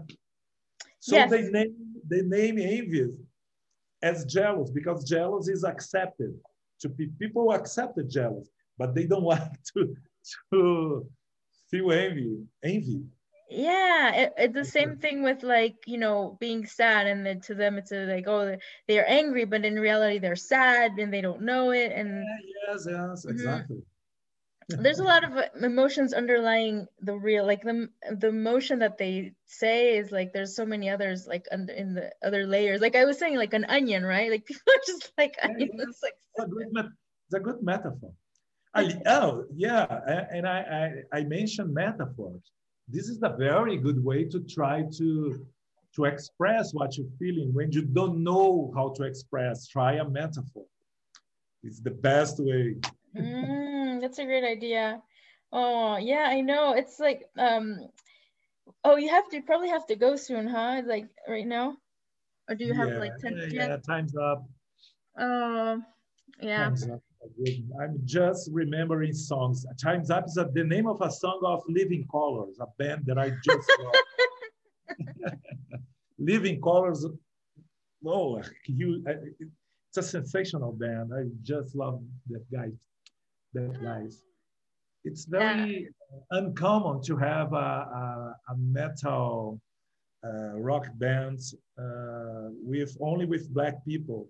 So 0.99 1.15
Yes. 1.15 1.29
they 1.31 1.49
name 1.49 1.75
they 2.07 2.21
name 2.21 2.57
envious 2.59 3.15
as 4.03 4.25
jealous 4.25 4.69
because 4.71 5.03
jealous 5.03 5.47
is 5.47 5.63
accepted. 5.63 6.39
To 6.81 6.89
be 6.89 7.07
people 7.19 7.51
accepted 7.53 8.09
jealous, 8.09 8.47
but 8.77 8.93
they 8.95 9.05
don't 9.05 9.23
like 9.35 9.51
to 9.73 9.95
to 10.51 11.09
feel 11.69 11.91
envy. 11.91 12.37
Envy. 12.63 13.01
Yeah 13.51 14.15
it, 14.15 14.33
it's 14.37 14.53
the 14.53 14.65
same 14.65 14.97
thing 14.97 15.23
with 15.23 15.43
like 15.43 15.75
you 15.85 15.97
know 15.97 16.37
being 16.39 16.65
sad 16.65 17.07
and 17.07 17.25
then 17.25 17.41
to 17.41 17.53
them 17.53 17.77
it's 17.77 17.91
a, 17.91 18.05
like 18.05 18.27
oh 18.27 18.55
they're 18.87 19.09
angry 19.09 19.45
but 19.45 19.65
in 19.65 19.75
reality 19.79 20.19
they're 20.19 20.35
sad 20.35 20.93
and 20.97 21.13
they 21.13 21.21
don't 21.21 21.41
know 21.41 21.71
it 21.71 21.91
and 21.91 22.25
yes 22.67 22.87
yes 22.89 23.25
Mhm. 23.25 23.31
exactly 23.31 23.83
there's 24.69 24.99
a 24.99 25.03
lot 25.03 25.23
of 25.25 25.35
uh, 25.35 25.47
emotions 25.61 26.13
underlying 26.13 26.87
the 27.01 27.13
real 27.13 27.45
like 27.45 27.61
the 27.63 27.89
the 28.09 28.29
emotion 28.29 28.79
that 28.79 28.97
they 28.97 29.33
say 29.45 29.97
is 29.97 30.11
like 30.11 30.31
there's 30.33 30.55
so 30.55 30.65
many 30.65 30.89
others 30.89 31.27
like 31.27 31.45
under 31.51 31.73
in 31.73 31.93
the 31.93 32.11
other 32.23 32.45
layers 32.47 32.79
like 32.81 32.95
i 32.95 33.05
was 33.05 33.17
saying 33.19 33.35
like 33.35 33.53
an 33.53 33.65
onion 33.65 34.03
right 34.03 34.31
like 34.31 34.45
people 34.45 34.61
are 34.73 34.85
just 34.87 35.11
like 35.17 35.35
onions 35.43 35.71
yeah. 35.77 35.85
It's 35.89 36.03
like 36.03 36.13
a 36.39 36.47
good, 36.49 36.67
met- 36.71 36.85
it's 37.27 37.35
a 37.35 37.39
good 37.39 37.61
metaphor. 37.61 38.13
I, 38.73 38.95
oh, 39.05 39.45
yeah, 39.53 39.85
and 40.31 40.47
I, 40.47 41.03
I, 41.13 41.19
I 41.19 41.23
mentioned 41.23 41.73
metaphors. 41.73 42.41
This 42.91 43.07
is 43.07 43.19
a 43.23 43.29
very 43.29 43.77
good 43.77 44.03
way 44.03 44.25
to 44.25 44.41
try 44.41 44.83
to, 44.97 45.45
to 45.95 46.05
express 46.05 46.73
what 46.73 46.97
you're 46.97 47.07
feeling 47.17 47.53
when 47.53 47.71
you 47.71 47.83
don't 47.83 48.21
know 48.23 48.71
how 48.75 48.89
to 48.97 49.03
express. 49.03 49.67
Try 49.67 49.93
a 49.93 50.07
metaphor. 50.07 50.65
It's 51.63 51.79
the 51.79 51.91
best 51.91 52.39
way. 52.39 52.75
Mm, 53.17 54.01
that's 54.01 54.19
a 54.19 54.25
great 54.25 54.43
idea. 54.43 55.01
Oh, 55.53 55.97
yeah, 55.97 56.27
I 56.29 56.41
know. 56.41 56.73
It's 56.73 56.99
like, 56.99 57.23
um, 57.37 57.79
oh, 58.83 58.97
you 58.97 59.09
have 59.09 59.29
to 59.29 59.37
you 59.37 59.43
probably 59.43 59.69
have 59.69 59.85
to 59.87 59.95
go 59.95 60.15
soon, 60.15 60.47
huh? 60.47 60.81
Like 60.85 61.07
right 61.27 61.47
now? 61.47 61.77
Or 62.49 62.55
do 62.55 62.65
you 62.65 62.73
have 62.73 62.91
like 62.93 63.17
10 63.21 63.49
yeah, 63.51 63.67
yeah. 63.67 63.77
time's 63.77 64.15
up. 64.15 64.45
Oh, 65.17 65.81
yeah. 66.41 66.65
Time's 66.65 66.89
up. 66.89 67.01
I'm 67.79 67.99
just 68.05 68.49
remembering 68.51 69.13
songs. 69.13 69.65
Time's 69.81 70.09
Up 70.09 70.25
is 70.27 70.37
a, 70.37 70.45
the 70.53 70.63
name 70.63 70.87
of 70.87 71.01
a 71.01 71.11
song 71.11 71.39
of 71.45 71.61
Living 71.67 72.07
Colors, 72.11 72.57
a 72.59 72.67
band 72.79 73.05
that 73.05 73.17
I 73.17 73.31
just 73.43 73.71
love. 73.79 75.33
Living 76.19 76.61
Colors, 76.61 77.05
oh, 78.05 78.41
you, 78.65 79.03
it's 79.89 79.97
a 79.97 80.03
sensational 80.03 80.71
band. 80.71 81.11
I 81.13 81.23
just 81.43 81.75
love 81.75 82.01
that 82.29 82.43
guy, 82.51 82.71
that 83.53 83.81
guys. 83.83 84.23
It's 85.03 85.25
very 85.25 85.89
uncommon 86.31 87.01
to 87.03 87.17
have 87.17 87.53
a, 87.53 87.55
a, 87.55 88.35
a 88.49 88.57
metal 88.57 89.59
uh, 90.23 90.59
rock 90.59 90.87
band 90.95 91.39
uh, 91.79 92.49
with 92.63 92.95
only 93.01 93.25
with 93.25 93.51
black 93.53 93.83
people. 93.85 94.27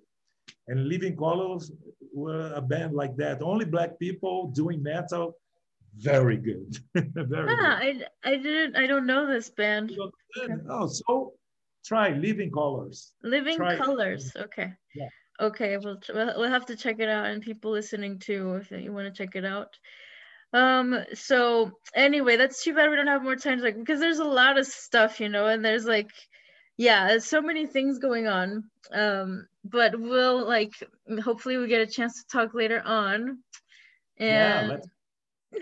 And 0.68 0.88
Living 0.88 1.18
Colors 1.18 1.72
were 2.14 2.52
a 2.54 2.62
band 2.62 2.94
like 2.94 3.16
that. 3.18 3.42
Only 3.42 3.66
black 3.66 3.98
people 4.00 4.48
doing 4.48 4.82
metal. 4.84 5.38
Very 5.98 6.38
good. 6.38 6.78
very 6.96 7.50
Ah, 7.50 7.80
good. 7.82 8.08
I, 8.24 8.32
I 8.32 8.38
didn't, 8.38 8.76
I 8.78 8.88
don't 8.88 9.06
know 9.06 9.28
this 9.28 9.50
band. 9.50 9.92
Oh, 10.70 10.88
so 10.88 11.34
try 11.86 12.10
Living 12.12 12.52
Colors. 12.52 13.14
Living 13.24 13.58
Try 13.58 13.74
it. 13.74 13.78
Colors. 13.78 14.32
Okay. 14.36 14.72
Yeah. 14.96 15.10
Okay, 15.42 15.78
we'll, 15.78 16.00
we'll 16.14 16.34
we'll 16.38 16.50
have 16.50 16.68
to 16.68 16.76
check 16.76 17.00
it 17.00 17.10
out, 17.10 17.26
and 17.26 17.42
people 17.42 17.72
listening 17.72 18.20
too, 18.20 18.56
if 18.56 18.70
you 18.70 18.94
want 18.94 19.14
to 19.14 19.26
check 19.26 19.36
it 19.36 19.44
out. 19.44 19.76
Um. 20.54 21.04
So 21.14 21.72
anyway, 21.96 22.38
that's 22.38 22.64
too 22.64 22.76
bad 22.76 22.90
we 22.90 22.96
don't 22.96 23.08
have 23.08 23.24
more 23.24 23.36
time, 23.36 23.60
like 23.60 23.78
because 23.78 24.00
there's 24.00 24.20
a 24.20 24.24
lot 24.24 24.60
of 24.60 24.68
stuff, 24.68 25.20
you 25.20 25.30
know, 25.30 25.48
and 25.48 25.66
there's 25.66 25.86
like, 25.86 26.12
yeah, 26.78 27.08
there's 27.08 27.26
so 27.26 27.42
many 27.42 27.66
things 27.66 28.00
going 28.00 28.28
on. 28.28 28.70
Um. 28.92 29.48
But 29.64 30.00
we'll 30.00 30.48
like, 30.48 30.74
hopefully, 31.24 31.58
we 31.58 31.68
get 31.68 31.88
a 31.88 31.92
chance 31.92 32.16
to 32.16 32.28
talk 32.28 32.56
later 32.56 32.82
on. 32.84 33.44
Yeah, 34.18 34.60
And 34.60 34.70
let's 34.70 34.88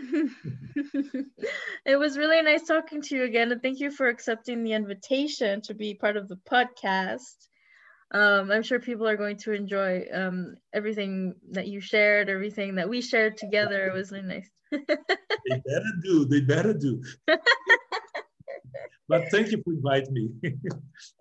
it 1.86 1.98
was 1.98 2.18
really 2.18 2.42
nice 2.42 2.64
talking 2.68 3.02
to 3.02 3.16
you 3.16 3.24
again, 3.24 3.52
and 3.52 3.62
thank 3.62 3.80
you 3.80 3.90
for 3.90 4.08
accepting 4.08 4.64
the 4.64 4.74
invitation 4.74 5.62
to 5.62 5.74
be 5.74 5.96
part 5.96 6.16
of 6.16 6.28
the 6.28 6.38
podcast. 6.50 7.48
Um, 8.12 8.52
I'm 8.52 8.64
sure 8.64 8.80
people 8.80 9.08
are 9.08 9.18
going 9.18 9.38
to 9.38 9.54
enjoy 9.54 10.06
um, 10.14 10.56
everything 10.74 11.36
that 11.52 11.68
you 11.68 11.80
shared, 11.80 12.30
everything 12.30 12.76
that 12.76 12.90
we 12.90 13.02
shared 13.02 13.38
together. 13.38 13.88
It 13.88 13.94
was 13.94 14.12
really 14.12 14.28
nice. 14.28 14.50
they 14.72 14.80
better 14.86 15.94
do. 16.04 16.26
They 16.26 16.42
better 16.42 16.74
do. 16.74 17.02
but 19.10 19.30
thank 19.32 19.52
you 19.52 19.62
for 19.64 19.74
inviting 19.74 20.14
me. 20.14 20.30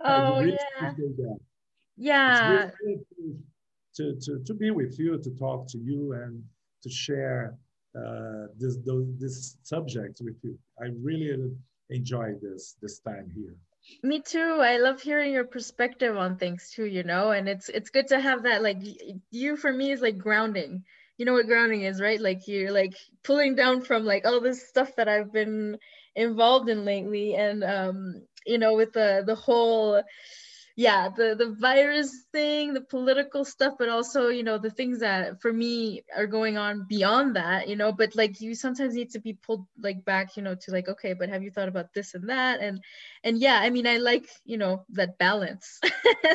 Oh 0.05 0.41
really 0.41 0.57
yeah. 0.80 0.93
Yeah, 1.97 2.70
really 2.82 2.99
to, 3.97 4.14
to, 4.20 4.39
to 4.45 4.55
be 4.55 4.70
with 4.70 4.99
you, 4.99 5.18
to 5.18 5.30
talk 5.30 5.66
to 5.68 5.78
you, 5.78 6.12
and 6.12 6.43
to 6.82 6.91
share 6.91 7.57
uh, 7.97 8.47
this 8.57 8.76
those, 8.86 9.07
this 9.18 9.57
subject 9.62 10.20
with 10.22 10.36
you. 10.43 10.57
I 10.80 10.86
really 11.03 11.51
enjoy 11.91 12.34
this 12.41 12.76
this 12.80 13.01
time 13.01 13.32
here. 13.34 13.55
me 14.03 14.20
too. 14.20 14.59
I 14.61 14.78
love 14.78 15.01
hearing 15.03 15.32
your 15.32 15.45
perspective 15.45 16.16
on 16.16 16.36
things 16.36 16.70
too. 16.70 16.84
You 16.86 17.03
know, 17.03 17.32
and 17.32 17.49
it's 17.49 17.68
it's 17.68 17.91
good 17.91 18.09
to 18.09 18.20
have 18.20 18.45
that. 18.45 18.62
Like 18.62 18.78
you 19.30 19.57
for 19.57 19.72
me 19.72 19.91
is 19.91 20.01
like 20.01 20.18
grounding. 20.18 20.84
You 21.16 21.24
know 21.24 21.32
what 21.32 21.47
grounding 21.47 21.82
is, 21.82 22.01
right? 22.01 22.20
Like 22.20 22.47
you're 22.47 22.70
like 22.70 22.95
pulling 23.24 23.57
down 23.57 23.80
from 23.80 24.05
like 24.05 24.24
all 24.24 24.41
this 24.41 24.68
stuff 24.68 24.95
that 24.97 25.09
I've 25.09 25.32
been 25.32 25.78
involved 26.19 26.69
in 26.69 26.85
lately, 26.85 27.35
and 27.35 27.64
um, 27.64 28.23
you 28.47 28.59
know, 28.59 28.75
with 28.75 28.93
the 28.93 29.23
the 29.27 29.35
whole 29.35 30.03
yeah 30.77 31.09
the 31.09 31.35
the 31.37 31.57
virus 31.59 32.25
thing 32.33 32.73
the 32.73 32.81
political 32.81 33.45
stuff 33.45 33.75
but 33.81 33.89
also 33.89 34.29
you 34.29 34.45
know 34.45 34.59
the 34.59 34.71
things 34.71 35.01
that 35.01 35.43
for 35.43 35.53
me 35.53 36.05
are 36.16 36.29
going 36.29 36.57
on 36.57 36.87
beyond 36.89 37.35
that 37.35 37.69
you 37.69 37.75
know 37.75 37.91
but 37.93 38.14
like 38.14 38.41
you 38.41 38.55
sometimes 38.55 38.95
need 38.95 39.11
to 39.11 39.19
be 39.19 39.33
pulled 39.33 39.66
like 39.83 40.05
back 40.05 40.37
you 40.37 40.43
know 40.43 40.55
to 40.55 40.71
like 40.71 40.89
okay 40.89 41.14
but 41.14 41.29
have 41.29 41.43
you 41.43 41.51
thought 41.51 41.69
about 41.69 41.93
this 41.95 42.14
and 42.14 42.29
that? 42.29 42.61
And 42.61 42.81
and 43.25 43.41
yeah 43.41 43.59
i 43.61 43.71
mean 43.71 43.89
i 43.89 43.97
like 43.97 44.29
you 44.45 44.57
know 44.57 44.85
that 44.91 45.19
balance. 45.19 45.81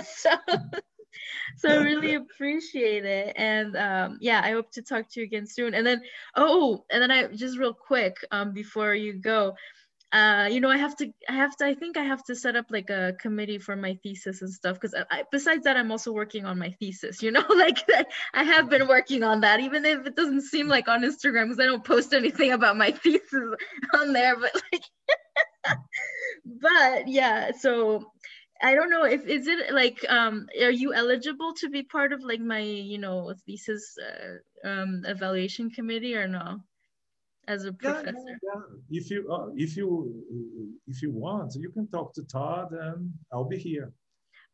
So 0.05 0.29
so 1.57 1.69
i 1.69 1.75
really 1.75 2.15
appreciate 2.15 3.05
it 3.05 3.33
and 3.35 3.75
um 3.75 4.17
yeah 4.21 4.41
i 4.43 4.51
hope 4.51 4.71
to 4.71 4.81
talk 4.81 5.09
to 5.09 5.19
you 5.19 5.25
again 5.25 5.45
soon 5.47 5.73
and 5.73 5.85
then 5.85 6.01
oh 6.35 6.83
and 6.91 7.01
then 7.01 7.11
i 7.11 7.27
just 7.27 7.57
real 7.57 7.73
quick 7.73 8.17
um 8.31 8.53
before 8.53 8.93
you 8.93 9.13
go 9.13 9.53
uh, 10.13 10.47
you 10.51 10.61
know, 10.61 10.69
I 10.69 10.77
have 10.77 10.95
to, 10.97 11.11
I 11.27 11.33
have 11.33 11.55
to, 11.57 11.65
I 11.65 11.73
think 11.73 11.97
I 11.97 12.03
have 12.03 12.23
to 12.25 12.35
set 12.35 12.55
up 12.55 12.67
like 12.69 12.91
a 12.91 13.13
committee 13.19 13.57
for 13.57 13.75
my 13.75 13.97
thesis 14.03 14.43
and 14.43 14.51
stuff. 14.51 14.79
Cause 14.79 14.93
I, 14.93 15.05
I- 15.09 15.23
besides 15.31 15.63
that, 15.63 15.75
I'm 15.75 15.91
also 15.91 16.11
working 16.11 16.45
on 16.45 16.59
my 16.59 16.69
thesis, 16.79 17.23
you 17.23 17.31
know, 17.31 17.43
like 17.49 17.79
I 18.35 18.43
have 18.43 18.69
been 18.69 18.87
working 18.87 19.23
on 19.23 19.41
that, 19.41 19.59
even 19.59 19.83
if 19.85 20.05
it 20.05 20.15
doesn't 20.15 20.41
seem 20.41 20.67
like 20.67 20.87
on 20.87 21.01
Instagram, 21.01 21.49
cause 21.49 21.59
I 21.59 21.65
don't 21.65 21.83
post 21.83 22.13
anything 22.13 22.51
about 22.51 22.77
my 22.77 22.91
thesis 23.03 23.55
on 23.95 24.13
there, 24.13 24.35
but 24.37 24.51
like, 24.71 25.77
but 26.45 27.07
yeah, 27.07 27.51
so 27.59 28.11
I 28.63 28.75
don't 28.75 28.89
know 28.89 29.03
if, 29.03 29.25
is 29.25 29.47
it 29.47 29.73
like, 29.73 30.05
um, 30.09 30.47
are 30.61 30.71
you 30.71 30.93
eligible 30.93 31.53
to 31.55 31.69
be 31.69 31.83
part 31.83 32.13
of 32.13 32.23
like 32.23 32.39
my, 32.39 32.61
you 32.61 32.97
know, 32.97 33.33
thesis, 33.45 33.97
uh, 33.99 34.67
um, 34.67 35.03
evaluation 35.05 35.69
committee 35.69 36.15
or 36.15 36.27
no? 36.27 36.59
As 37.45 37.65
a 37.65 37.73
professor? 37.73 38.13
yeah, 38.15 38.35
yeah. 38.41 38.61
If 38.89 39.11
you 39.11 39.29
uh, 39.29 39.47
if 39.57 39.75
you 39.75 40.73
if 40.87 41.01
you 41.01 41.11
want, 41.11 41.53
you 41.55 41.71
can 41.71 41.87
talk 41.87 42.13
to 42.13 42.23
Todd, 42.23 42.71
and 42.71 43.11
I'll 43.33 43.43
be 43.43 43.57
here. 43.57 43.91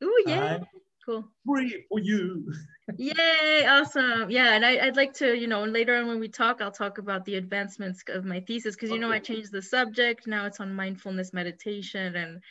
Ooh, 0.03 0.23
yeah, 0.25 0.55
I'm 0.55 0.65
cool. 1.05 1.23
free 1.45 1.85
for 1.87 1.99
you. 1.99 2.51
Yay, 2.97 3.67
awesome. 3.67 4.31
Yeah, 4.31 4.53
and 4.53 4.65
I, 4.65 4.87
I'd 4.87 4.95
like 4.95 5.13
to, 5.15 5.37
you 5.37 5.45
know, 5.45 5.63
later 5.65 5.97
on 5.97 6.07
when 6.07 6.19
we 6.19 6.29
talk, 6.29 6.61
I'll 6.61 6.71
talk 6.71 6.97
about 6.97 7.25
the 7.25 7.35
advancements 7.35 8.03
of 8.07 8.25
my 8.25 8.39
thesis 8.39 8.75
because, 8.75 8.89
you 8.89 8.97
know, 8.97 9.11
I 9.11 9.19
changed 9.19 9.51
the 9.51 9.61
subject. 9.61 10.25
Now 10.25 10.47
it's 10.47 10.59
on 10.59 10.73
mindfulness 10.73 11.31
meditation 11.31 12.15
and 12.15 12.41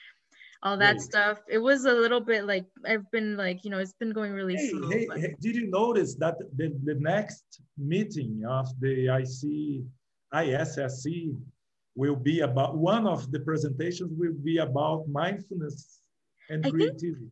all 0.63 0.77
that 0.77 1.01
stuff. 1.01 1.39
It 1.49 1.59
was 1.59 1.85
a 1.85 1.93
little 1.93 2.21
bit 2.21 2.45
like, 2.45 2.67
I've 2.87 3.09
been 3.11 3.37
like, 3.37 3.65
you 3.65 3.71
know, 3.71 3.79
it's 3.79 3.93
been 3.95 4.13
going 4.13 4.33
really 4.33 4.57
Hey, 4.57 4.69
slow. 4.71 4.91
hey, 4.91 5.07
but- 5.09 5.19
did 5.41 5.55
you 5.57 5.69
notice 5.71 6.15
that 6.17 6.37
the, 6.57 6.75
the 6.85 6.95
next 6.95 7.61
meeting 7.77 8.43
of 8.49 8.67
the 8.81 9.07
IC, 9.07 9.85
ISSC 10.35 11.35
will 11.97 12.17
be 12.17 12.41
about, 12.41 12.77
one 12.77 13.07
of 13.07 13.31
the 13.33 13.41
presentations 13.41 14.11
will 14.19 14.35
be 14.45 14.59
about 14.59 15.09
mindfulness 15.09 16.01
and 16.51 16.65
I 16.67 16.71
think- 16.71 16.75
creativity. 16.77 17.31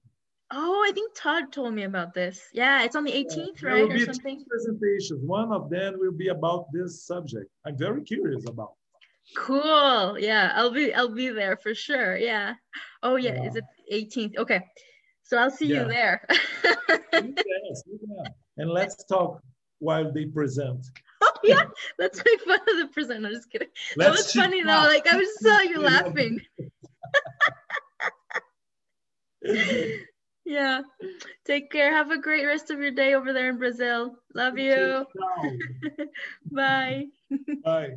Oh, 0.53 0.85
I 0.89 0.93
think 0.93 1.13
Todd 1.17 1.51
told 1.51 1.75
me 1.75 1.83
about 1.83 2.15
this. 2.15 2.41
Yeah, 2.53 2.85
it's 2.85 2.95
on 2.95 3.03
the 3.03 3.11
18th, 3.11 3.59
There 3.59 3.73
right? 3.73 3.83
will 3.83 3.91
Or 3.91 3.95
be 3.95 4.05
something. 4.05 4.39
two 4.39 4.45
presentations. 4.49 5.21
One 5.27 5.51
of 5.53 5.69
them 5.69 5.95
will 5.99 6.13
be 6.13 6.29
about 6.29 6.67
this 6.73 7.03
subject. 7.05 7.51
I'm 7.67 7.77
very 7.77 8.01
curious 8.05 8.49
about. 8.49 8.75
Cool. 9.35 10.19
Yeah, 10.19 10.53
I'll 10.55 10.71
be 10.71 10.95
I'll 10.95 11.13
be 11.15 11.29
there 11.31 11.57
for 11.57 11.75
sure. 11.75 12.17
Yeah. 12.17 12.55
Oh 13.03 13.17
yeah, 13.17 13.43
is 13.43 13.57
it 13.57 13.65
18th? 13.93 14.37
Okay. 14.39 14.61
So 15.23 15.37
I'll 15.39 15.51
see 15.51 15.67
Yeah. 15.73 15.83
you 15.83 15.89
there. 15.89 16.27
yes. 17.13 17.83
And 18.57 18.71
let's 18.71 19.05
talk 19.05 19.41
while 19.81 20.13
they 20.13 20.27
present. 20.27 20.87
oh 21.23 21.33
yeah, 21.43 21.65
let's 21.99 22.23
make 22.25 22.41
fun 22.43 22.61
of 22.61 22.77
the 22.79 22.89
present. 22.93 23.27
I'm 23.27 23.33
just 23.33 23.51
kidding. 23.51 23.69
that 23.97 24.11
Let's 24.11 24.35
was 24.35 24.45
funny 24.45 24.63
though. 24.63 24.69
Like 24.69 25.07
I 25.07 25.19
just 25.19 25.41
saw 25.41 25.61
you 25.61 25.83
Yeah. 25.83 26.01
laughing. 26.03 26.41
Yeah. 30.49 30.83
Take 31.45 31.73
care. 31.73 31.91
Have 31.91 32.13
a 32.13 32.21
great 32.21 32.47
rest 32.47 32.71
of 32.71 32.79
your 32.79 32.93
day 32.93 33.15
over 33.15 33.33
there 33.33 33.49
in 33.49 33.59
Brazil. 33.59 34.17
Love 34.33 34.57
you. 34.57 35.05
Bye. 36.53 37.07
Bye. 37.65 37.97